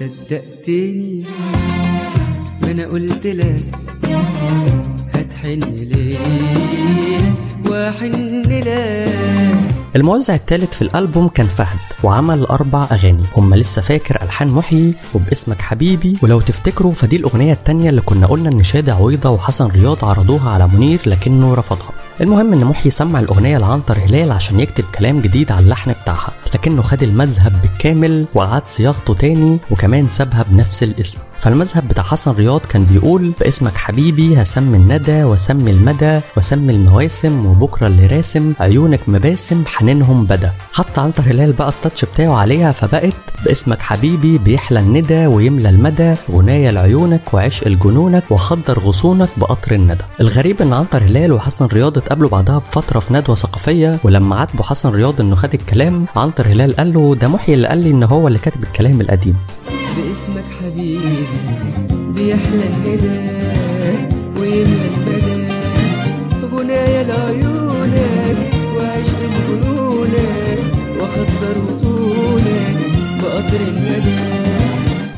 صدقتني 0.00 1.26
ما 2.62 2.70
أنا 2.70 2.86
قلت 2.86 3.26
لك 3.26 3.76
هتحن 5.14 5.60
ليه 5.60 6.18
وأحن 7.66 8.42
لك. 8.42 9.58
الموزع 9.96 10.34
الثالث 10.34 10.74
في 10.74 10.82
الألبوم 10.82 11.28
كان 11.28 11.46
فهد 11.46 11.78
وعمل 12.04 12.44
أربع 12.44 12.86
أغاني. 12.92 13.24
هم 13.36 13.54
لسه 13.54 13.82
فاكر 13.82 14.22
ألحان 14.22 14.48
محيي 14.48 14.94
وباسمك 15.14 15.62
حبيبي. 15.62 16.18
ولو 16.22 16.40
تفتكروا 16.40 16.92
فدي 16.92 17.16
الأغنية 17.16 17.52
التانية 17.52 17.90
اللي 17.90 18.00
كنا 18.00 18.26
قلنا 18.26 18.48
إن 18.50 18.62
شادي 18.62 18.90
عويضة 18.90 19.30
وحسن 19.30 19.66
رياض 19.66 20.04
عرضوها 20.04 20.50
على 20.50 20.68
منير 20.68 21.00
لكنه 21.06 21.54
رفضها. 21.54 21.92
المهم 22.20 22.52
إن 22.52 22.64
محيي 22.64 22.90
سمع 22.90 23.20
الأغنية 23.20 23.58
لعنتر 23.58 23.98
هلال 23.98 24.32
عشان 24.32 24.60
يكتب 24.60 24.84
كلام 24.98 25.20
جديد 25.20 25.52
على 25.52 25.64
اللحن 25.64 25.94
بتاعها. 26.02 26.32
لكنه 26.54 26.82
خد 26.82 27.02
المذهب 27.02 27.52
بالكامل 27.62 28.24
وأعاد 28.34 28.62
صياغته 28.68 29.14
تاني 29.14 29.58
وكمان 29.70 30.08
سابها 30.08 30.44
بنفس 30.50 30.82
الاسم. 30.82 31.18
فالمذهب 31.40 31.88
بتاع 31.88 32.04
حسن 32.04 32.30
رياض 32.30 32.60
كان 32.60 32.84
بيقول 32.84 33.32
باسمك 33.40 33.76
حبيبي 33.76 34.42
هسمي 34.42 34.76
الندى 34.76 35.24
وسمي 35.24 35.70
المدى 35.70 36.20
وسمي 36.36 36.72
المواسم 36.72 37.46
وبكرة 37.46 37.86
اللي 37.86 38.06
راسم 38.06 38.52
عيونك 38.60 39.00
مباسم 39.08 39.62
حنينهم 39.66 40.24
بدا. 40.26 40.52
حط 40.72 40.98
عنتر 40.98 41.22
هلال 41.22 41.52
بقى 41.52 41.68
التاتش 41.68 42.04
بتاعه 42.04 42.34
عليها 42.34 42.72
فبقت 42.72 43.12
باسمك 43.44 43.80
حبيبي 43.82 44.38
بيحلى 44.38 44.80
الندى 44.80 45.26
ويملى 45.26 45.68
المدى 45.68 46.14
غناية 46.30 46.70
لعيونك 46.70 47.34
وعشق 47.34 47.68
لجنونك 47.68 48.24
وخدر 48.30 48.78
غصونك 48.78 49.28
بقطر 49.36 49.72
الندى. 49.74 50.04
الغريب 50.20 50.62
إن 50.62 50.72
عنتر 50.72 51.02
هلال 51.02 51.32
وحسن 51.32 51.66
رياض 51.66 51.98
اتقابلوا 51.98 52.30
بعدها 52.30 52.58
بفترة 52.58 52.98
في 53.00 53.14
ندوة 53.14 53.34
ثقافية 53.34 53.98
ولما 54.04 54.36
عاتبوا 54.36 54.64
حسن 54.64 54.88
رياض 54.90 55.20
إنه 55.20 55.36
خد 55.36 55.54
الكلام 55.54 56.06
عنتر 56.16 56.37
هلال 56.46 56.76
قال 56.76 56.92
له 56.92 57.14
ده 57.14 57.28
محيي 57.28 57.54
اللي 57.54 57.68
قال 57.68 57.78
لي 57.78 57.90
إن 57.90 58.02
هو 58.02 58.28
اللي 58.28 58.38
كاتب 58.38 58.62
الكلام 58.62 59.00
القديم. 59.00 59.36
باسمك 59.96 60.44
حبيبي 60.60 61.26
بيحلى 62.14 62.62
الهدى 62.66 63.28
ويملى 64.40 64.86
المدى 64.96 65.52
غنايا 66.56 67.02
لعيونك 67.02 68.54
وعشق 68.76 69.20
لجنونك 69.22 70.72
واخدر 71.00 71.56
وصولك 71.66 72.76
بقطر 73.22 73.60
الندى 73.68 74.17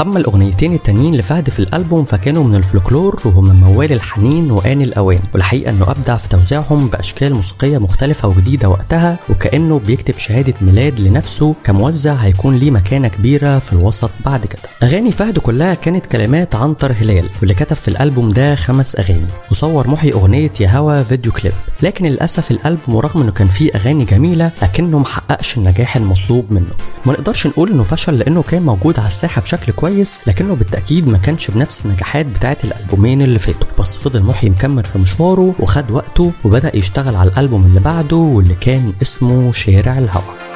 أما 0.01 0.18
الأغنيتين 0.18 0.74
التانيين 0.74 1.14
لفهد 1.14 1.51
في 1.51 1.59
الألبوم 1.59 2.05
فكانوا 2.05 2.44
من 2.44 2.55
الفلكلور 2.55 3.20
وهم 3.24 3.57
موال 3.57 3.92
الحنين 3.92 4.51
وآن 4.51 4.82
الأوان 4.82 5.18
والحقيقة 5.34 5.70
إنه 5.70 5.90
أبدع 5.90 6.16
في 6.16 6.28
توزيعهم 6.28 6.88
بأشكال 6.88 7.34
موسيقية 7.34 7.78
مختلفة 7.78 8.28
وجديدة 8.28 8.68
وقتها 8.68 9.18
وكأنه 9.28 9.78
بيكتب 9.78 10.18
شهادة 10.18 10.55
ميلاد 10.61 11.01
لنفسه 11.01 11.55
كموزع 11.64 12.14
هيكون 12.14 12.57
ليه 12.57 12.70
مكانة 12.70 13.09
كبيرة 13.09 13.59
في 13.59 13.72
الوسط 13.72 14.11
بعد 14.24 14.46
كده. 14.46 14.62
أغاني 14.82 15.12
فهد 15.12 15.38
كلها 15.38 15.74
كانت 15.74 16.07
كلمات 16.07 16.55
عنتر 16.55 16.92
هلال 16.92 17.28
واللي 17.40 17.55
كتب 17.55 17.76
في 17.76 17.88
الألبوم 17.88 18.30
ده 18.30 18.55
خمس 18.55 18.96
أغاني 18.96 19.26
وصور 19.51 19.88
محي 19.88 20.12
أغنية 20.12 20.53
يا 20.61 20.68
هوا 20.78 21.03
فيديو 21.03 21.32
كليب. 21.32 21.53
لكن 21.82 22.07
للأسف 22.07 22.51
الألبوم 22.51 22.96
رغم 22.96 23.22
إنه 23.22 23.32
كان 23.32 23.48
فيه 23.48 23.70
أغاني 23.74 24.05
جميلة 24.05 24.51
لكنه 24.62 24.98
محققش 24.98 25.59
النجاح 25.59 25.96
المطلوب 25.96 26.46
منه. 26.51 26.70
ما 27.07 27.12
نقدرش 27.12 27.46
نقول 27.46 27.70
إنه 27.70 27.82
فشل 27.82 28.18
لأنه 28.18 28.42
كان 28.42 28.62
موجود 28.62 28.98
على 28.98 29.09
الساحة 29.09 29.42
بشكل 29.42 29.72
كويس 29.72 29.89
لكنه 30.26 30.55
بالتأكيد 30.55 31.09
ما 31.09 31.18
كانش 31.18 31.51
بنفس 31.51 31.86
النجاحات 31.86 32.26
بتاعه 32.26 32.57
الألبومين 32.64 33.22
اللي 33.22 33.38
فاتوا. 33.38 33.68
بس 33.78 33.97
فضل 33.97 34.22
محي 34.22 34.51
مكمل 34.51 34.84
في 34.84 34.99
مشواره 34.99 35.55
وخد 35.59 35.91
وقته 35.91 36.32
وبدأ 36.45 36.76
يشتغل 36.76 37.16
على 37.16 37.30
الألبوم 37.30 37.62
اللي 37.66 37.80
بعده 37.80 38.16
واللي 38.16 38.55
كان 38.55 38.93
اسمه 39.03 39.53
شارع 39.53 39.99
الهوى. 39.99 40.49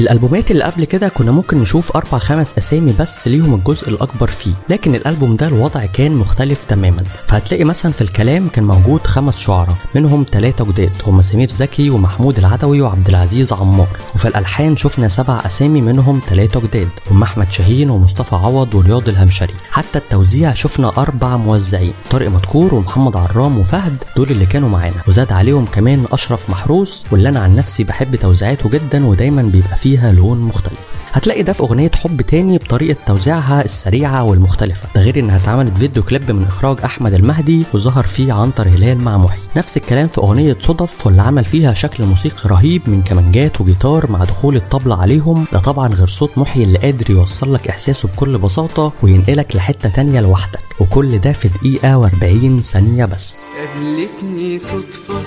الألبومات 0.00 0.50
اللي 0.50 0.64
قبل 0.64 0.84
كده 0.84 1.08
كنا 1.08 1.32
ممكن 1.32 1.58
نشوف 1.60 1.96
أربع 1.96 2.18
خمس 2.18 2.58
أسامي 2.58 2.94
بس 3.00 3.28
ليهم 3.28 3.54
الجزء 3.54 3.88
الأكبر 3.88 4.26
فيه 4.26 4.52
لكن 4.68 4.94
الألبوم 4.94 5.36
ده 5.36 5.46
الوضع 5.46 5.86
كان 5.86 6.12
مختلف 6.12 6.64
تماما. 6.64 7.04
فهتلاقي 7.26 7.64
مثلا 7.64 7.92
في 7.92 8.00
الكلام 8.02 8.48
كان 8.48 8.64
موجود 8.64 9.06
خمس 9.06 9.38
شعراء 9.38 9.76
منهم 9.94 10.26
ثلاثة 10.32 10.64
جداد 10.64 10.90
هم 11.06 11.22
سمير 11.22 11.48
زكي 11.48 11.90
ومحمود 11.90 12.38
العدوي 12.38 12.80
وعبد 12.80 13.08
العزيز 13.08 13.52
عمار. 13.52 13.88
وفي 14.14 14.28
الألحان 14.28 14.76
شفنا 14.76 15.08
سبع 15.08 15.40
أسامي 15.46 15.80
منهم 15.80 16.20
ثلاثة 16.28 16.60
جداد 16.60 16.88
هم 17.10 17.22
أحمد 17.22 17.50
شاهين 17.50 17.90
ومصطفى 17.90 18.34
عوض 18.34 18.74
ورياض 18.74 19.08
الهمشري. 19.08 19.54
حتى 19.70 19.98
التوزيع 19.98 20.54
شفنا 20.54 20.88
أربع 20.98 21.36
موزعين 21.36 21.92
طارق 22.10 22.28
مدكور 22.30 22.74
ومحمد 22.74 23.16
عرام 23.16 23.58
وفهد 23.58 24.02
دول 24.16 24.30
اللي 24.30 24.46
كانوا 24.46 24.68
معانا. 24.68 24.96
وزاد 25.08 25.32
عليهم 25.32 25.64
كمان 25.64 26.04
أشرف 26.12 26.50
محروس 26.50 27.04
واللي 27.12 27.28
أنا 27.28 27.40
عن 27.40 27.56
نفسي 27.56 27.84
بحب 27.84 28.16
توزيعاته 28.16 28.68
جدا 28.70 29.06
ودايما 29.06 29.42
بيبقى 29.42 29.76
فيها 29.84 30.12
لون 30.12 30.38
مختلف. 30.38 30.78
هتلاقي 31.12 31.42
ده 31.42 31.52
في 31.52 31.60
أغنية 31.60 31.90
حب 31.94 32.22
تاني 32.22 32.58
بطريقة 32.58 32.96
توزيعها 33.06 33.64
السريعة 33.64 34.22
والمختلفة 34.24 34.88
ده 34.94 35.00
غير 35.00 35.18
إنها 35.18 35.36
اتعملت 35.36 35.78
فيديو 35.78 36.02
كليب 36.02 36.30
من 36.30 36.44
إخراج 36.44 36.76
أحمد 36.84 37.14
المهدي 37.14 37.62
وظهر 37.74 38.04
فيه 38.06 38.32
عنتر 38.32 38.68
هلال 38.68 39.04
مع 39.04 39.18
محي. 39.18 39.38
نفس 39.56 39.76
الكلام 39.76 40.08
في 40.08 40.18
أغنية 40.18 40.56
صدف 40.60 41.06
واللي 41.06 41.22
عمل 41.22 41.44
فيها 41.44 41.72
شكل 41.74 42.04
موسيقي 42.04 42.48
رهيب 42.48 42.82
من 42.86 43.02
كمانجات 43.02 43.60
وجيتار 43.60 44.10
مع 44.10 44.24
دخول 44.24 44.56
الطبلة 44.56 45.00
عليهم. 45.02 45.46
ده 45.52 45.58
طبعا 45.58 45.88
غير 45.88 46.06
صوت 46.06 46.38
محي 46.38 46.62
اللي 46.62 46.78
قادر 46.78 47.10
يوصل 47.10 47.54
لك 47.54 47.68
إحساسه 47.68 48.08
بكل 48.08 48.38
بساطة 48.38 48.92
وينقلك 49.02 49.56
لحتة 49.56 49.88
تانية 49.88 50.20
لوحدك. 50.20 50.60
وكل 50.80 51.18
ده 51.18 51.32
في 51.32 51.48
دقيقة 51.48 52.08
و40 52.08 52.62
ثانية 52.62 53.04
بس. 53.04 53.38
قابلتني 53.58 54.58
صدفة 54.58 55.20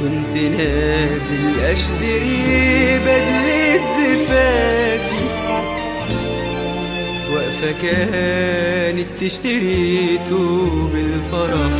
كنت 0.00 0.34
نازل 0.42 1.60
اشتري 1.60 2.98
بدلة 2.98 3.78
زفافي 3.96 5.24
واقفة 7.34 7.82
كانت 7.82 9.06
تشتري 9.20 10.18
طوب 10.30 10.90
الفرح. 10.94 11.72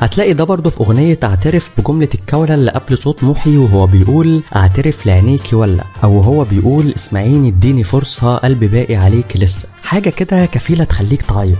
هتلاقي 0.00 0.32
ده 0.32 0.44
برضه 0.44 0.70
في 0.70 0.80
أغنية 0.80 1.18
اعترف 1.24 1.70
بجملة 1.78 2.08
الكولة 2.14 2.54
اللي 2.54 2.70
قبل 2.70 2.98
صوت 2.98 3.24
محي 3.24 3.56
وهو 3.56 3.86
بيقول 3.86 4.42
اعترف 4.56 5.06
لعينيكي 5.06 5.56
ولا 5.56 5.84
أو 6.04 6.20
هو 6.20 6.44
بيقول 6.44 6.92
اسمعيني 6.96 7.48
اديني 7.48 7.84
فرصة 7.84 8.36
قلبي 8.36 8.66
باقي 8.68 8.96
عليكي 8.96 9.38
لسه. 9.38 9.68
حاجة 9.82 10.10
كده 10.10 10.46
كفيلة 10.46 10.84
تخليك 10.84 11.22
تعيط. 11.22 11.56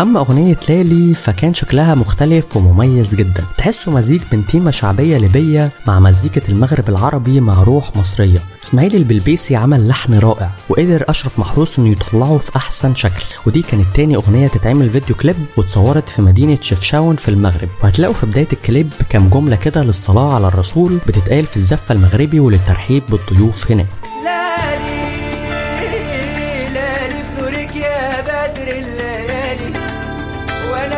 أما 0.00 0.20
أغنية 0.20 0.56
لالي 0.68 1.14
فكان 1.14 1.54
شكلها 1.54 1.94
مختلف 1.94 2.56
ومميز 2.56 3.14
جدا. 3.14 3.44
تحسه 3.58 3.92
مزيج 3.92 4.20
بين 4.30 4.46
تيمة 4.46 4.70
شعبية 4.70 5.16
ليبية 5.16 5.70
مع 5.86 6.00
مزيكة 6.00 6.42
المغرب 6.48 6.88
العربي 6.88 7.40
مع 7.40 7.62
روح 7.62 7.96
مصرية. 7.96 8.38
إسماعيل 8.64 8.96
البلبيسي 8.96 9.56
عمل 9.56 9.88
لحن 9.88 10.14
رائع 10.14 10.50
وقدر 10.68 11.04
أشرف 11.08 11.38
محروس 11.38 11.78
إنه 11.78 11.88
يطلعه 11.88 12.38
في 12.38 12.56
أحسن 12.56 12.94
شكل. 12.94 13.24
ودي 13.46 13.62
كانت 13.62 13.86
تاني 13.94 14.16
أغنية 14.16 14.48
تتعمل 14.48 14.90
فيديو 14.90 15.16
كليب 15.16 15.36
واتصورت 15.56 16.08
في 16.08 16.22
مدينة 16.22 16.58
شفشاون 16.60 17.16
في 17.16 17.28
المغرب. 17.28 17.68
وهتلاقوا 17.82 18.14
في 18.14 18.26
بداية 18.26 18.48
الكليب 18.52 18.92
كام 19.08 19.28
جملة 19.28 19.56
كده 19.56 19.82
للصلاة 19.82 20.34
على 20.34 20.48
الرسول 20.48 20.98
بتتقال 21.06 21.46
في 21.46 21.56
الزفة 21.56 21.94
المغربي 21.94 22.40
وللترحيب 22.40 23.02
بالضيوف 23.08 23.70
هناك. 23.70 23.86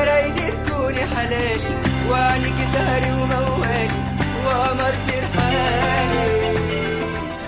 لا 0.04 0.18
وعليك 2.10 2.54
سهري 2.74 3.12
وموالي 3.12 3.88
وقمر 4.46 4.92
ترحالي 5.08 6.28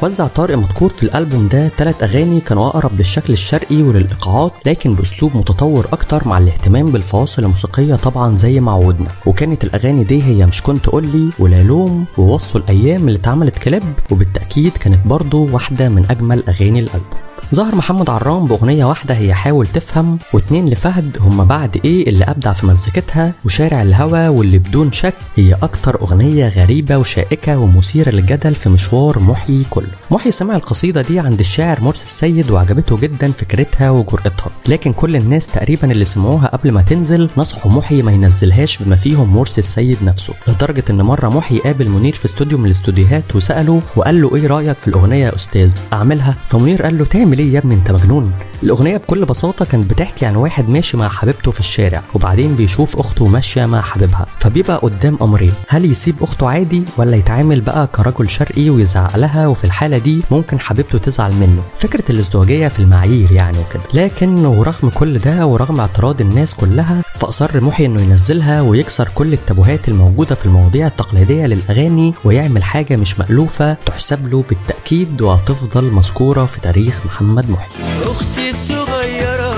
وزع 0.02 0.26
طارق 0.26 0.56
مدكور 0.58 0.88
في 0.88 1.02
الألبوم 1.02 1.48
ده 1.48 1.68
تلات 1.68 2.02
أغاني 2.02 2.40
كانوا 2.40 2.66
أقرب 2.66 2.98
للشكل 2.98 3.32
الشرقي 3.32 3.82
وللإيقاعات 3.82 4.52
لكن 4.66 4.92
بأسلوب 4.92 5.36
متطور 5.36 5.86
أكتر 5.92 6.28
مع 6.28 6.38
الاهتمام 6.38 6.86
بالفواصل 6.86 7.42
الموسيقية 7.42 7.94
طبعا 7.94 8.36
زي 8.36 8.60
ما 8.60 8.72
عودنا. 8.72 9.08
وكانت 9.26 9.64
الأغاني 9.64 10.04
دي 10.04 10.22
هي 10.22 10.46
مش 10.46 10.62
كنت 10.62 10.86
قولي 10.86 11.30
ولا 11.38 11.62
لوم 11.62 12.04
ووصوا 12.18 12.60
الأيام 12.60 13.08
اللي 13.08 13.18
اتعملت 13.18 13.58
كليب 13.58 13.82
وبالتأكيد 14.10 14.72
كانت 14.72 15.06
برضو 15.06 15.48
واحدة 15.52 15.88
من 15.88 16.06
أجمل 16.10 16.44
أغاني 16.48 16.80
الألبوم. 16.80 17.20
ظهر 17.54 17.74
محمد 17.74 18.10
عرام 18.10 18.46
بأغنية 18.46 18.84
واحدة 18.84 19.14
هي 19.14 19.34
حاول 19.34 19.66
تفهم 19.66 20.18
واتنين 20.32 20.68
لفهد 20.68 21.18
هما 21.20 21.44
بعد 21.44 21.80
إيه 21.84 22.08
اللي 22.08 22.24
أبدع 22.24 22.52
في 22.52 22.66
مزيكتها 22.66 23.32
وشارع 23.44 23.82
الهوى 23.82 24.28
واللي 24.28 24.58
بدون 24.58 24.92
شك 24.92 25.14
هي 25.36 25.54
أكتر 25.62 26.00
أغنية 26.00 26.48
غريبة 26.48 26.96
وشائكة 26.96 27.58
ومثيرة 27.58 28.10
للجدل 28.10 28.54
في 28.54 28.68
مشوار 28.68 29.18
محيي 29.18 29.64
كله. 29.70 29.88
محيي 30.10 30.32
سمع 30.32 30.56
القصيدة 30.56 31.02
دي 31.02 31.20
عند 31.20 31.40
الشاعر 31.40 31.80
مرسي 31.80 32.04
السيد 32.04 32.50
وعجبته 32.50 32.98
جدا 32.98 33.32
فكرتها 33.32 33.90
وجرأتها. 33.90 34.50
لكن 34.66 34.92
كل 34.92 35.16
الناس 35.16 35.46
تقريبا 35.46 35.92
اللي 35.92 36.04
سمعوها 36.04 36.46
قبل 36.46 36.72
ما 36.72 36.82
تنزل 36.82 37.30
نصحوا 37.36 37.72
محيي 37.72 38.02
ما 38.02 38.12
ينزلهاش 38.12 38.78
بما 38.82 38.96
فيهم 38.96 39.32
مرسي 39.36 39.60
السيد 39.60 39.98
نفسه. 40.02 40.34
لدرجة 40.48 40.84
إن 40.90 41.02
مرة 41.02 41.28
محيي 41.28 41.58
قابل 41.58 41.88
منير 41.88 42.14
في 42.14 42.24
استوديو 42.24 42.58
من 42.58 42.66
الاستوديوهات 42.66 43.36
وسأله 43.36 43.82
وقال 43.96 44.22
له 44.22 44.36
إيه 44.36 44.46
رأيك 44.46 44.76
في 44.78 44.88
الأغنية 44.88 45.24
يا 45.26 45.34
أستاذ؟ 45.34 45.72
أعملها. 45.92 46.34
فمنير 46.48 46.82
قال 46.82 46.98
له 46.98 47.04
تعمل 47.04 47.39
إيه 47.40 47.52
يا 47.54 47.58
ابني 47.58 47.74
انت 47.74 47.90
مجنون؟ 47.90 48.32
الأغنية 48.62 48.96
بكل 48.96 49.24
بساطة 49.24 49.64
كانت 49.64 49.90
بتحكي 49.90 50.26
عن 50.26 50.36
واحد 50.36 50.68
ماشي 50.68 50.96
مع 50.96 51.08
حبيبته 51.08 51.50
في 51.50 51.60
الشارع 51.60 52.02
وبعدين 52.14 52.54
بيشوف 52.54 52.96
أخته 52.98 53.26
ماشية 53.26 53.66
مع 53.66 53.80
حبيبها 53.80 54.26
فبيبقى 54.36 54.76
قدام 54.76 55.18
أمرين 55.22 55.52
هل 55.68 55.84
يسيب 55.90 56.14
أخته 56.22 56.48
عادي 56.50 56.82
ولا 56.96 57.16
يتعامل 57.16 57.60
بقى 57.60 57.86
كرجل 57.86 58.28
شرقي 58.28 58.70
ويزعق 58.70 59.16
لها 59.16 59.46
وفي 59.46 59.64
الحالة 59.64 59.98
دي 59.98 60.22
ممكن 60.30 60.60
حبيبته 60.60 60.98
تزعل 60.98 61.32
منه؟ 61.32 61.62
فكرة 61.78 62.04
الازدواجية 62.10 62.68
في 62.68 62.78
المعايير 62.78 63.32
يعني 63.32 63.58
وكده. 63.58 63.82
لكن 63.94 64.46
ورغم 64.46 64.88
كل 64.88 65.18
ده 65.18 65.46
ورغم 65.46 65.80
اعتراض 65.80 66.20
الناس 66.20 66.54
كلها 66.54 67.02
فأصر 67.16 67.60
محي 67.60 67.86
إنه 67.86 68.00
ينزلها 68.00 68.60
ويكسر 68.60 69.08
كل 69.14 69.32
التابوهات 69.32 69.88
الموجودة 69.88 70.34
في 70.34 70.46
المواضيع 70.46 70.86
التقليدية 70.86 71.46
للأغاني 71.46 72.14
ويعمل 72.24 72.64
حاجة 72.64 72.96
مش 72.96 73.18
مألوفة 73.18 73.72
تحسب 73.72 74.28
له 74.32 74.44
بالتأكيد 74.48 75.22
وهتفضل 75.22 75.84
مذكورة 75.84 76.44
في 76.46 76.60
تاريخ 76.60 77.00
محمد 77.06 77.29
محي. 77.30 77.68
أختي 78.02 78.50
الصغيرة 78.50 79.54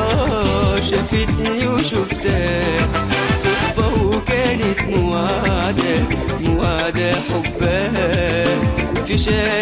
شافتني 0.80 1.66
وشفتها. 1.66 2.88
صدفة 3.42 4.04
وكانت 4.04 4.80
موعدة 4.96 5.98
موعدة 6.40 7.12
حبها. 7.12 8.44
في 9.06 9.18
شارع 9.18 9.61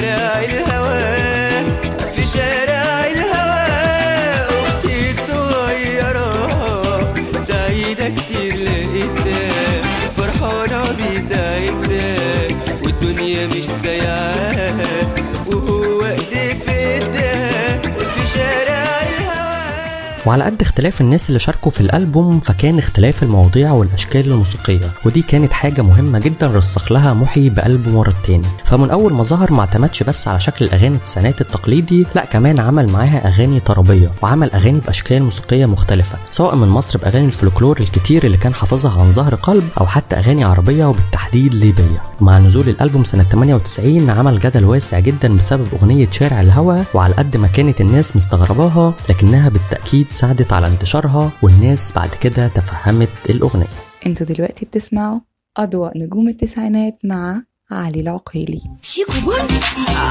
وعلى 20.31 20.45
قد 20.45 20.63
اختلاف 20.63 21.01
الناس 21.01 21.29
اللي 21.29 21.39
شاركوا 21.39 21.71
في 21.71 21.81
الألبوم 21.81 22.39
فكان 22.39 22.79
اختلاف 22.79 23.23
المواضيع 23.23 23.73
والأشكال 23.73 24.27
الموسيقية 24.27 24.91
ودي 25.05 25.23
كانت 25.23 25.53
حاجة 25.53 25.83
مهمة 25.83 26.19
جدا 26.19 26.47
رسخ 26.47 26.93
لها 26.93 27.15
محي 27.15 27.51
بقلبه 27.51 27.91
مرة 27.91 28.15
تاني 28.25 28.47
فمن 28.65 28.91
أول 28.91 29.13
ما 29.13 29.23
ظهر 29.23 29.53
ما 29.53 29.61
اعتمدش 29.61 30.03
بس 30.03 30.29
على 30.29 30.41
شكل 30.41 30.65
الأغاني 30.65 30.97
التسعينات 30.97 31.41
التقليدي 31.41 32.07
لا 32.15 32.25
كمان 32.25 32.61
عمل 32.61 32.89
معاها 32.93 33.29
أغاني 33.29 33.61
طربية 33.61 34.13
وعمل 34.23 34.51
أغاني 34.51 34.81
بأشكال 34.81 35.23
موسيقية 35.23 35.67
مختلفة 35.67 36.19
سواء 36.31 36.57
من 36.57 36.69
مصر 36.69 36.99
بأغاني 36.99 37.27
الفلكلور 37.27 37.81
الكتير 37.81 38.25
اللي 38.25 38.37
كان 38.37 38.55
حافظها 38.55 39.01
عن 39.01 39.13
ظهر 39.13 39.35
قلب 39.35 39.69
أو 39.81 39.87
حتى 39.87 40.17
أغاني 40.17 40.45
عربية 40.45 40.85
وبالتحديد 40.85 41.55
ليبية. 41.55 42.03
ومع 42.21 42.39
نزول 42.39 42.69
الألبوم 42.69 43.05
سنة 43.05 43.23
98 43.23 44.11
عمل 44.11 44.39
جدل 44.41 44.65
واسع 44.65 44.99
جدا 44.99 45.37
بسبب 45.37 45.67
أغنية 45.73 46.09
شارع 46.11 46.41
الهوى 46.41 46.83
وعلى 46.95 47.15
قد 47.15 47.37
ما 47.37 47.47
كانت 47.47 47.81
الناس 47.81 48.17
مستغرباها 48.17 48.95
لكنها 49.09 49.49
بالتأكيد 49.49 50.07
ساعدت 50.21 50.53
على 50.53 50.67
انتشارها 50.67 51.33
والناس 51.43 51.93
بعد 51.93 52.11
كده 52.23 52.49
تفهمت 52.49 53.09
الأغنية. 53.31 53.67
أنتوا 54.07 54.27
دلوقتي 54.27 54.65
بتسمعوا 54.65 55.21
أضواء 55.57 55.99
نجوم 55.99 56.29
التسعينات 56.29 56.99
مع 57.05 57.43
علي 57.73 58.01
العقيلي 58.01 58.61
شيكو 58.83 59.13
بون؟ 59.25 59.49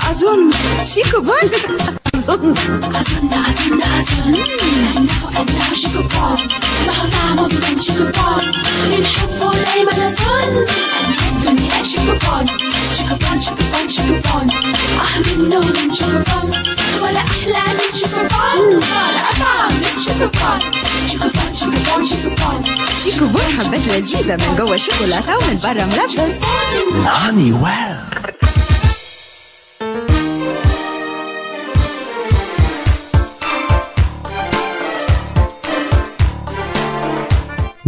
أظن. 0.10 0.52
شيكو 0.86 1.22
بون؟ 1.22 1.50
أظن. 2.16 2.52
أظن 2.96 3.30
أظن 3.50 3.82
أظن. 3.84 4.36
أنه 4.98 5.40
أنت 5.40 5.76
شيكو 5.76 6.02
بون. 6.02 6.38
مهما 6.88 7.42
ممكن 7.42 7.82
شيكو 7.82 8.04
بون. 8.04 8.44
بنحبه 8.92 9.52
دايما 9.52 10.08
أظن 10.08 10.66
أن 10.98 11.14
الدنيا 11.32 11.84
شيكو 11.84 12.14
بون. 12.26 12.46
شيكو 12.98 13.16
بون 13.16 13.42
شيكو 13.42 13.64
بون 13.72 13.90
شيكو 13.90 14.30
بون. 14.30 14.48
أح 15.02 15.18
منه 15.18 15.60
من 15.60 15.94
شيكو 15.94 16.20
بون. 16.28 16.52
ولا 17.02 17.20
أحلى 17.20 17.64
من 17.78 17.98
شيكو 18.00 18.22
بون. 18.32 18.76
ولا 18.76 19.22
أطعم 19.32 19.74
من 19.74 20.02
شيكو 20.04 20.28
بون. 20.28 20.89
شيكو 23.04 23.26
بون 23.26 23.42
حبات 23.42 23.88
لذيذة 23.88 24.36
من 24.36 24.56
جوه 24.58 24.78
شوكولاتة 24.78 25.38
ومن 25.38 25.60
بره 25.64 25.86
ملبس 25.86 26.42
هاني 27.06 27.52
ويل 27.52 27.98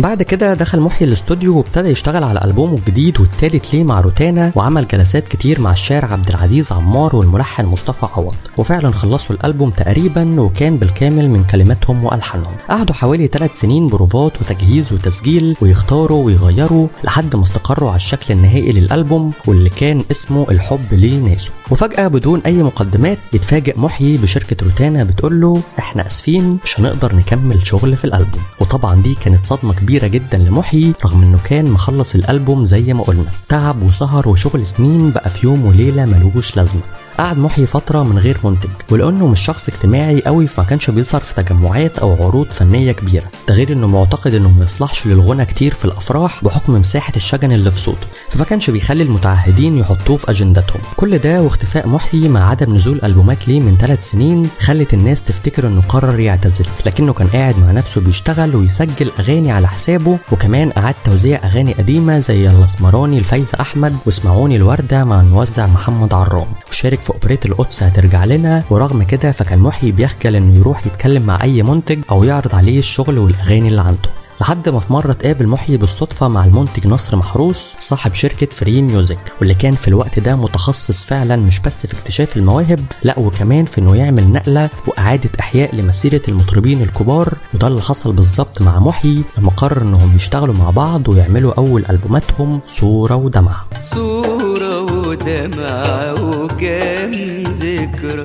بعد 0.01 0.23
كده 0.23 0.53
دخل 0.53 0.79
محيي 0.79 1.07
الاستوديو 1.07 1.57
وابتدى 1.57 1.89
يشتغل 1.89 2.23
على 2.23 2.41
ألبومه 2.43 2.77
الجديد 2.77 3.19
والتالت 3.19 3.73
ليه 3.73 3.83
مع 3.83 3.99
روتانا 3.99 4.51
وعمل 4.55 4.87
جلسات 4.87 5.27
كتير 5.27 5.61
مع 5.61 5.71
الشاعر 5.71 6.05
عبد 6.05 6.27
العزيز 6.29 6.71
عمار 6.71 7.15
والملحن 7.15 7.65
مصطفى 7.65 8.07
عوض. 8.15 8.35
وفعلا 8.57 8.91
خلصوا 8.91 9.35
الألبوم 9.35 9.69
تقريبا 9.69 10.41
وكان 10.41 10.77
بالكامل 10.77 11.29
من 11.29 11.43
كلماتهم 11.43 12.05
وألحانهم. 12.05 12.53
قعدوا 12.69 12.95
حوالي 12.95 13.27
ثلاث 13.27 13.59
سنين 13.59 13.87
بروفات 13.87 14.41
وتجهيز 14.41 14.93
وتسجيل 14.93 15.55
ويختاروا 15.61 16.25
ويغيروا 16.25 16.87
لحد 17.03 17.35
ما 17.35 17.41
استقروا 17.41 17.89
على 17.89 17.97
الشكل 17.97 18.33
النهائي 18.33 18.71
للألبوم 18.71 19.31
واللي 19.47 19.69
كان 19.69 20.03
اسمه 20.11 20.45
الحب 20.51 20.93
ليه 20.93 21.19
ناسه. 21.19 21.51
وفجأة 21.71 22.07
بدون 22.07 22.41
أي 22.45 22.63
مقدمات 22.63 23.17
يتفاجئ 23.33 23.79
محيي 23.79 24.17
بشركة 24.17 24.65
روتانا 24.65 25.03
بتقول 25.03 25.41
له 25.41 25.61
إحنا 25.79 26.07
آسفين 26.07 26.57
مش 26.63 26.79
هنقدر 26.79 27.15
نكمل 27.15 27.67
شغل 27.67 27.97
في 27.97 28.05
الألبوم. 28.05 28.41
وطبعا 28.59 29.01
دي 29.01 29.15
كانت 29.15 29.45
صدمة 29.45 29.73
كبيرة 29.73 29.90
جدا 29.99 30.37
لمحيي 30.37 30.93
رغم 31.05 31.21
إنه 31.23 31.39
كان 31.43 31.71
مخلص 31.71 32.15
الألبوم 32.15 32.65
زي 32.65 32.93
ما 32.93 33.03
قلنا. 33.03 33.31
تعب 33.49 33.83
وسهر 33.83 34.29
وشغل 34.29 34.65
سنين 34.65 35.11
بقى 35.11 35.29
في 35.29 35.47
يوم 35.47 35.65
وليلة 35.65 36.05
ملوش 36.05 36.57
لازمة. 36.57 36.81
قعد 37.21 37.37
محيي 37.37 37.65
فترة 37.65 38.03
من 38.03 38.17
غير 38.19 38.37
منتج 38.43 38.69
ولأنه 38.91 39.27
مش 39.27 39.39
شخص 39.41 39.69
اجتماعي 39.69 40.21
قوي 40.21 40.47
فما 40.47 40.65
كانش 40.65 40.89
بيظهر 40.89 41.21
في 41.21 41.33
تجمعات 41.35 41.99
أو 41.99 42.25
عروض 42.25 42.47
فنية 42.51 42.91
كبيرة 42.91 43.25
ده 43.47 43.53
غير 43.53 43.73
إنه 43.73 43.87
معتقد 43.87 44.33
إنه 44.33 44.51
ما 44.51 44.63
يصلحش 44.63 45.07
للغنى 45.07 45.45
كتير 45.45 45.73
في 45.73 45.85
الأفراح 45.85 46.43
بحكم 46.43 46.73
مساحة 46.73 47.13
الشجن 47.15 47.51
اللي 47.51 47.71
في 47.71 47.79
صوته 47.79 48.07
فما 48.29 48.43
كانش 48.45 48.69
بيخلي 48.69 49.03
المتعهدين 49.03 49.77
يحطوه 49.77 50.17
في 50.17 50.29
أجندتهم. 50.31 50.81
كل 50.97 51.17
ده 51.17 51.41
واختفاء 51.41 51.87
محيي 51.87 52.29
مع 52.29 52.49
عدم 52.49 52.75
نزول 52.75 52.99
ألبومات 53.03 53.47
ليه 53.47 53.59
من 53.59 53.77
ثلاث 53.77 54.09
سنين 54.09 54.49
خلت 54.59 54.93
الناس 54.93 55.23
تفتكر 55.23 55.67
إنه 55.67 55.81
قرر 55.81 56.19
يعتزل 56.19 56.65
لكنه 56.85 57.13
كان 57.13 57.27
قاعد 57.27 57.55
مع 57.59 57.71
نفسه 57.71 58.01
بيشتغل 58.01 58.55
ويسجل 58.55 59.11
أغاني 59.19 59.51
على 59.51 59.67
حسابه 59.67 60.17
وكمان 60.31 60.71
أعاد 60.77 60.95
توزيع 61.05 61.39
أغاني 61.43 61.73
قديمة 61.73 62.19
زي 62.19 62.49
الأسمراني 62.49 63.19
لفايزة 63.19 63.57
أحمد 63.61 63.95
واسمعوني 64.05 64.55
الوردة 64.55 65.03
مع 65.03 65.21
الموزع 65.21 65.67
محمد 65.67 66.13
عرام. 66.13 66.47
وشارك 66.71 66.99
في 67.01 67.10
أوبريت 67.11 67.45
القدس 67.45 67.83
هترجع 67.83 68.25
لنا 68.25 68.63
ورغم 68.69 69.03
كده 69.03 69.31
فكان 69.31 69.59
محيي 69.59 69.91
بيخجل 69.91 70.35
إنه 70.35 70.59
يروح 70.59 70.87
يتكلم 70.87 71.23
مع 71.23 71.43
أي 71.43 71.63
منتج 71.63 71.99
أو 72.11 72.23
يعرض 72.23 72.55
عليه 72.55 72.79
الشغل 72.79 73.17
والأغاني 73.17 73.67
اللي 73.67 73.81
عنده. 73.81 74.09
لحد 74.41 74.69
ما 74.69 74.79
في 74.79 74.93
مرة 74.93 75.11
اتقابل 75.11 75.47
محيي 75.47 75.77
بالصدفة 75.77 76.27
مع 76.27 76.45
المنتج 76.45 76.87
نصر 76.87 77.17
محروس 77.17 77.75
صاحب 77.79 78.13
شركة 78.13 78.45
Free 78.45 78.81
Music 78.81 79.17
واللي 79.39 79.53
كان 79.53 79.75
في 79.75 79.87
الوقت 79.87 80.19
ده 80.19 80.35
متخصص 80.35 81.03
فعلا 81.03 81.35
مش 81.35 81.59
بس 81.59 81.85
في 81.85 81.93
اكتشاف 81.93 82.37
المواهب 82.37 82.79
لا 83.03 83.19
وكمان 83.19 83.65
في 83.65 83.77
إنه 83.81 83.95
يعمل 83.95 84.31
نقلة 84.31 84.69
وإعادة 84.87 85.29
إحياء 85.39 85.75
لمسيرة 85.75 86.21
المطربين 86.27 86.81
الكبار. 86.81 87.33
وده 87.53 87.67
اللي 87.67 87.81
حصل 87.81 88.13
بالظبط 88.13 88.61
مع 88.61 88.79
محيي 88.79 89.23
لما 89.37 89.49
قرر 89.49 89.81
إنهم 89.81 90.15
يشتغلوا 90.15 90.55
مع 90.55 90.69
بعض 90.69 91.07
ويعملوا 91.07 91.53
أول 91.57 91.85
ألبوماتهم 91.89 92.59
صورة 92.67 93.15
ودمعة. 93.15 93.65
صورة 93.81 94.81
ودمعة 95.07 96.13
وكام 96.23 97.11
ذكرى 97.43 98.23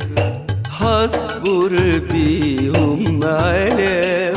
هصبر 0.70 1.98
بيهم 2.12 3.24
على 3.24 4.32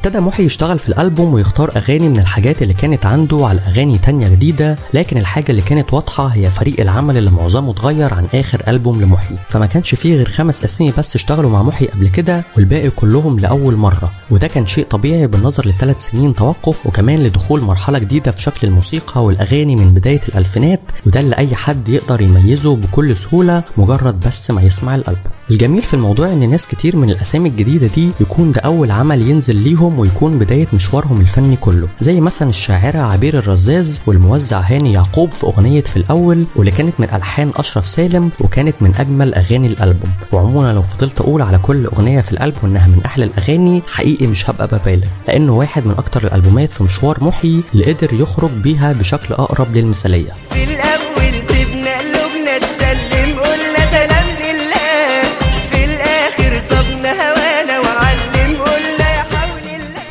ابتدى 0.00 0.20
محي 0.20 0.44
يشتغل 0.44 0.78
في 0.78 0.88
الألبوم 0.88 1.34
ويختار 1.34 1.70
أغاني 1.76 2.08
من 2.08 2.18
الحاجات 2.18 2.62
اللي 2.62 2.74
كانت 2.74 3.06
عنده 3.06 3.46
على 3.46 3.60
أغاني 3.60 3.98
تانية 3.98 4.28
جديدة 4.28 4.78
لكن 4.94 5.18
الحاجة 5.18 5.50
اللي 5.50 5.62
كانت 5.62 5.94
واضحة 5.94 6.26
هي 6.26 6.50
فريق 6.50 6.80
العمل 6.80 7.16
اللي 7.16 7.30
معظمه 7.30 7.70
اتغير 7.70 8.14
عن 8.14 8.26
آخر 8.34 8.62
ألبوم 8.68 9.00
لمحي. 9.02 9.34
فما 9.48 9.66
كانش 9.66 9.94
فيه 9.94 10.14
غير 10.16 10.28
خمس 10.28 10.64
أسامي 10.64 10.92
بس 10.98 11.14
اشتغلوا 11.16 11.50
مع 11.50 11.62
محي 11.62 11.86
قبل 11.86 12.08
كده 12.08 12.44
والباقي 12.56 12.90
كلهم 12.90 13.38
لأول 13.38 13.76
مرة. 13.76 14.12
وده 14.30 14.48
كان 14.48 14.66
شيء 14.66 14.86
طبيعي 14.90 15.26
بالنظر 15.26 15.68
لثلاث 15.68 16.06
سنين 16.10 16.34
توقف 16.34 16.86
وكمان 16.86 17.18
لدخول 17.22 17.60
مرحلة 17.60 17.98
جديدة 17.98 18.30
في 18.30 18.42
شكل 18.42 18.66
الموسيقى 18.66 19.24
والأغاني 19.24 19.76
من 19.76 19.94
بداية 19.94 20.20
الألفينات. 20.28 20.80
وده 21.06 21.20
اللي 21.20 21.36
أي 21.36 21.54
حد 21.54 21.88
يقدر 21.88 22.20
يميزه 22.20 22.76
بكل 22.76 23.16
سهولة 23.16 23.62
مجرد 23.76 24.20
بس 24.20 24.50
ما 24.50 24.62
يسمع 24.62 24.94
الألبوم. 24.94 25.32
الجميل 25.50 25.82
في 25.82 25.94
الموضوع 25.94 26.32
إن 26.32 26.50
ناس 26.50 26.66
كتير 26.66 26.96
من 26.96 27.10
الأسامي 27.10 27.48
الجديدة 27.48 27.86
دي 27.86 28.10
يكون 28.20 28.52
ده 28.52 28.60
أول 28.60 28.90
عمل 28.90 29.30
ينزل 29.30 29.56
ليهم 29.56 29.89
ويكون 29.98 30.38
بداية 30.38 30.66
مشوارهم 30.72 31.20
الفني 31.20 31.56
كله 31.56 31.88
زي 32.00 32.20
مثلا 32.20 32.48
الشاعرة 32.48 32.98
عبير 32.98 33.38
الرزاز 33.38 34.02
والموزع 34.06 34.60
هاني 34.60 34.92
يعقوب 34.92 35.32
في 35.32 35.44
أغنية 35.44 35.80
في 35.80 35.96
الأول 35.96 36.46
واللي 36.56 36.70
كانت 36.72 36.94
من 36.98 37.08
ألحان 37.12 37.52
أشرف 37.56 37.88
سالم 37.88 38.30
وكانت 38.40 38.74
من 38.80 38.92
أجمل 38.96 39.34
أغاني 39.34 39.66
الألبوم. 39.66 40.10
وعموما 40.32 40.72
لو 40.72 40.82
فضلت 40.82 41.20
أقول 41.20 41.42
على 41.42 41.58
كل 41.58 41.86
أغنية 41.86 42.20
في 42.20 42.32
الألبوم 42.32 42.70
إنها 42.70 42.86
من 42.86 43.00
أحلى 43.06 43.24
الأغاني 43.24 43.82
حقيقي 43.94 44.26
مش 44.26 44.50
هبقى 44.50 44.66
ببالغ 44.66 45.06
لأنه 45.28 45.52
واحد 45.52 45.86
من 45.86 45.94
أكتر 45.98 46.24
الألبومات 46.24 46.72
في 46.72 46.82
مشوار 46.84 47.24
محي 47.24 47.60
اللي 47.74 47.92
قدر 47.92 48.12
يخرج 48.12 48.50
بيها 48.50 48.92
بشكل 48.92 49.34
أقرب 49.34 49.76
للمثالية. 49.76 50.30
في 50.50 50.64
الأول 50.64 51.19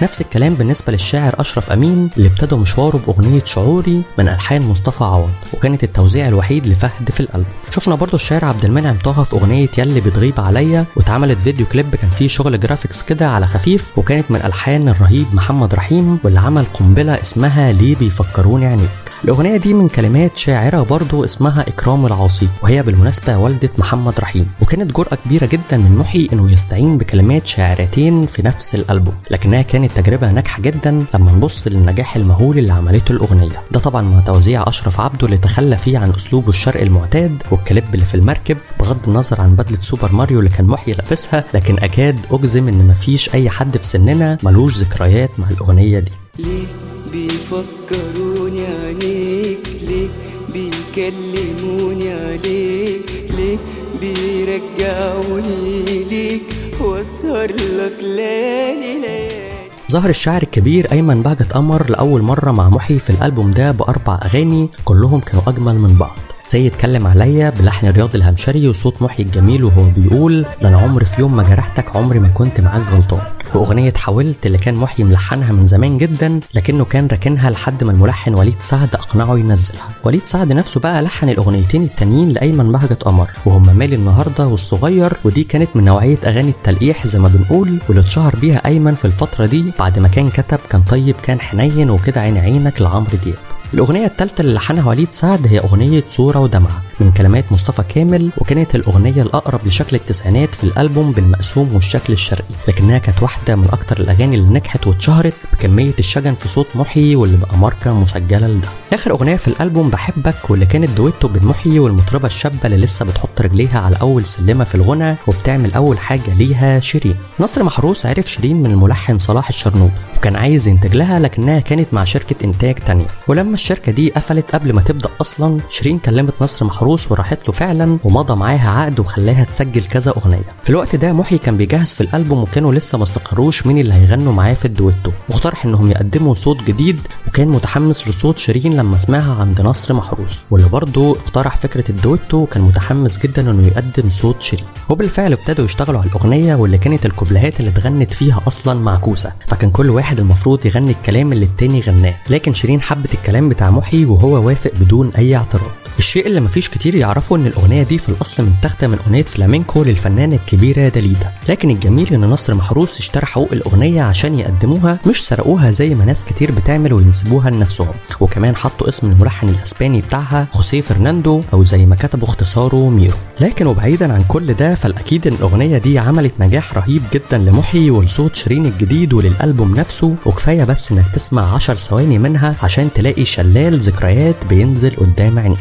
نفس 0.02 0.22
الكلام 0.22 0.54
بالنسبة 0.54 0.92
للشاعر 0.92 1.36
أشرف 1.42 1.72
أمين 1.72 2.10
اللي 2.18 2.28
ابتدى 2.28 2.56
مشواره 2.56 2.98
بأغنية 2.98 3.44
شعوري 3.46 4.02
من 4.18 4.28
ألحان 4.28 4.62
مصطفى 4.62 5.04
عوض 5.04 5.30
وكانت 5.54 5.84
التوزيع 5.84 6.28
الوحيد 6.28 6.68
لفهد 6.68 7.10
في 7.10 7.20
الألبوم. 7.20 7.54
شفنا 7.72 7.96
برضو 7.96 8.16
الشاعر 8.16 8.46
عبد 8.46 8.66
المنعم 8.66 8.98
طه 9.04 9.24
في 9.24 9.34
أغنية 9.34 9.70
يلي 9.78 10.02
بتغيب 10.02 10.40
عليا 10.40 10.86
واتعملت 10.96 11.38
فيديو 11.38 11.66
كليب 11.66 11.96
كان 11.96 12.10
فيه 12.10 12.28
شغل 12.28 12.60
graphics 12.60 13.04
كده 13.04 13.30
على 13.30 13.48
خفيف 13.48 13.98
وكانت 13.98 14.32
من 14.32 14.42
ألحان 14.46 14.90
الرهيب 14.90 15.26
محمد 15.34 15.74
رحيم 15.74 16.20
واللي 16.24 16.40
عمل 16.40 16.66
قنبلة 16.74 17.22
اسمها 17.22 17.72
ليه 17.72 17.96
بيفكروني 17.96 18.66
عينيك. 18.66 18.90
الأغنية 19.24 19.58
دي 19.58 19.74
من 19.74 19.88
كلمات 19.88 20.38
شاعرة 20.38 20.82
برضو 20.84 21.24
اسمها 21.24 21.62
إكرام 21.68 22.06
العاصي 22.06 22.48
وهي 22.64 22.84
بالمناسبة 22.84 23.38
والدة 23.38 23.70
محمد 23.78 24.20
رحيم 24.20 24.48
وكانت 24.62 24.92
جرأة 24.96 25.16
كبيرة 25.26 25.46
جدا 25.46 25.78
من 25.78 25.96
محي 25.98 26.30
إنه 26.34 26.52
يستعين 26.52 26.98
بكلمات 26.98 27.48
شاعرتين 27.48 28.26
في 28.26 28.42
نفس 28.46 28.76
الألبوم 28.76 29.14
لكنها 29.32 29.62
كانت 29.62 29.92
تجربة 29.92 30.32
ناجحة 30.32 30.62
جدا 30.62 31.04
لما 31.14 31.32
نبص 31.32 31.68
للنجاح 31.68 32.16
المهول 32.16 32.58
اللي 32.58 32.74
عملته 32.74 33.12
الأغنية. 33.12 33.62
ده 33.72 33.80
طبعا 33.80 34.02
مع 34.02 34.20
توزيع 34.20 34.64
أشرف 34.68 35.00
عبده 35.00 35.26
اللي 35.26 35.38
تخلى 35.38 35.78
فيه 35.78 35.98
عن 35.98 36.10
أسلوبه 36.10 36.50
الشرقي 36.50 36.84
المعتاد 36.84 37.44
والكليب 37.52 37.84
اللي 37.94 38.06
في 38.06 38.16
المركب 38.16 38.58
بغض 38.80 38.98
النظر 39.08 39.42
عن 39.42 39.56
بدلة 39.56 39.82
سوبر 39.82 40.12
ماريو 40.12 40.40
اللي 40.40 40.50
كان 40.50 40.66
محي 40.66 40.94
لابسها 40.94 41.44
لكن 41.54 41.80
أكاد 41.80 42.20
أجزم 42.32 42.68
إن 42.68 42.88
مفيش 42.88 43.34
أي 43.34 43.50
حد 43.50 43.78
في 43.78 43.88
سننا 43.88 44.38
ملوش 44.44 44.78
ذكريات 44.78 45.30
مع 45.38 45.50
الأغنية 45.50 46.00
دي. 46.00 46.12
ليه؟ 46.40 46.64
بيفكروني 47.12 48.66
عليك 48.86 49.68
ليه 49.88 50.08
بيكلموني 50.54 52.14
عليك 52.14 53.02
ليه 53.38 53.58
بيرجعوني 54.02 56.04
ليك 56.10 56.42
وأسهر 56.82 57.52
لك 57.52 57.94
ليالي 58.02 59.02
ليالي. 59.02 59.50
ظهر 59.92 60.10
الشاعر 60.10 60.42
الكبير 60.42 60.92
أيمن 60.92 61.22
بهجت 61.22 61.54
قمر 61.54 61.90
لأول 61.90 62.22
مرة 62.22 62.52
مع 62.52 62.70
محي 62.70 63.00
في 63.00 63.10
الألبوم 63.10 63.52
ده 63.52 63.72
بأربع 63.72 64.20
أغاني 64.26 64.70
كلهم 64.86 65.20
كانوا 65.20 65.44
أجمل 65.48 65.76
من 65.76 65.94
بعض. 65.96 66.16
زي 66.52 66.68
اتكلم 66.68 67.08
عليا 67.08 67.50
بلحن 67.50 67.88
رياض 67.88 68.16
الهمشري 68.16 68.68
وصوت 68.68 69.02
محي 69.02 69.24
الجميل 69.24 69.64
وهو 69.64 69.84
بيقول 69.98 70.46
ده 70.62 70.70
أنا 70.70 70.78
عمري 70.78 71.06
في 71.06 71.22
يوم 71.22 71.36
ما 71.36 71.44
جرحتك 71.44 71.96
عمري 71.96 72.20
ما 72.20 72.28
كنت 72.28 72.62
معاك 72.62 72.82
غلطان. 72.92 73.22
وأغنية 73.56 73.94
حاولت 73.94 74.46
اللي 74.46 74.58
كان 74.58 74.76
محي 74.76 75.04
ملحنها 75.04 75.52
من 75.52 75.66
زمان 75.66 75.98
جدا 75.98 76.40
لكنه 76.54 76.86
كان 76.86 77.08
راكنها 77.08 77.50
لحد 77.50 77.84
ما 77.84 77.92
الملحن 77.92 78.34
وليد 78.34 78.56
سعد 78.60 78.96
أقنعه 78.96 79.38
ينزلها. 79.38 79.90
وليد 80.04 80.22
سعد 80.26 80.54
نفسه 80.54 80.80
بقى 80.80 81.02
لحن 81.02 81.30
الأغنيتين 81.30 81.84
التانيين 81.84 82.30
لأيمن 82.30 82.72
بهجت 82.72 83.04
قمر 83.04 83.30
وهم 83.46 83.76
مالي 83.78 83.96
النهارده 83.96 84.48
والصغير 84.48 85.14
ودي 85.24 85.44
كانت 85.44 85.70
من 85.76 85.84
نوعية 85.84 86.18
أغاني 86.26 86.50
التلقيح 86.50 87.08
زي 87.08 87.20
ما 87.20 87.28
بنقول 87.28 87.80
واللي 87.88 88.02
اتشهر 88.02 88.36
بيها 88.36 88.62
أيمن 88.66 88.96
في 88.96 89.06
الفترة 89.06 89.46
دي 89.46 89.72
بعد 89.80 90.00
ما 90.00 90.08
كان 90.08 90.30
كتب 90.30 90.60
كان 90.70 90.82
طيب 90.82 91.16
كان 91.24 91.42
حنين 91.42 91.90
وكده 91.90 92.22
عين 92.22 92.38
عينك 92.38 92.82
لعمرو 92.82 93.18
دياب. 93.24 93.36
الأغنية 93.74 94.06
الثالثة 94.06 94.42
اللي 94.42 94.54
لحنها 94.54 94.90
وليد 94.90 95.08
سعد 95.12 95.48
هي 95.48 95.60
أغنية 95.60 96.04
صورة 96.10 96.40
ودمعة 96.40 96.82
من 97.00 97.12
كلمات 97.12 97.52
مصطفى 97.52 97.84
كامل 97.90 98.32
وكانت 98.38 98.76
الأغنية 98.76 99.22
الأقرب 99.22 99.68
لشكل 99.68 99.96
التسعينات 99.96 100.56
في 100.56 100.64
الألبوم 100.64 101.12
بالمقسوم 101.12 101.74
والشكل 101.74 102.14
الشرقي. 102.14 102.44
لكنها 102.68 102.98
كانت 102.98 103.24
واحدة 103.24 103.56
من 103.56 103.68
أكتر 103.72 104.00
الأغاني 104.00 104.36
اللي 104.36 104.52
نجحت 104.60 104.88
واتشهرت 104.88 105.34
بكمية 105.54 105.94
الشجن 106.00 106.34
في 106.36 106.48
صوت 106.48 106.68
محي 106.76 107.16
واللي 107.16 107.38
بقى 107.38 107.58
ماركة 107.58 107.94
مسجلة 107.94 108.48
لده. 108.48 108.68
آخر 108.94 109.12
أغنية 109.12 109.36
في 109.36 109.48
الألبوم 109.48 109.90
بحبك 109.90 110.50
واللي 110.50 110.66
كانت 110.66 110.90
دويتو 110.90 111.28
بين 111.28 111.46
محي 111.46 111.80
والمطربة 111.80 112.28
الشابة 112.28 112.56
اللي 112.66 112.78
لسه 112.78 113.06
بتحط 113.06 113.42
رجليها 113.42 113.80
على 113.80 113.96
أول 114.02 114.26
سلمة 114.26 114.64
في 114.64 114.76
الغنى 114.76 115.16
وبتعمل 115.28 115.74
أول 115.74 116.00
حاجة 116.00 116.34
ليها 116.38 116.80
شيرين. 116.80 117.16
نصر 117.40 117.64
محروس 117.64 118.06
عرف 118.06 118.32
شيرين 118.32 118.58
من 118.58 118.72
الملحن 118.72 119.18
صلاح 119.18 119.48
الشرنوبي 119.50 119.94
وكان 120.18 120.36
عايز 120.36 120.68
ينتج 120.68 120.96
لها 120.96 121.20
لكنها 121.20 121.60
كانت 121.60 121.94
مع 121.94 122.04
شركة 122.04 122.46
إنتاج 122.46 122.76
تانية. 122.76 123.06
ولما 123.28 123.54
الشركة 123.54 123.92
دي 123.92 124.10
قفلت 124.10 124.56
قبل 124.56 124.74
ما 124.74 124.82
تبدأ 124.82 125.10
أصلا 125.22 125.60
شيرين 125.70 126.00
كلمت 126.00 126.34
نصر 126.42 126.66
محروس 126.66 126.89
وراحت 126.90 127.48
له 127.48 127.54
فعلا 127.54 127.98
ومضى 128.04 128.36
معاها 128.36 128.70
عقد 128.70 129.00
وخلاها 129.00 129.44
تسجل 129.44 129.84
كذا 129.84 130.12
أغنية. 130.12 130.44
في 130.64 130.70
الوقت 130.70 130.96
ده 130.96 131.14
محي 131.14 131.38
كان 131.38 131.58
بيجهز 131.58 131.94
في 131.94 132.02
الألبوم 132.02 132.42
وكانوا 132.42 132.74
لسه 132.74 132.98
ما 132.98 133.04
استقروش 133.04 133.68
مين 133.68 133.78
اللي 133.78 133.94
هيغنوا 133.94 134.34
معاه 134.34 134.54
في 134.54 134.66
الدويتو. 134.66 135.12
واقترح 135.30 135.66
إنهم 135.66 135.92
يقدموا 135.92 136.34
صوت 136.34 136.64
جديد 136.64 137.00
وكان 137.28 137.48
متحمس 137.48 138.08
لصوت 138.08 138.38
شيرين 138.38 138.78
لما 138.78 138.98
سمعها 138.98 139.36
عند 139.42 139.62
نصر 139.62 139.94
محروس. 139.94 140.46
واللي 140.52 140.70
برضه 140.70 141.12
اقترح 141.12 141.56
فكرة 141.56 141.84
الدويتو 141.90 142.38
وكان 142.38 142.62
متحمس 142.62 143.20
جدا 143.20 143.52
إنه 143.52 143.68
يقدم 143.68 144.10
صوت 144.10 144.42
شيرين. 144.42 144.66
وبالفعل 144.90 145.34
ابتدوا 145.34 145.66
يشتغلوا 145.66 146.00
على 146.00 146.10
الأغنية 146.10 146.56
واللي 146.56 146.78
كانت 146.78 147.06
الكوبليهات 147.06 147.60
اللي 147.60 147.72
اتغنت 147.72 148.14
فيها 148.14 148.42
أصلا 148.48 148.80
معكوسة. 148.80 149.32
فكان 149.48 149.70
كل 149.70 149.90
واحد 149.90 150.20
المفروض 150.20 150.66
يغني 150.66 150.92
الكلام 150.92 151.34
اللي 151.34 151.46
التاني 151.46 151.82
غناه. 151.82 152.16
لكن 152.30 152.54
شيرين 152.54 152.82
حبت 152.82 153.14
الكلام 153.14 153.50
بتاع 153.50 153.72
محي 153.72 154.06
وهو 154.06 154.48
وافق 154.48 154.72
بدون 154.80 155.12
أي 155.18 155.36
اعتراض. 155.36 155.72
الشيء 156.00 156.28
اللي 156.28 156.42
مفيش 156.42 156.70
يعرفوا 156.86 157.38
إن 157.38 157.48
الأغنية 157.48 157.84
دي 157.84 157.98
في 157.98 158.10
الأصل 158.10 158.44
متاخدة 158.44 158.88
من 158.88 158.98
أغنية 159.00 159.24
فلامينكو 159.24 159.84
للفنانة 159.84 160.36
الكبيرة 160.36 160.90
داليدا 160.90 161.32
لكن 161.50 161.70
الجميل 161.70 162.14
إن 162.14 162.22
نصر 162.22 162.56
محروس 162.56 163.00
اشترى 163.00 163.26
حقوق 163.26 163.50
الأغنية 163.52 164.02
عشان 164.02 164.40
يقدموها 164.40 165.00
مش 165.08 165.26
سرقوها 165.26 165.72
زي 165.72 165.96
ما 165.96 166.06
ناس 166.06 166.26
كتير 166.26 166.52
بتعمل 166.52 166.94
وينسبوها 166.94 167.50
لنفسهم. 167.50 167.94
وكمان 168.20 168.56
حطوا 168.56 168.90
اسم 168.90 169.12
الملحن 169.12 169.50
الأسباني 169.50 170.02
بتاعها 170.02 170.48
خوسيه 170.52 170.82
فرناندو 170.82 171.42
أو 171.54 171.64
زي 171.64 171.86
ما 171.86 171.96
كتبوا 171.96 172.28
اختصاره 172.28 172.90
ميرو. 172.90 173.16
لكن 173.42 173.68
وبعيدا 173.68 174.14
عن 174.14 174.24
كل 174.28 174.54
ده 174.54 174.76
فالأكيد 174.76 175.28
إن 175.28 175.34
الأغنية 175.34 175.78
دي 175.78 176.00
عملت 176.00 176.34
نجاح 176.40 176.78
رهيب 176.78 177.02
جدا 177.14 177.38
لمحي 177.38 177.90
ولصوت 177.90 178.36
شيرين 178.36 178.66
الجديد 178.66 179.14
وللألبوم 179.14 179.74
نفسه. 179.76 180.16
وكفاية 180.26 180.64
بس 180.64 180.92
إنك 180.92 181.06
تسمع 181.14 181.56
10 181.56 181.76
ثواني 181.76 182.18
منها 182.20 182.56
عشان 182.64 182.90
تلاقي 182.96 183.26
شلال 183.26 183.80
ذكريات 183.80 184.36
بينزل 184.50 184.96
قدام 184.96 185.40
عينيك. 185.40 185.60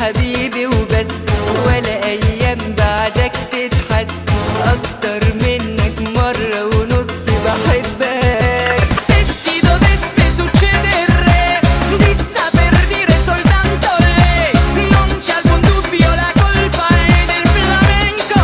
حبيبي 0.00 0.66
وبس 0.66 1.12
ولا 1.66 2.04
أيام 2.04 2.58
بعدك 2.78 3.32
تتحس. 3.52 4.14
أكتر 4.74 5.20
منك 5.34 5.96
مرة 6.16 6.60
ونص 6.64 7.16
بحبك. 7.44 8.86
Se 9.08 9.18
ti 9.44 9.56
dovesse 9.68 10.24
succedere 10.40 11.60
di 12.00 12.12
saper 12.34 12.74
dire 12.92 13.16
soltanto 13.28 13.90
lei, 14.06 14.50
non 14.94 15.08
c'è 15.24 15.34
alcun 15.38 15.60
dubbio, 15.68 16.10
la 16.22 16.30
colpa 16.40 16.86
è 17.06 17.20
del 17.30 17.46
flamenco. 17.54 18.40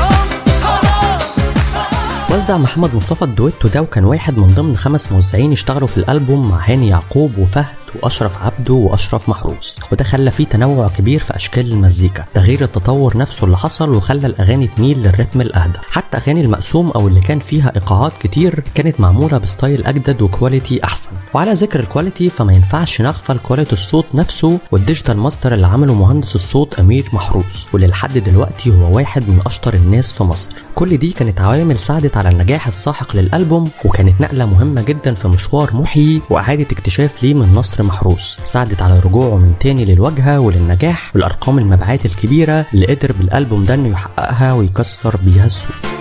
وزع 2.31 2.57
محمد 2.57 2.95
مصطفى 2.95 3.23
الدويتو 3.23 3.69
ده 3.69 3.81
وكان 3.83 4.05
واحد 4.05 4.39
من 4.39 4.47
ضمن 4.55 4.77
خمس 4.77 5.13
موزعين 5.13 5.53
اشتغلوا 5.53 5.89
في 5.89 5.97
الألبوم 5.97 6.49
مع 6.49 6.59
هاني 6.69 6.89
يعقوب 6.89 7.39
وفهد. 7.39 7.82
وأشرف 8.03 8.43
عبده 8.45 8.75
وأشرف 8.75 9.29
محروس 9.29 9.79
وده 9.93 10.05
خلى 10.05 10.31
فيه 10.31 10.45
تنوع 10.45 10.89
كبير 10.89 11.21
في 11.21 11.37
أشكال 11.37 11.73
المزيكا. 11.73 12.25
غير 12.37 12.63
التطور 12.63 13.17
نفسه 13.17 13.45
اللي 13.45 13.57
حصل 13.57 13.91
وخلى 13.95 14.27
الأغاني 14.27 14.67
تميل 14.67 14.99
للريتم 14.99 15.41
الأهدى. 15.41 15.79
حتى 15.91 16.17
أغاني 16.17 16.41
المقسوم 16.41 16.91
أو 16.91 17.09
اللي 17.09 17.21
كان 17.21 17.39
فيها 17.39 17.73
إيقاعات 17.77 18.13
كتير 18.21 18.65
كانت 18.75 19.01
معمولة 19.01 19.39
ب 19.39 19.47
style 19.47 19.87
أجدد 19.87 20.23
و 20.23 20.30
quality 20.30 20.85
أحسن. 20.85 21.11
وعلى 21.35 21.53
ذكر 21.53 21.81
ال 21.81 21.87
quality 21.87 22.31
فما 22.31 22.53
ينفعش 22.53 23.01
نغفل 23.01 23.39
quality 23.39 23.73
الصوت 23.73 24.07
نفسه 24.15 24.59
وال 24.73 24.82
digital 24.82 25.17
master 25.17 25.55
اللي 25.55 25.67
عمله 25.67 25.95
مهندس 25.95 26.35
الصوت 26.35 26.75
أمير 26.81 27.09
محروس. 27.13 27.69
واللي 27.73 27.87
لحد 27.87 28.19
دلوقتي 28.19 28.71
هو 28.71 28.97
واحد 28.97 29.29
من 29.29 29.41
أشطر 29.47 29.75
الناس 29.75 30.13
في 30.13 30.25
مصر. 30.25 30.53
كل 30.75 30.97
دي 30.97 31.13
كانت 31.13 31.41
عوامل 31.41 31.79
ساعدت 31.79 32.17
على 32.17 32.29
النجاح 32.29 32.67
الساحق 32.67 33.17
للألبوم 33.17 33.71
وكانت 33.85 34.21
نقلة 34.21 34.47
مهمة 34.47 34.83
جدا 34.83 35.15
في 35.15 35.29
مشوار 35.29 35.77
محيي 35.77 36.21
وإعادة 36.31 36.63
اكتشاف 36.73 37.23
ليه 37.23 37.35
من 37.35 37.55
نصر 37.55 37.82
محروس. 37.83 38.41
ساعدت 38.45 38.83
على 38.83 39.01
رجوعه 39.01 39.37
من 39.37 39.55
تاني 39.61 39.85
للواجهه 39.85 40.41
وللنجاح 40.41 41.11
والأرقام 41.15 41.59
المبيعات 41.59 42.07
الكبيرة 42.07 42.67
اللي 42.75 42.87
قدر 42.87 43.13
بالألبوم 43.13 43.65
ده 43.65 43.75
إنه 43.75 43.89
يحققها 43.89 44.53
ويكسر 44.53 45.17
بيها 45.17 45.47
السوق. 45.47 45.92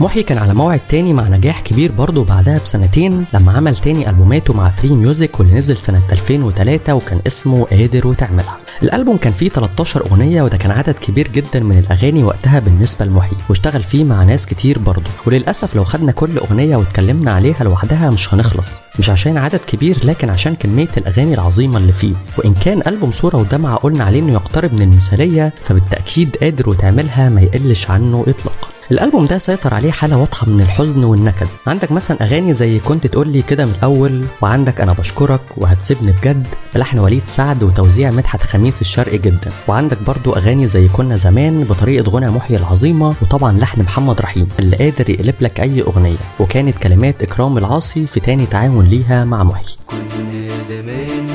محي 0.00 0.22
كان 0.22 0.38
على 0.38 0.54
موعد 0.54 0.80
تاني 0.88 1.12
مع 1.12 1.28
نجاح 1.28 1.60
كبير 1.60 1.92
برضه 1.92 2.24
بعدها 2.24 2.58
بسنتين 2.64 3.24
لما 3.34 3.52
عمل 3.52 3.76
تاني 3.76 4.10
ألبوماته 4.10 4.54
مع 4.54 4.70
Free 4.70 4.94
Music 4.94 5.40
واللي 5.40 5.54
نزل 5.54 5.76
سنة 5.76 6.02
2003 6.12 6.94
وكان 6.94 7.20
اسمه 7.26 7.64
قادر 7.64 8.06
وتعملها. 8.06 8.58
الألبوم 8.82 9.16
كان 9.16 9.32
فيه 9.32 9.48
13 9.48 10.06
أغنية 10.06 10.42
وده 10.42 10.56
كان 10.56 10.70
عدد 10.70 10.94
كبير 10.94 11.28
جدا 11.28 11.60
من 11.60 11.78
الأغاني 11.78 12.22
وقتها 12.24 12.58
بالنسبة 12.58 13.04
لمحي 13.04 13.36
واشتغل 13.48 13.82
فيه 13.82 14.04
مع 14.04 14.24
ناس 14.24 14.46
كتير 14.46 14.78
برضه 14.78 15.10
وللأسف 15.26 15.76
لو 15.76 15.84
خدنا 15.84 16.12
كل 16.12 16.38
أغنية 16.38 16.76
واتكلمنا 16.76 17.32
عليها 17.32 17.64
لوحدها 17.64 18.10
مش 18.10 18.34
هنخلص. 18.34 18.80
مش 18.98 19.10
عشان 19.10 19.36
عدد 19.36 19.60
كبير 19.66 20.06
لكن 20.06 20.30
عشان 20.30 20.54
كمية 20.54 20.88
الأغاني 20.96 21.34
العظيمة 21.34 21.78
اللي 21.78 21.92
فيه. 21.92 22.14
وإن 22.38 22.54
كان 22.54 22.82
ألبوم 22.86 23.10
صورة 23.10 23.36
ودمعة 23.36 23.76
قلنا 23.76 24.04
عليه 24.04 24.20
إنه 24.20 24.32
يقترب 24.32 24.72
من 24.74 24.82
المثالية 24.82 25.52
فبالتأكيد 25.64 26.36
قادر 26.36 26.70
وتعملها 26.70 27.28
ما 27.28 27.40
يقلش 27.40 27.90
عنه 27.90 28.24
إطلاقا. 28.28 28.68
الألبوم 28.92 29.26
ده 29.26 29.38
سيطر 29.38 29.74
عليه 29.74 29.90
حالة 29.90 30.16
واضحة 30.18 30.46
من 30.46 30.60
الحزن 30.60 31.04
والنكد. 31.04 31.46
عندك 31.66 31.92
مثلا 31.92 32.22
أغاني 32.22 32.52
زي 32.52 32.78
كنت 32.78 33.06
تقول 33.06 33.28
لي 33.28 33.42
كده 33.42 33.66
من 33.66 33.72
الأول 33.78 34.24
وعندك 34.40 34.80
أنا 34.80 34.92
بشكرك 34.92 35.40
وهتسيبني 35.56 36.12
بجد 36.12 36.46
بلحن 36.74 36.98
وليد 36.98 37.22
سعد 37.26 37.62
وتوزيع 37.62 38.10
مدحت 38.10 38.42
خميس 38.42 38.80
الشرقي 38.80 39.18
جدا. 39.18 39.50
وعندك 39.68 39.98
برضو 40.06 40.32
أغاني 40.32 40.68
زي 40.68 40.88
كنا 40.88 41.16
زمان 41.16 41.64
بطريقة 41.64 42.10
غنى 42.10 42.30
محيي 42.30 42.56
العظيمة 42.56 43.14
وطبعا 43.22 43.58
لحن 43.58 43.82
محمد 43.82 44.20
رحيم 44.20 44.48
اللي 44.58 44.76
قادر 44.76 45.10
يقلب 45.10 45.34
لك 45.40 45.60
أي 45.60 45.82
أغنية. 45.82 46.16
وكانت 46.40 46.78
كلمات 46.78 47.22
إكرام 47.22 47.58
العاصي 47.58 48.06
في 48.06 48.20
تاني 48.20 48.46
تعاون 48.46 48.84
ليها 48.86 49.24
مع 49.24 49.44
محيي 49.44 49.76
كنا 49.86 50.62
زمان 50.68 51.28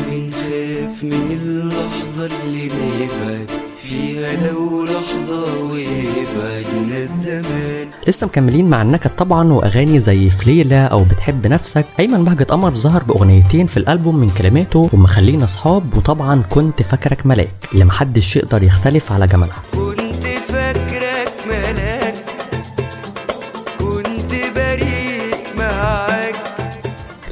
لسه 8.07 8.27
مكملين 8.27 8.69
مع 8.69 8.81
النكد 8.81 9.09
طبعا 9.09 9.53
وأغاني 9.53 9.99
زي 9.99 10.29
في 10.29 10.51
ليله 10.51 10.85
أو 10.85 11.03
بتحب 11.03 11.47
نفسك. 11.47 11.85
أيمن 11.99 12.23
بهجت 12.23 12.51
قمر 12.51 12.75
ظهر 12.75 13.03
بأغنيتين 13.03 13.67
في 13.67 13.77
الألبوم 13.77 14.15
من 14.15 14.29
كلماته 14.29 14.89
ومخلينا 14.93 15.45
أصحاب 15.45 15.97
وطبعا 15.97 16.43
كنت 16.49 16.83
فاكرك 16.83 17.25
ملاك. 17.25 17.49
اللي 17.73 17.85
محدش 17.85 18.35
يقدر 18.35 18.63
يختلف 18.63 19.11
على 19.11 19.27
جمالها. 19.27 19.61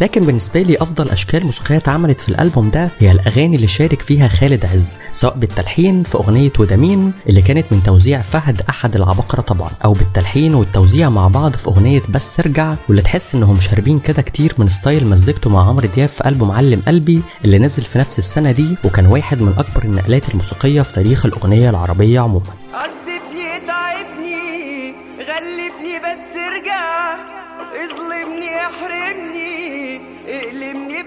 لكن 0.04 0.26
بالنسبة 0.26 0.62
لي 0.62 0.78
أفضل 0.78 1.10
أشكال 1.10 1.46
موسيقية 1.46 1.78
اتعملت 1.78 2.20
في 2.20 2.30
الألبوم 2.30 2.70
ده 2.70 2.90
هي 3.00 3.12
الأغاني 3.12 3.56
اللي 3.56 3.68
شارك 3.68 4.02
فيها 4.02 4.28
خالد 4.28 4.66
عز 4.66 4.98
سواء 5.14 5.38
بالتلحين 5.38 6.04
في 6.04 6.16
أغنية 6.16 6.52
ودامين 6.60 7.14
اللي 7.30 7.42
كانت 7.42 7.66
من 7.72 7.84
توزيع 7.84 8.22
فهد 8.22 8.62
أحد 8.70 8.96
العباقره 8.96 9.42
طبعا 9.42 9.70
أو 9.86 9.94
بالتلحين 9.94 10.54
والتوزيع 10.56 11.10
مع 11.10 11.28
بعض 11.28 11.56
في 11.56 11.68
أغنية 11.68 12.02
بس 12.10 12.40
ارجع 12.40 12.76
واللي 12.88 13.02
تحس 13.02 13.36
إنهم 13.36 13.60
شاربين 13.60 14.00
كده 14.00 14.22
كتير 14.22 14.54
من 14.58 14.68
ستايل 14.70 15.08
مزجته 15.08 15.50
مع 15.50 15.70
عمرو 15.70 15.88
دياب 15.96 16.10
في 16.10 16.28
ألبوم 16.30 16.52
علم 16.52 16.82
قلبي 16.88 17.22
اللي 17.46 17.60
نزل 17.60 17.84
في 17.84 18.00
نفس 18.00 18.20
السنة 18.20 18.52
دي 18.52 18.76
وكان 18.84 19.06
واحد 19.06 19.42
من 19.42 19.54
أكبر 19.58 19.84
النقلات 19.84 20.30
الموسيقية 20.30 20.82
في 20.82 20.94
تاريخ 20.94 21.26
الأغنية 21.26 21.70
العربية 21.70 22.20
عموما. 22.20 22.46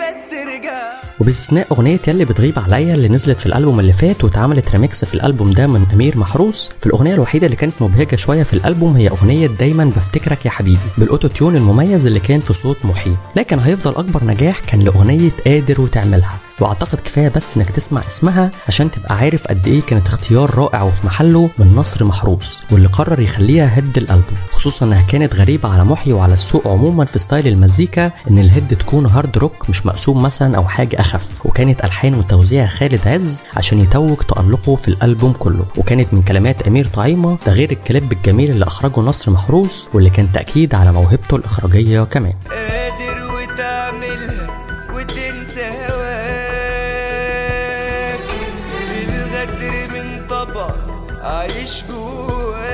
بس 0.06 0.32
ارجع 0.34 0.92
وباستثناء 1.20 1.66
أغنية 1.72 2.00
يلي 2.08 2.24
بتغيب 2.24 2.58
عليا 2.58 2.94
اللي 2.94 3.08
نزلت 3.08 3.40
في 3.40 3.46
الألبوم 3.46 3.80
اللي 3.80 3.92
فات 3.92 4.24
واتعملت 4.24 4.70
ريميكس 4.70 5.04
في 5.04 5.14
الألبوم 5.14 5.52
ده 5.52 5.66
من 5.66 5.86
أمير 5.92 6.18
محروس 6.18 6.70
فالأغنية 6.80 7.14
الوحيدة 7.14 7.46
اللي 7.46 7.56
كانت 7.56 7.74
مبهجة 7.80 8.16
شوية 8.16 8.42
في 8.42 8.52
الألبوم 8.52 8.96
هي 8.96 9.08
أغنية 9.08 9.46
دايما 9.46 9.84
بفتكرك 9.84 10.46
يا 10.46 10.50
حبيبي 10.50 10.78
بال 10.98 11.28
auto-tune 11.28 11.56
المميز 11.56 12.06
اللي 12.06 12.20
كان 12.20 12.40
في 12.40 12.52
صوت 12.52 12.76
محيي 12.84 13.16
لكن 13.36 13.58
هيفضل 13.58 13.96
أكبر 13.96 14.24
نجاح 14.24 14.58
كان 14.60 14.80
لأغنية 14.80 15.30
قادر 15.46 15.80
وتعملها. 15.80 16.36
واعتقد 16.60 17.00
كفاية 17.00 17.28
بس 17.28 17.56
إنك 17.56 17.70
تسمع 17.70 18.02
اسمها 18.06 18.50
عشان 18.68 18.90
تبقى 18.90 19.16
عارف 19.16 19.46
قد 19.46 19.66
إيه 19.66 19.80
كانت 19.82 20.08
اختيار 20.08 20.54
رائع 20.54 20.82
وفي 20.82 21.06
محله 21.06 21.50
من 21.58 21.74
نصر 21.76 22.04
محروس 22.04 22.62
واللي 22.70 22.88
قرر 22.88 23.20
يخليها 23.20 23.78
head 23.78 23.98
الألبوم. 23.98 24.36
خصوصا 24.52 24.86
إنها 24.86 25.02
كانت 25.02 25.34
غريبة 25.34 25.68
على 25.68 25.84
محي 25.84 26.12
وعلى 26.12 26.34
السوق 26.34 26.68
عموما 26.68 27.04
في 27.04 27.18
style 27.18 27.46
المزيكا 27.48 28.10
إن 28.30 28.38
ال 28.38 28.46
head 28.46 28.76
تكون 28.76 29.06
hard 29.06 29.38
rock 29.38 29.70
مش 29.70 29.86
مقسوم 29.86 30.22
مثلا 30.22 30.56
أو 30.56 30.68
حاجة 30.68 31.00
أخف. 31.00 31.26
وكانت 31.44 31.84
ألحان 31.84 32.14
وتوزيع 32.14 32.66
خالد 32.66 33.08
عز 33.08 33.42
عشان 33.56 33.78
يتوج 33.78 34.16
تألقه 34.16 34.74
في 34.74 34.88
الألبوم 34.88 35.32
كله. 35.32 35.64
وكانت 35.76 36.14
من 36.14 36.22
كلمات 36.22 36.68
أمير 36.68 36.86
طعيمة 36.86 37.38
ده 37.46 37.52
غير 37.52 37.70
الكليب 37.70 38.12
الجميل 38.12 38.50
اللي 38.50 38.64
أخرجه 38.66 39.00
نصر 39.00 39.30
محروس 39.30 39.88
واللي 39.94 40.10
كان 40.10 40.32
تأكيد 40.32 40.74
على 40.74 40.92
موهبته 40.92 41.36
الإخراجية 41.36 42.02
كمان. 42.04 42.32
جواك 51.66 52.66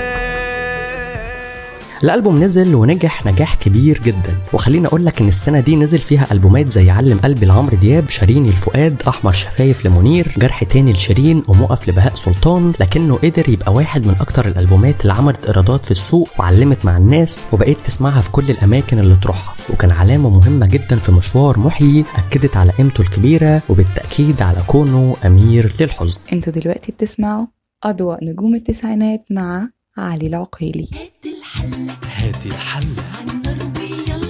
الألبوم 2.05 2.45
نزل 2.45 2.75
ونجح 2.75 3.27
نجاح 3.27 3.55
كبير 3.55 4.01
جدا. 4.05 4.39
وخليني 4.53 4.87
أقول 4.87 5.07
لك 5.07 5.21
إن 5.21 5.29
السنة 5.29 5.61
دي 5.61 5.77
نزل 5.77 5.99
فيها 5.99 6.27
ألبومات 6.33 6.73
زي 6.73 6.91
علم 6.91 7.19
قلبي 7.19 7.47
لعمرو 7.47 7.77
دياب 7.77 8.09
شاريني 8.09 8.49
الفؤاد 8.49 9.03
أحمر 9.09 9.33
شفايف 9.33 9.87
لمنير 9.87 10.35
جرح 10.39 10.65
تاني 10.65 10.93
لشيرين 10.93 11.43
ومقف 11.49 11.89
لبهاء 11.89 12.15
سلطان. 12.15 12.73
لكنه 12.81 13.17
قدر 13.17 13.49
يبقى 13.49 13.73
واحد 13.73 14.07
من 14.07 14.15
أكتر 14.21 14.49
الألبومات 14.49 15.03
اللي 15.03 15.13
عملت 15.13 15.47
إيرادات 15.47 15.85
في 15.85 15.91
السوق 15.91 16.29
وعلمت 16.39 16.85
مع 16.85 16.97
الناس 16.97 17.47
وبقيت 17.53 17.79
تسمعها 17.85 18.21
في 18.21 18.31
كل 18.31 18.51
الأماكن 18.51 18.99
اللي 18.99 19.17
تروحها. 19.23 19.55
وكان 19.71 19.91
علامة 19.91 20.31
مهمة 20.31 20.67
جدا 20.67 20.97
في 20.97 21.13
مشوار 21.13 21.59
محيي 21.59 22.05
أكدت 22.15 22.57
على 22.57 22.73
قيمته 22.73 23.01
الكبيرة 23.01 23.63
وبالتأكيد 23.69 24.43
على 24.43 24.59
كونه 24.67 25.17
أمير 25.27 25.75
للحزن. 25.81 26.19
أنتوا 26.33 26.53
دلوقتي 26.53 26.93
بتسمعوا 26.93 27.47
أضواء 27.85 28.25
نجوم 28.25 28.55
التسعينات 28.55 29.25
مع 29.31 29.69
علي 29.97 30.27
العقيلي. 30.27 30.89
هاتي 32.17 32.49
الحلة. 32.49 33.03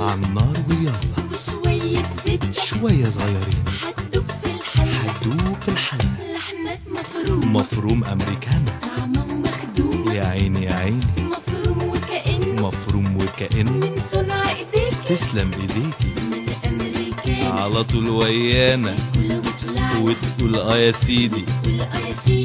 عالنار 0.01 0.63
ويلا. 0.69 0.97
وشوية 1.31 2.03
زبدة. 2.27 2.53
شوية 2.53 3.09
صغيرين. 3.09 3.65
هتدوب 3.83 4.25
في 4.25 4.51
الحلة. 4.51 4.93
هتدوب 4.93 5.57
في 5.61 5.69
الحلة. 5.69 6.11
لحمة 6.35 7.01
مفروم 7.01 7.57
مفروم 7.57 8.05
أمريكانا. 8.05 8.73
طعمة 8.83 9.25
ومخدوم 9.25 10.13
يا 10.13 10.25
عيني 10.25 10.65
يا 10.65 10.75
عيني. 10.75 11.01
مفروم 11.19 11.89
وكأنه 11.89 12.67
مفروم 12.67 13.17
وكأن 13.17 13.73
من 13.73 13.97
صنع 13.99 14.51
ايديك 14.51 14.95
تسلم 15.09 15.51
إيديكي. 15.61 16.13
من 16.31 16.47
امريكان 16.67 17.53
على 17.53 17.85
طول 17.85 18.09
ويانا. 18.09 18.97
بيطلع 19.15 19.32
وتقول 20.01 20.57
آه 20.57 20.77
يا 20.77 20.93
سيدي. 20.93 21.45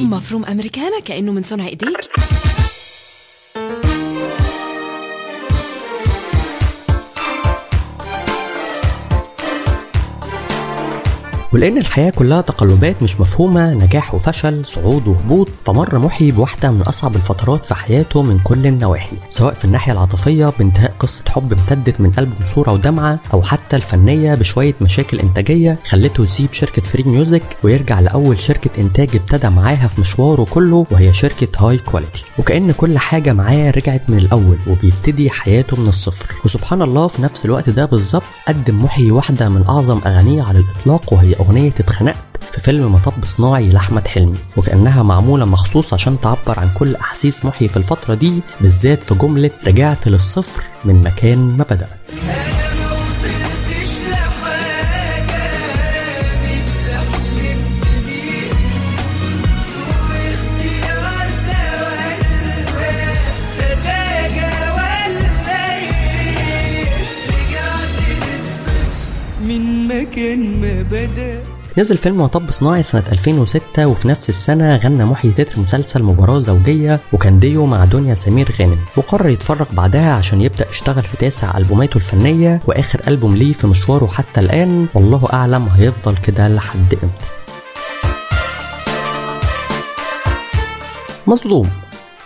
مفروم 0.03 0.45
أمريكانا 0.45 0.99
كأنه 0.99 1.31
من 1.31 1.43
صنع 1.43 1.67
إيديك. 1.67 1.97
ولأن 11.53 11.77
الحياة 11.77 12.09
كلها 12.09 12.41
تقلبات 12.41 13.03
مش 13.03 13.19
مفهومة 13.19 13.73
نجاح 13.73 14.15
وفشل 14.15 14.65
صعود 14.65 15.07
وهبوط 15.07 15.49
فمر 15.65 15.99
محي 15.99 16.31
بواحدة 16.31 16.71
من 16.71 16.81
أصعب 16.81 17.15
الفترات 17.15 17.65
في 17.65 17.75
حياته 17.75 18.21
من 18.23 18.39
كل 18.39 18.67
النواحي 18.67 19.15
سواء 19.29 19.53
في 19.53 19.65
الناحية 19.65 19.91
العاطفية 19.93 20.53
بانتهاء 20.59 20.93
قصة 20.99 21.23
حب 21.29 21.53
امتدت 21.53 22.01
من 22.01 22.11
ألبوم 22.17 22.45
صورة 22.45 22.71
ودمعة 22.71 23.19
أو 23.33 23.41
حتى 23.41 23.75
الفنية 23.75 24.35
بشوية 24.35 24.73
مشاكل 24.81 25.19
إنتاجية 25.19 25.77
خلته 25.85 26.23
يسيب 26.23 26.53
شركة 26.53 26.81
Free 26.81 27.03
Music 27.03 27.43
ويرجع 27.63 27.99
لأول 27.99 28.39
شركة 28.39 28.81
إنتاج 28.81 29.09
ابتدى 29.15 29.49
معاها 29.49 29.87
في 29.87 30.01
مشواره 30.01 30.43
كله 30.49 30.85
وهي 30.91 31.13
شركة 31.13 31.47
High 31.69 31.77
Quality 31.77 32.23
وكأن 32.39 32.71
كل 32.71 32.97
حاجة 32.97 33.33
معاه 33.33 33.71
رجعت 33.71 34.01
من 34.07 34.17
الأول 34.17 34.57
وبيبتدي 34.67 35.29
حياته 35.29 35.77
من 35.81 35.87
الصفر. 35.87 36.35
وسبحان 36.45 36.81
الله 36.81 37.07
في 37.07 37.21
نفس 37.21 37.45
الوقت 37.45 37.69
ده 37.69 37.85
بالظبط 37.85 38.23
قدم 38.47 38.83
محي 38.83 39.11
واحدة 39.11 39.49
من 39.49 39.63
أعظم 39.67 40.01
أغانيه 40.05 40.43
على 40.43 40.59
الإطلاق 40.59 41.13
وهي 41.13 41.36
أغنية 41.39 41.69
اتخنقت 41.69 42.17
في 42.51 42.61
فيلم 42.61 42.93
مطب 42.93 43.25
صناعي 43.25 43.69
لأحمد 43.69 44.07
حلمي 44.07 44.37
وكأنها 44.57 45.03
معمولة 45.03 45.45
مخصوص 45.45 45.93
عشان 45.93 46.19
تعبر 46.19 46.59
عن 46.59 46.69
كل 46.73 46.95
أحاسيس 46.95 47.45
محي 47.45 47.67
في 47.67 47.77
الفترة 47.77 48.13
دي 48.13 48.33
بالذات 48.61 49.03
في 49.03 49.15
جملة 49.15 49.51
رجعت 49.67 50.07
للصفر 50.07 50.63
من 50.85 51.01
مكان 51.01 51.37
ما 51.57 51.65
بدأت. 51.69 51.89
مكان 69.87 70.61
ما 70.61 70.81
بدأ. 70.81 71.43
نزل 71.77 71.97
فيلم 71.97 72.21
مطب 72.21 72.51
صناعي 72.51 72.83
سنة 72.83 73.03
2006 73.11 73.87
وفي 73.87 74.07
نفس 74.07 74.29
السنة 74.29 74.75
غنى 74.75 75.05
محي 75.05 75.31
تتر 75.31 75.59
مسلسل 75.59 76.03
مباراة 76.03 76.39
زوجية 76.39 76.99
وكان 77.13 77.39
ديو 77.39 77.65
مع 77.65 77.85
دنيا 77.85 78.15
سمير 78.15 78.51
غانم. 78.59 78.77
وقرر 78.97 79.29
يتفرغ 79.29 79.65
بعدها 79.73 80.13
عشان 80.13 80.41
يبدأ 80.41 80.65
يشتغل 80.69 81.03
في 81.03 81.17
تاسع 81.17 81.57
ألبوماته 81.57 81.95
الفنية 81.97 82.61
وآخر 82.67 83.01
ألبوم 83.07 83.35
ليه 83.35 83.53
في 83.53 83.67
مشواره 83.67 84.07
حتى 84.07 84.39
الآن. 84.39 84.87
والله 84.93 85.27
أعلم 85.33 85.67
هيفضل 85.67 86.17
كده 86.17 86.47
لحد 86.47 86.93
إمتى. 86.93 87.27
مظلوم. 91.27 91.69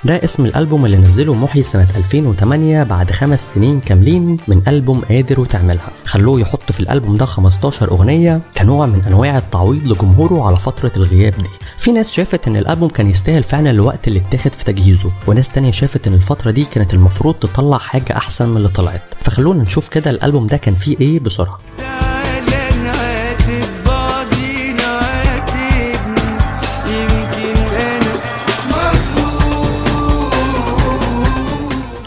ده 0.04 0.22
اسم 0.24 0.46
الألبوم 0.46 0.86
اللي 0.86 0.98
نزله 0.98 1.34
محي 1.34 1.64
سنة 1.64 1.88
2008 1.98 2.84
بعد 2.84 3.12
خمس 3.12 3.54
سنين 3.54 3.80
كاملين 3.80 4.38
من 4.48 4.62
ألبوم 4.68 5.02
قادر 5.10 5.40
وتعملها. 5.40 5.90
خلوه 6.06 6.40
يحط 6.42 6.72
في 6.72 6.80
الألبوم 6.80 7.18
ده 7.18 7.26
15 7.26 7.92
أغنية 7.92 8.42
كنوع 8.58 8.86
من 8.86 9.02
أنواع 9.08 9.38
التعويض 9.38 9.88
لجمهوره 9.88 10.48
على 10.48 10.56
فترة 10.56 10.92
الغياب 10.98 11.34
دي. 11.38 11.50
في 11.78 11.92
ناس 11.92 12.14
شافت 12.14 12.48
إن 12.48 12.56
الألبوم 12.58 12.90
كان 12.90 13.08
يستاهل 13.08 13.44
فعلا 13.44 13.70
الوقت 13.72 14.08
اللي 14.08 14.20
اتاخد 14.20 14.54
في 14.54 14.64
تجهيزه 14.66 15.12
وناس 15.28 15.50
تانية 15.50 15.72
شافت 15.72 16.08
إن 16.08 16.14
الفترة 16.14 16.52
دي 16.52 16.66
كانت 16.66 16.94
المفروض 16.94 17.34
تطلع 17.36 17.78
حاجة 17.78 18.16
أحسن 18.18 18.50
من 18.50 18.58
اللي 18.58 18.70
طلعت. 18.70 19.04
فخلونا 19.22 19.64
نشوف 19.64 19.88
كده 19.88 20.12
الألبوم 20.12 20.48
ده 20.48 20.58
كان 20.58 20.76
فيه 20.76 20.96
إيه 21.02 21.20
بسرعة. 21.20 21.60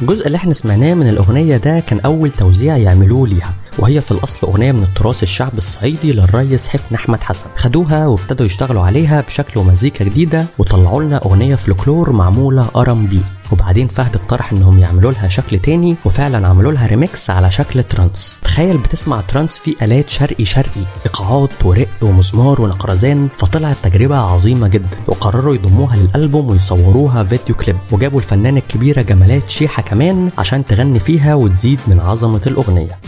الجزء 0.04 0.26
اللي 0.26 0.36
إحنا 0.36 0.52
سمعناه 0.52 0.94
من 0.94 1.08
الأغنية 1.08 1.56
ده 1.56 1.80
كان 1.80 2.00
أول 2.00 2.30
توزيع 2.32 2.76
يعملوه 2.76 3.28
ليها. 3.28 3.54
وهي 3.78 4.00
في 4.00 4.10
الأصل 4.10 4.46
أغنية 4.46 4.72
من 4.72 4.82
التراث 4.82 5.22
الشعبي 5.22 5.58
الصعيدي 5.58 6.12
للريس 6.12 6.68
حفني 6.68 6.94
أحمد 6.94 7.22
حسن. 7.22 7.46
خدوها 7.56 8.06
وابتدوا 8.06 8.46
يشتغلوا 8.46 8.82
عليها 8.82 9.20
بشكل 9.20 9.60
ومزيكا 9.60 10.04
جديدة 10.04 10.46
وطلعوا 10.58 11.02
لنا 11.02 11.16
أغنية 11.24 11.54
فلكلور 11.54 12.12
معمولة 12.12 12.68
R&B 12.76 13.20
وبعدين 13.52 13.88
فهد 13.88 14.16
اقترح 14.16 14.52
إنهم 14.52 14.78
يعملوا 14.78 15.12
لها 15.12 15.28
شكل 15.28 15.58
تاني 15.58 15.96
وفعلا 16.06 16.48
عملوا 16.48 16.72
لها 16.72 16.86
ريميكس 16.86 17.30
على 17.30 17.50
شكل 17.50 17.82
trance 17.82 18.40
تخيل 18.44 18.78
بتسمع 18.78 19.20
trance 19.20 19.58
فيه 19.58 19.74
آلات 19.82 20.08
شرقي 20.08 20.44
شرقي 20.44 20.80
إيقاعات 21.06 21.50
ورق 21.64 21.88
ومزمار 22.02 22.60
ونقرزان 22.62 23.28
فطلعت 23.38 23.76
تجربة 23.82 24.16
عظيمة 24.16 24.68
جدا. 24.68 24.98
وقرروا 25.06 25.54
يضموها 25.54 25.96
للألبوم 25.96 26.50
ويصوروها 26.50 27.24
فيديو 27.24 27.54
كليب. 27.54 27.76
وجابوا 27.90 28.18
الفنانة 28.18 28.58
الكبيرة 28.58 29.02
جمالات 29.02 29.50
شيحة 29.50 29.82
كمان 29.82 30.30
عشان 30.38 30.64
تغني 30.66 30.98
فيها 30.98 31.34
وتزيد 31.34 31.80
من 31.86 32.00
عظمة 32.00 32.40
الأغنية. 32.46 32.98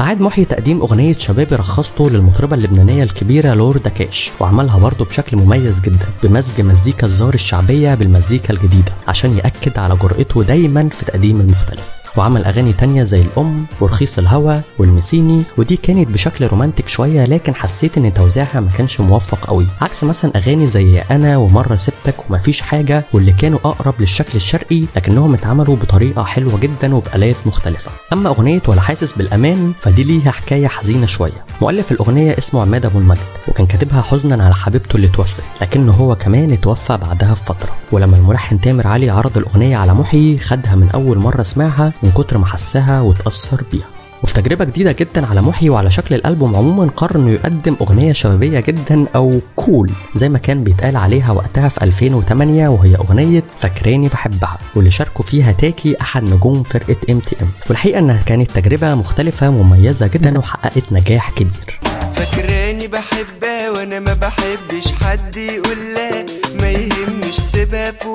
أعاد 0.00 0.20
محي 0.20 0.44
تقديم 0.44 0.80
أغنية 0.80 1.12
شبابي 1.12 1.54
رخصته 1.54 2.10
للمطربة 2.10 2.56
اللبنانية 2.56 3.02
الكبيرة 3.02 3.54
لوردا 3.54 3.90
كاش 3.90 4.32
وعملها 4.40 4.78
برضه 4.78 5.04
بشكل 5.04 5.36
مميز 5.36 5.80
جدا 5.80 6.06
بمزج 6.22 6.60
مزيكا 6.60 7.06
الزار 7.06 7.34
الشعبية 7.34 7.94
بالمزيكا 7.94 8.54
الجديدة 8.54 8.92
عشان 9.08 9.36
يأكد 9.36 9.78
على 9.78 9.96
جرأته 9.96 10.42
دايما 10.42 10.88
في 10.88 11.04
تقديم 11.04 11.40
المختلف. 11.40 12.00
وعمل 12.16 12.44
أغاني 12.44 12.72
تانية 12.72 13.02
زي 13.02 13.20
الأم 13.22 13.66
ورخيص 13.80 14.18
الهوى 14.18 14.60
والمسيني 14.78 15.42
ودي 15.58 15.76
كانت 15.76 16.08
بشكل 16.08 16.46
رومانتك 16.46 16.88
شوية 16.88 17.24
لكن 17.24 17.54
حسيت 17.54 17.98
إن 17.98 18.14
توزيعها 18.14 18.60
ما 18.60 18.70
كانش 18.78 19.00
موفق 19.00 19.44
قوي 19.44 19.66
عكس 19.80 20.04
مثلا 20.04 20.32
أغاني 20.36 20.66
زي 20.66 21.00
أنا 21.00 21.36
ومرة 21.36 21.76
سبتك 21.76 22.30
ومفيش 22.30 22.60
حاجة 22.60 23.04
واللي 23.12 23.32
كانوا 23.32 23.58
أقرب 23.64 23.94
للشكل 24.00 24.32
الشرقي 24.34 24.84
لكنهم 24.96 25.34
اتعملوا 25.34 25.76
بطريقة 25.76 26.22
حلوة 26.24 26.58
جدا 26.60 26.94
وبآلات 26.94 27.36
مختلفة. 27.46 27.90
أما 28.12 28.28
أغنية 28.28 28.62
ولا 28.68 28.80
حاسس 28.80 29.12
بالأمان 29.12 29.72
فدي 29.90 30.02
ليها 30.02 30.30
حكاية 30.30 30.68
حزينة 30.68 31.06
شوية. 31.06 31.44
مؤلف 31.62 31.92
الأغنية 31.92 32.38
اسمه 32.38 32.60
عماد 32.62 32.86
أبو 32.86 32.98
المجد 32.98 33.18
وكان 33.48 33.66
كاتبها 33.66 34.02
حزنا 34.02 34.44
على 34.44 34.54
حبيبته 34.54 34.96
اللي 34.96 35.08
توفت 35.08 35.42
لكنه 35.60 35.92
هو 35.92 36.16
كمان 36.16 36.52
اتوفى 36.52 36.96
بعدها 36.96 37.32
بفترة. 37.32 37.76
ولما 37.92 38.16
الملحن 38.16 38.60
تامر 38.60 38.86
علي 38.86 39.10
عرض 39.10 39.38
الأغنية 39.38 39.76
على 39.76 39.94
محي 39.94 40.38
خدها 40.38 40.74
من 40.74 40.90
أول 40.90 41.18
مرة 41.18 41.42
سمعها 41.42 41.92
من 42.02 42.10
كتر 42.10 42.38
ما 42.38 42.46
حسها 42.46 43.00
واتأثر 43.00 43.62
بيها. 43.72 43.99
وفي 44.22 44.34
تجربة 44.34 44.64
جديدة 44.64 44.92
جدا 44.92 45.26
على 45.26 45.42
محي 45.42 45.70
وعلى 45.70 45.90
شكل 45.90 46.14
الألبوم 46.14 46.56
عموما 46.56 46.90
قرر 46.96 47.16
إنه 47.16 47.30
يقدم 47.30 47.76
أغنية 47.80 48.12
شبابية 48.12 48.60
جدا 48.60 49.06
أو 49.16 49.40
cool 49.56 49.90
زي 50.14 50.28
ما 50.28 50.38
كان 50.38 50.64
بيتقال 50.64 50.96
عليها 50.96 51.32
وقتها 51.32 51.68
في 51.68 51.82
2008 51.84 52.68
وهي 52.68 52.96
أغنية 52.96 53.42
فاكراني 53.58 54.08
بحبها 54.08 54.58
واللي 54.76 54.90
شاركه 54.90 55.24
فيها 55.24 55.52
تاكي 55.52 56.00
أحد 56.00 56.22
نجوم 56.24 56.62
فرقة 56.62 56.96
MTM 57.10 57.48
والحقيقة 57.68 57.98
إنها 57.98 58.22
كانت 58.26 58.50
تجربة 58.50 58.94
مختلفة 58.94 59.50
مميزة 59.50 60.06
جدا 60.06 60.38
وحققت 60.38 60.92
نجاح 60.92 61.30
كبير. 61.30 61.80
فاكراني 62.16 62.86
بحبها 62.86 63.70
وأنا 63.70 64.00
ما 64.00 64.14
بحبش 64.14 64.92
حد 65.02 65.36
يقول 65.36 65.78
لا. 65.94 66.26
ما 66.60 66.70
يهمش 66.70 67.34
سيبها 67.54 67.84
في 67.90 68.08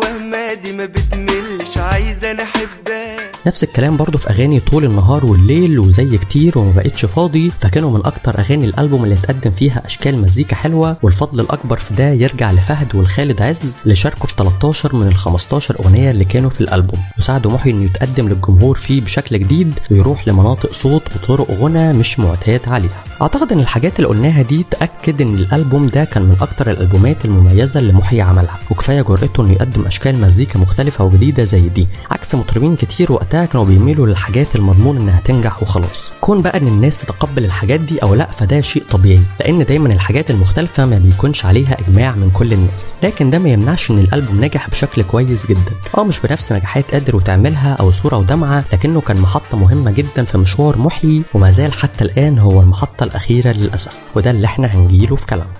دي 0.63 0.73
ما 0.73 0.85
بتملش 0.85 1.77
عايزة 1.77 2.31
أنا 2.31 2.43
أحبها. 2.43 3.24
نفس 3.47 3.63
الكلام 3.63 3.97
برضه 3.97 4.17
في 4.17 4.29
أغاني 4.29 4.59
طول 4.59 4.85
النهار 4.85 5.25
والليل 5.25 5.79
وزي 5.79 6.17
كتير 6.17 6.57
وما 6.57 6.71
بقتش 6.71 7.05
فاضي 7.05 7.51
فكانوا 7.59 7.91
من 7.91 8.05
أكتر 8.05 8.39
أغاني 8.39 8.65
الألبوم 8.65 9.03
اللي 9.03 9.15
اتقدم 9.15 9.51
فيها 9.51 9.85
أشكال 9.85 10.21
مزيكا 10.21 10.55
حلوة 10.55 10.97
والفضل 11.03 11.39
الأكبر 11.39 11.77
في 11.77 11.93
ده 11.93 12.09
يرجع 12.11 12.51
لفهد 12.51 12.95
والخالد 12.95 13.41
عز 13.41 13.75
اللي 13.83 13.95
شاركوا 13.95 14.27
في 14.27 14.35
13 14.37 14.95
من 14.95 15.07
ال 15.07 15.15
15 15.15 15.75
أغنية 15.79 16.11
اللي 16.11 16.25
كانوا 16.25 16.49
في 16.49 16.61
الألبوم. 16.61 16.99
وساعدوا 17.17 17.51
محي 17.51 17.69
إنه 17.71 17.83
يتقدم 17.85 18.29
للجمهور 18.29 18.75
فيه 18.75 19.01
بشكل 19.01 19.39
جديد 19.39 19.79
ويروح 19.91 20.27
لمناطق 20.27 20.73
صوت 20.73 21.03
وطرق 21.15 21.51
غنى 21.51 21.93
مش 21.93 22.19
معتاد 22.19 22.61
عليها. 22.67 23.03
أعتقد 23.21 23.51
إن 23.51 23.59
الحاجات 23.59 23.95
اللي 23.95 24.07
قلناها 24.07 24.41
دي 24.41 24.65
تأكد 24.71 25.21
إن 25.21 25.35
الألبوم 25.35 25.87
ده 25.87 26.03
كان 26.03 26.23
من 26.23 26.35
أكتر 26.41 26.71
الألبومات 26.71 27.25
المميزة 27.25 27.79
اللي 27.79 27.93
محي 27.93 28.21
عملها 28.21 28.59
وكفاية 28.71 29.01
جرأته 29.01 29.43
انه 29.43 29.51
يقدم 29.53 29.85
أشكال 29.85 30.21
مزيكا 30.21 30.59
مختلفة 30.59 31.03
وجديدة 31.03 31.43
زي 31.43 31.61
دي. 31.69 31.87
عكس 32.11 32.35
مطربين 32.35 32.75
كتير 32.75 33.11
وقتها 33.11 33.45
كانوا 33.45 33.65
بيميلوا 33.65 34.07
للحاجات 34.07 34.55
المضمون 34.55 34.97
إنها 34.97 35.19
تنجح 35.25 35.61
وخلاص. 35.63 36.11
كون 36.21 36.41
بقى 36.41 36.57
إن 36.57 36.67
الناس 36.67 36.97
تتقبل 36.97 37.45
الحاجات 37.45 37.79
دي 37.79 38.03
أو 38.03 38.15
لأ 38.15 38.31
فده 38.31 38.61
شيء 38.61 38.83
طبيعي 38.89 39.21
لأن 39.39 39.65
دايما 39.65 39.93
الحاجات 39.93 40.31
المختلفة 40.31 40.85
ما 40.85 40.97
بيكونش 40.97 41.45
عليها 41.45 41.77
إجماع 41.79 42.15
من 42.15 42.29
كل 42.29 42.53
الناس. 42.53 42.95
لكن 43.03 43.29
ده 43.29 43.39
ما 43.39 43.49
يمنعش 43.49 43.91
إن 43.91 43.97
الألبوم 43.99 44.43
نجح 44.45 44.69
بشكل 44.69 45.01
كويس 45.01 45.47
جدا. 45.47 45.71
آه 45.97 46.03
مش 46.03 46.19
بنفس 46.19 46.51
نجاحات 46.51 46.91
قادر 46.91 47.15
وتعملها 47.15 47.73
أو 47.73 47.91
صورة 47.91 48.17
ودمعة 48.17 48.63
لكنه 48.73 49.01
كان 49.01 49.17
محطة 49.17 49.57
مهمة 49.57 49.91
جدا 49.91 50.23
في 50.23 50.37
مشوار 50.37 50.77
محيي 50.77 51.23
وما 51.33 51.51
زال 51.51 51.73
حتى 51.73 52.03
الآن 52.03 52.39
هو 52.39 52.61
المحطة 52.61 53.04
الأخيرة 53.05 53.51
للأسف 53.51 53.97
وده 54.15 54.31
اللي 54.31 54.45
إحنا 54.45 54.67
هنجيله 54.67 55.15
في 55.15 55.25
كلامنا. 55.25 55.53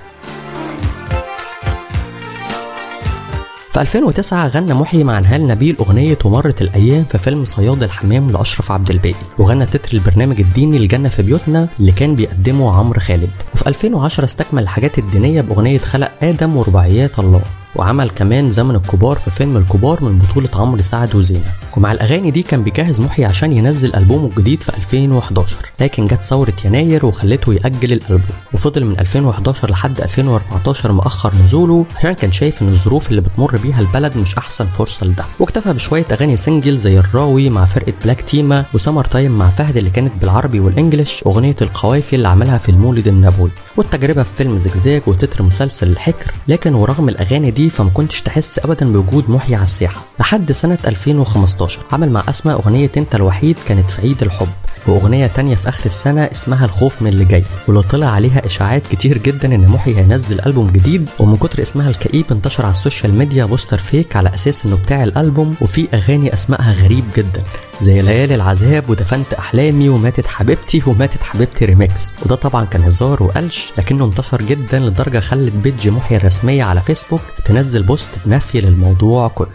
في 3.72 3.82
2009 3.82 4.48
غنى 4.48 4.74
محيي 4.74 5.04
مع 5.04 5.20
نهال 5.20 5.48
نبيل 5.48 5.76
أغنية 5.80 6.18
ومرت 6.26 6.62
الأيام 6.62 7.04
في 7.04 7.18
فيلم 7.18 7.46
صياد 7.46 7.84
الحمام 7.84 8.30
لأشرف 8.30 8.72
عبد 8.72 8.90
الباقي 8.90 9.16
وغنى 9.38 9.66
تتر 9.66 9.94
البرنامج 9.94 10.40
الديني 10.40 10.78
الجنة 10.78 11.10
في 11.10 11.24
بيوتنا 11.24 11.68
اللي 11.80 11.92
كان 11.92 12.16
بيقدمه 12.16 12.76
عمرو 12.76 13.00
خالد. 13.00 13.30
وفي 13.54 13.68
2010 13.68 14.24
استكمل 14.26 14.64
الحاجات 14.64 14.98
الدينية 14.98 15.42
بأغنية 15.42 15.78
خلق 15.78 16.12
آدم 16.22 16.58
ورباعيات 16.58 17.20
الله. 17.20 17.42
وعمل 17.76 18.10
كمان 18.10 18.52
زمن 18.52 18.76
الكبار 18.76 19.18
في 19.18 19.32
فيلم 19.32 19.58
الكبار 19.58 20.04
من 20.04 20.20
بطولة 20.20 20.50
عمرو 20.54 20.82
سعد 20.82 21.16
وزينة. 21.16 21.52
ومع 21.78 21.92
الأغاني 21.92 22.32
دي 22.32 22.42
كان 22.44 22.64
بيجهز 22.64 23.02
محيي 23.02 23.26
عشان 23.26 23.54
ينزل 23.54 23.96
ألبومه 23.96 24.28
الجديد 24.28 24.64
في 24.64 24.70
2011 24.78 25.58
لكن 25.80 26.08
جت 26.08 26.24
ثورة 26.24 26.54
يناير 26.66 27.06
وخلته 27.06 27.54
يأجل 27.54 27.94
الألبوم. 27.94 28.22
وفضل 28.54 28.86
من 28.86 29.00
2011 29.00 29.70
لحد 29.70 30.02
2014 30.02 30.92
مأخر 30.92 31.34
نزوله 31.44 31.86
عشان 31.98 32.12
كان 32.14 32.32
شايف 32.32 32.62
إن 32.62 32.70
الظروف 32.70 33.10
اللي 33.10 33.22
بتمر 33.22 33.58
بيها 33.58 33.80
البلد 33.82 34.18
مش 34.18 34.36
أحسن 34.36 34.66
فرصة 34.66 35.06
لده. 35.06 35.26
واكتفى 35.40 35.74
بشوية 35.74 36.06
أغاني 36.12 36.38
single 36.38 36.78
زي 36.78 37.00
الراوي 37.00 37.50
مع 37.50 37.66
فرقة 37.66 37.94
Black 38.04 38.22
Theama 38.22 38.66
و 38.74 38.78
Summer 38.78 39.06
Time 39.06 39.38
مع 39.38 39.50
فهد 39.50 39.78
اللي 39.78 39.90
كانت 39.90 40.12
بالعربي 40.22 40.60
وال 40.60 40.74
English 40.74 41.24
أغنية 41.26 41.56
القوافي 41.62 42.16
اللي 42.16 42.28
عملها 42.28 42.58
في 42.58 42.70
المولد 42.70 43.08
النبوي 43.08 43.52
والتجربة 43.78 44.24
في 44.24 44.36
فيلم 44.36 44.60
زجزاج 44.60 45.02
وتتر 45.08 45.44
مسلسل 45.44 45.88
الحكر. 45.88 46.32
لكن 46.48 46.74
ورغم 46.74 47.10
الأغاني 47.10 47.52
دي 47.52 47.65
فما 47.70 47.90
كنتش 47.94 48.22
تحس 48.22 48.60
أبدا 48.60 48.92
بوجود 48.94 49.30
محيي 49.30 49.56
على 49.56 49.64
الساحة 49.64 50.02
لحد 50.20 50.52
سنة 50.52 50.78
2015 50.86 51.80
عمل 51.92 52.12
مع 52.12 52.24
أسماء 52.30 52.56
أغنية 52.56 52.92
أنت 52.98 53.16
الوحيد 53.16 53.58
كانت 53.68 53.92
في 53.92 54.02
عيد 54.02 54.22
الحب. 54.24 54.48
وأغنية 54.88 55.28
تانية 55.28 55.56
في 55.56 55.70
آخر 55.70 55.86
السنة 55.86 56.22
اسمها 56.22 56.66
الخوف 56.66 57.02
من 57.02 57.08
اللي 57.08 57.26
جاي 57.26 57.44
واللي 57.68 57.82
طلع 57.84 58.08
عليها 58.08 58.46
إشاعات 58.46 58.88
كتير 58.88 59.18
جدا 59.18 59.56
إن 59.56 59.68
محيي 59.68 59.98
هينزل 59.98 60.42
ألبوم 60.46 60.68
جديد 60.68 61.10
ومن 61.20 61.36
كتر 61.36 61.62
اسمها 61.62 61.90
الكئيب 61.90 62.26
انتشر 62.32 62.64
على 62.64 62.72
ال 62.72 62.78
social 62.78 63.14
media 63.14 63.46
poster 63.46 63.78
fake 63.78 64.16
على 64.16 64.34
أساس 64.34 64.66
إنه 64.66 64.76
بتاع 64.76 65.04
الألبوم 65.04 65.56
وفي 65.62 65.88
أغاني 65.94 66.34
أسمائها 66.34 66.74
غريب 66.74 67.04
جدا 67.18 67.44
زي 67.82 68.02
ليالي 68.02 68.36
العذاب 68.36 68.90
ودفنت 68.90 69.34
أحلامي 69.34 69.90
وماتت 69.90 70.28
حبيبتي 70.28 70.82
وماتت 70.88 71.24
حبيبتي 71.24 71.66
ريميكس. 71.66 72.12
وده 72.26 72.36
طبعا 72.36 72.66
كان 72.66 72.84
هزار 72.84 73.24
وقلش 73.24 73.74
لكنه 73.78 74.06
انتشر 74.06 74.42
جدا 74.42 74.80
لدرجة 74.80 75.20
خلت 75.20 75.56
page 75.56 75.90
محيي 75.90 76.18
الرسمية 76.18 76.64
على 76.64 76.82
فيسبوك 76.82 77.22
تنزل 77.46 77.84
post 77.84 78.10
بنفي 78.26 78.62
للموضوع 78.62 79.28
كله. 79.28 79.48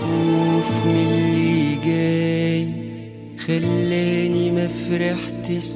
خوف 0.00 0.86
من 0.86 0.90
اللي 0.90 1.76
جاي 1.84 2.64
ما 2.64 3.79
فرحتش 4.88 5.66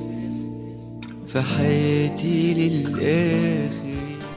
في 1.28 1.40
حياتي 1.40 2.54
للآخر. 2.54 3.83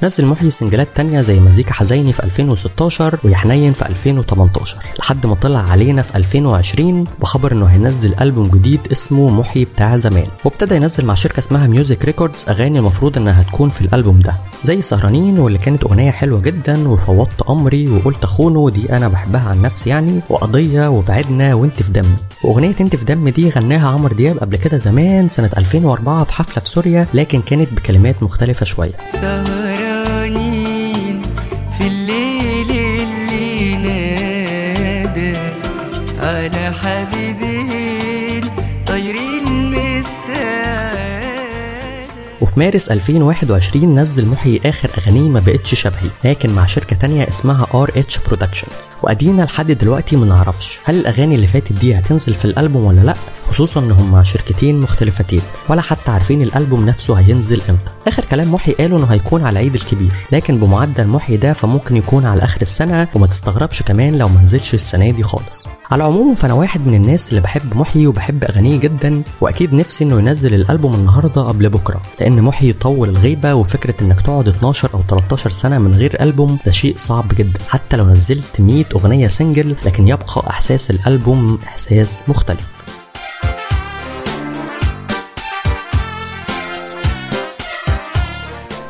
نزل 0.03 0.25
محيي 0.25 0.49
سنجلات 0.51 0.87
تانية 0.95 1.21
زي 1.21 1.39
مزيكا 1.39 1.73
حزيني 1.73 2.13
في 2.13 2.23
2016 2.23 3.19
ويا 3.23 3.35
حنين 3.35 3.73
في 3.73 3.85
2018 3.89 4.77
لحد 4.99 5.25
ما 5.25 5.35
طلع 5.35 5.59
علينا 5.59 6.01
في 6.01 6.15
2020 6.17 7.03
بخبر 7.21 7.51
إنه 7.51 7.65
هينزل 7.65 8.13
ألبوم 8.21 8.47
جديد 8.47 8.79
اسمه 8.91 9.29
محيي 9.29 9.65
بتاع 9.65 9.97
زمان. 9.97 10.27
وابتدى 10.45 10.75
ينزل 10.75 11.05
مع 11.05 11.13
شركة 11.13 11.39
اسمها 11.39 11.67
Music 11.67 12.05
Records 12.05 12.45
أغاني 12.49 12.79
المفروض 12.79 13.17
إنها 13.17 13.41
هتكون 13.41 13.69
في 13.69 13.81
الألبوم 13.81 14.19
ده. 14.19 14.35
زي 14.63 14.81
سهرانين 14.81 15.39
واللي 15.39 15.57
كانت 15.57 15.83
أغنية 15.83 16.11
حلوة 16.11 16.41
جدا 16.41 16.87
وفوضت 16.89 17.41
أمري 17.49 17.87
وقلت 17.89 18.23
أخونه 18.23 18.69
دي 18.69 18.93
أنا 18.97 19.07
بحبها 19.07 19.49
عن 19.49 19.61
نفسي 19.61 19.89
يعني 19.89 20.19
وقضية 20.29 20.87
وبعدنا 20.89 21.53
وإنت 21.53 21.83
في 21.83 21.91
دمي 21.91 22.15
وأغنية 22.43 22.75
إنت 22.81 22.95
في 22.95 23.05
دمي 23.05 23.31
دي 23.31 23.49
غناها 23.49 23.87
عمرو 23.89 24.15
دياب 24.15 24.37
قبل 24.37 24.55
كده 24.55 24.77
زمان 24.77 25.29
سنة 25.29 25.49
2004 25.57 26.23
في 26.23 26.33
حفلة 26.33 26.63
في 26.63 26.69
سوريا 26.69 27.07
لكن 27.13 27.41
كانت 27.41 27.73
بكلمات 27.73 28.23
مختلفة 28.23 28.65
شوية. 28.65 28.93
على 36.83 37.05
حبيبين 37.05 38.49
طايرين 38.87 39.27
وفي 42.41 42.59
مارس 42.59 42.91
2021 42.91 43.99
نزل 43.99 44.25
محيي 44.27 44.61
آخر 44.65 44.89
اغانيه 44.97 45.29
ما 45.29 45.39
بقتش 45.39 45.75
شبهي 45.75 46.09
لكن 46.25 46.49
مع 46.55 46.65
شركة 46.65 46.95
تانية 46.95 47.29
اسمها 47.29 47.67
RH 47.73 47.91
Productions 47.95 48.71
وأدينا 49.03 49.41
لحد 49.41 49.71
دلوقتي 49.71 50.15
ما 50.15 50.25
نعرفش 50.25 50.79
هل 50.83 50.95
الأغاني 50.99 51.35
اللي 51.35 51.47
فاتت 51.47 51.73
دي 51.73 51.95
هتنزل 51.99 52.33
في 52.33 52.45
الألبوم 52.45 52.85
ولا 52.85 53.01
لأ 53.01 53.13
خصوصا 53.43 53.79
إن 53.79 53.91
هم 53.91 54.23
شركتين 54.23 54.79
مختلفتين 54.79 55.41
ولا 55.69 55.81
حتى 55.81 56.11
عارفين 56.11 56.41
الألبوم 56.41 56.85
نفسه 56.85 57.13
هينزل 57.19 57.61
إمتى. 57.69 57.91
آخر 58.07 58.25
كلام 58.25 58.53
محيي 58.53 58.73
قاله 58.73 58.97
إنه 58.97 59.05
هيكون 59.05 59.43
على 59.43 59.59
عيد 59.59 59.75
الكبير 59.75 60.11
لكن 60.31 60.57
بمعدل 60.59 61.07
محيي 61.07 61.37
ده 61.37 61.53
فممكن 61.53 61.95
يكون 61.95 62.25
على 62.25 62.43
آخر 62.43 62.61
السنة 62.61 63.07
وما 63.15 63.27
تستغربش 63.27 63.83
كمان 63.83 64.17
لو 64.17 64.27
ما 64.29 64.41
نزلش 64.41 64.73
السنة 64.73 65.11
دي 65.11 65.23
خالص. 65.23 65.67
على 65.91 66.03
العموم 66.07 66.35
فأنا 66.35 66.53
واحد 66.53 66.87
من 66.87 66.93
الناس 66.93 67.29
اللي 67.29 67.41
بحب 67.41 67.77
محيي 67.77 68.07
وبحب 68.07 68.43
أغانيه 68.43 68.79
جدا 68.79 69.23
وأكيد 69.41 69.73
نفسي 69.73 70.03
إنه 70.03 70.19
ينزل 70.19 70.53
الألبوم 70.53 70.93
النهارده 70.95 71.41
قبل 71.41 71.69
بكرة 71.69 72.01
لأن 72.19 72.41
محيي 72.41 72.69
يطول 72.69 73.09
الغيبة 73.09 73.53
وفكرة 73.53 73.95
إنك 74.01 74.21
تقعد 74.21 74.47
12 74.47 74.89
أو 74.93 75.01
13 75.09 75.49
سنة 75.49 75.77
من 75.77 75.93
غير 75.95 76.21
ألبوم 76.21 76.59
ده 76.65 76.71
شيء 76.71 76.95
صعب 76.97 77.27
جدا. 77.37 77.59
حتى 77.67 77.97
لو 77.97 78.05
نزلت 78.09 78.59
100 78.61 78.85
أغنية 78.95 79.27
سنجل 79.27 79.75
لكن 79.85 80.07
يبقى 80.07 80.49
إحساس 80.49 80.91
الألبوم 80.91 81.59
إحساس 81.67 82.23
مختلف. 82.29 82.76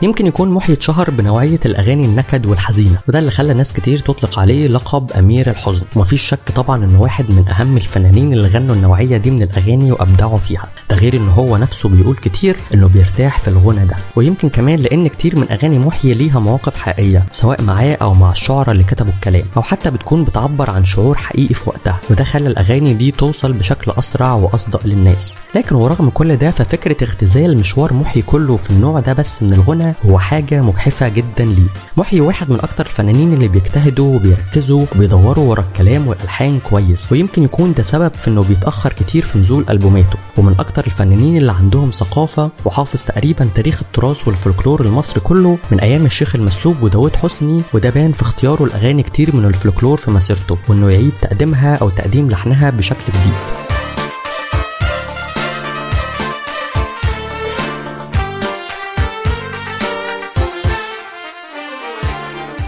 يمكن 0.02 0.28
يكون 0.28 0.50
محيي 0.50 0.76
اتشهر 0.76 1.10
بنوعية 1.10 1.60
الأغاني 1.66 2.06
النكد 2.06 2.46
والحزينة 2.46 2.98
وده 3.08 3.20
اللي 3.20 3.32
خلى 3.32 3.54
ناس 3.54 3.74
كتير 3.74 3.98
تطلق 4.00 4.40
عليه 4.40 4.68
لقب 4.68 5.12
أمير 5.12 5.50
الحزن. 5.50 5.86
ومفيش 5.96 6.22
شك 6.22 6.52
طبعا 6.56 6.84
إنه 6.86 7.02
واحد 7.02 7.32
من 7.32 7.48
أهم 7.48 7.78
الفنانين 7.78 8.34
اللي 8.34 8.48
غنوا 8.48 8.76
النوعية 8.76 9.18
دي 9.18 9.32
من 9.32 9.42
الأغاني 9.44 9.92
وأبدعوا 9.92 10.38
فيها 10.38 10.68
ده 10.90 10.96
غير 10.96 11.16
إن 11.18 11.30
هو 11.30 11.58
نفسه 11.58 11.90
بيقول 11.90 12.16
كتير 12.16 12.56
إنه 12.74 12.88
بيرتاح 12.88 13.40
في 13.40 13.48
الغنى 13.48 13.86
ده. 13.86 13.96
ويمكن 14.16 14.50
كمان 14.50 14.80
لأن 14.80 15.08
كتير 15.08 15.36
من 15.36 15.52
أغاني 15.52 15.80
محيي 15.80 16.14
ليها 16.14 16.40
مواقف 16.40 16.76
حقيقية 16.76 17.26
سواء 17.32 17.62
معاه 17.62 17.98
أو 18.02 18.14
مع 18.14 18.32
الشعراء 18.32 18.72
اللي 18.72 18.84
كتبوا 18.84 19.12
الكلام 19.14 19.46
أو 19.58 19.62
حتى 19.62 19.92
بتكون 19.92 20.24
بتعبر 20.24 20.70
عن 20.70 20.86
شعور 20.86 21.18
حقيقي 21.18 21.54
في 21.54 21.70
وقتها. 21.70 22.00
وده 22.10 22.24
خلى 22.24 22.48
الأغاني 22.48 22.94
دي 22.94 23.12
توصل 23.12 23.54
بشكل 23.54 23.92
أسرع 23.92 24.34
وأصدق 24.34 24.88
للناس. 24.88 25.38
لكن 25.56 25.76
ورغم 25.76 26.10
كل 26.10 26.36
ده 26.36 26.52
ففكرة 26.52 27.04
اختزال 27.04 27.58
مشوار 27.58 27.94
محيي 27.94 28.22
كله 28.22 28.58
في 28.58 28.70
النوع 28.70 29.00
ده 29.00 29.14
بس 29.14 29.44
من 29.44 29.54
الغنى 29.54 29.87
هو 30.06 30.20
حاجة 30.20 30.62
مجحفة 30.62 31.10
جدا 31.10 31.46
ليه. 31.46 31.68
محيي 31.98 32.22
واحد 32.22 32.50
من 32.52 32.60
أكتر 32.60 32.86
الفنانين 32.86 33.34
اللي 33.34 33.48
بيجتهدوا 33.48 34.16
وبيركزوا 34.16 34.86
وبيدوروا 34.96 35.50
ورا 35.50 35.62
الكلام 35.62 36.08
والألحان 36.08 36.60
كويس 36.70 37.12
ويمكن 37.12 37.44
يكون 37.44 37.74
ده 37.74 37.84
سبب 37.84 38.12
في 38.14 38.28
إنه 38.28 38.44
بيتأخر 38.44 38.94
كتير 38.94 39.26
في 39.26 39.38
نزول 39.40 39.66
ألبوماته. 39.70 40.18
ومن 40.38 40.56
أكتر 40.60 40.86
الفنانين 40.86 41.38
اللي 41.38 41.52
عندهم 41.52 41.92
ثقافة 41.92 42.50
وحافظ 42.66 43.02
تقريبا 43.04 43.50
تاريخ 43.56 43.82
التراث 43.82 44.28
والفلكلور 44.28 44.82
المصري 44.82 45.20
كله 45.20 45.58
من 45.72 45.80
أيام 45.80 46.06
الشيخ 46.06 46.36
المسلوب 46.36 46.84
وداود 46.84 47.16
حسني 47.16 47.62
وده 47.74 47.90
بان 47.90 48.12
في 48.12 48.22
اختياره 48.22 48.66
لأغاني 48.66 49.04
كتير 49.04 49.36
من 49.36 49.46
الفلكلور 49.46 49.98
في 49.98 50.12
مسيرته 50.12 50.58
وإنه 50.70 50.90
يعيد 50.90 51.12
تقديمها 51.22 51.76
أو 51.76 51.90
تقديم 51.90 52.30
لحنها 52.30 52.70
بشكل 52.70 53.04
جديد. 53.20 53.67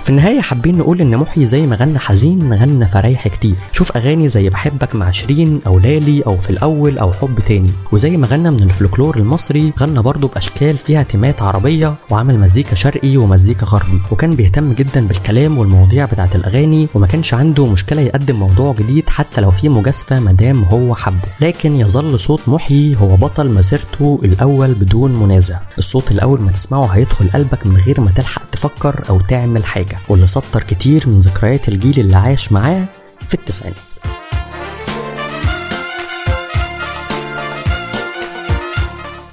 في 0.10 0.14
النهاية 0.14 0.42
حابين 0.42 0.78
نقول 0.78 1.02
إن 1.02 1.18
محيي 1.18 1.46
زي 1.46 1.68
ما 1.68 1.76
غنى 1.76 2.00
حزين 2.00 2.54
غنى 2.54 2.88
فرايح 2.88 3.28
كتير. 3.28 3.56
شوف 3.72 3.98
أغاني 3.98 4.30
زي 4.30 4.50
بحبك 4.50 4.96
مع 4.96 5.12
شيرين 5.12 5.62
أو 5.68 5.80
لالي 5.80 6.22
أو 6.22 6.38
في 6.38 6.50
الأول 6.50 6.98
أو 6.98 7.14
حب 7.14 7.40
تاني. 7.40 7.72
وزي 7.92 8.18
ما 8.18 8.28
غنى 8.28 8.52
من 8.52 8.64
الفلكلور 8.64 9.18
المصري 9.18 9.74
غنى 9.80 10.02
برضه 10.02 10.28
بأشكال 10.28 10.78
فيها 10.78 11.04
تيمات 11.04 11.42
عربية 11.42 11.96
وعمل 12.10 12.40
مزيكا 12.40 12.76
شرقي 12.76 13.18
ومزيكا 13.18 13.66
غربي. 13.66 14.00
وكان 14.12 14.36
بيهتم 14.36 14.74
جدا 14.74 15.08
بالكلام 15.08 15.58
والمواضيع 15.58 16.06
بتاعت 16.06 16.36
الأغاني 16.36 16.88
وما 16.94 17.08
كانش 17.08 17.34
عنده 17.34 17.66
مشكلة 17.66 18.02
يقدم 18.02 18.36
موضوع 18.36 18.74
جديد 18.74 19.10
حتى 19.10 19.42
لو 19.42 19.52
فيه 19.52 19.70
مجازفة 19.70 20.20
مادام 20.20 20.64
هو 20.64 20.96
حبه. 20.96 21.30
لكن 21.42 21.76
يظل 21.76 22.20
صوت 22.20 22.42
محيي 22.48 22.96
هو 22.98 23.16
بطل 23.16 23.50
مسيرته 23.50 24.20
الأول 24.24 24.74
بدون 24.74 25.16
منازع. 25.16 25.60
الصوت 25.78 26.12
الأول 26.12 26.42
ما 26.42 26.52
تسمعه 26.52 26.86
هيدخل 26.86 27.30
قلبك 27.34 27.68
من 27.68 27.78
غير 27.78 28.02
ما 28.02 28.12
تلحق 28.12 28.50
تفكر 28.52 29.04
أو 29.10 29.20
تعمل 29.22 29.66
حاجة. 29.66 29.99
واللي 30.08 30.28
سطر 30.28 30.64
كتير 30.64 31.10
من 31.10 31.20
ذكريات 31.20 31.70
الجيل 31.70 32.00
اللي 32.00 32.16
عاش 32.18 32.52
معاه 32.52 32.86
في 33.28 33.34
التسعينات. 33.34 33.80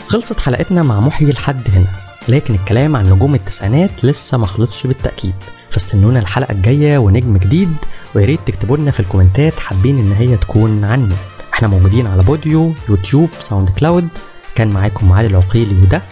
خلصت 0.09 0.41
حلقتنا 0.41 0.83
مع 0.83 1.01
محيي 1.01 1.33
لحد 1.33 1.69
هنا 1.77 1.87
لكن 2.29 2.55
الكلام 2.55 2.97
عن 2.97 3.13
نجوم 3.13 3.35
التسعينات 3.35 4.05
لسه 4.05 4.39
ما 4.39 4.47
خلصش 4.47 4.87
بالتأكيد. 4.87 5.35
فاستنونا 5.71 6.19
الحلقة 6.19 6.53
الجاية 6.53 6.99
ونجم 6.99 7.37
جديد 7.37 7.77
ويا 8.15 8.27
ريت 8.27 8.41
تكتبوا 8.47 8.77
لنا 8.77 8.91
في 8.91 9.01
الكومنتات 9.01 9.61
حابين 9.61 9.99
إن 9.99 10.13
هي 10.13 10.37
تكون 10.37 10.85
عن 10.85 11.01
مين 11.01 11.17
إحنا 11.55 11.69
موجودين 11.69 12.07
على 12.07 12.23
Podeo 12.23 12.73
يوتيوب 12.89 13.31
SoundCloud. 13.39 14.09
كان 14.55 14.71
معاكم 14.71 15.13
علي 15.13 15.27
العقيلي 15.27 15.83
وده 15.83 16.03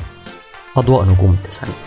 أضواء 0.76 1.04
نجوم 1.04 1.34
التسعينات. 1.34 1.83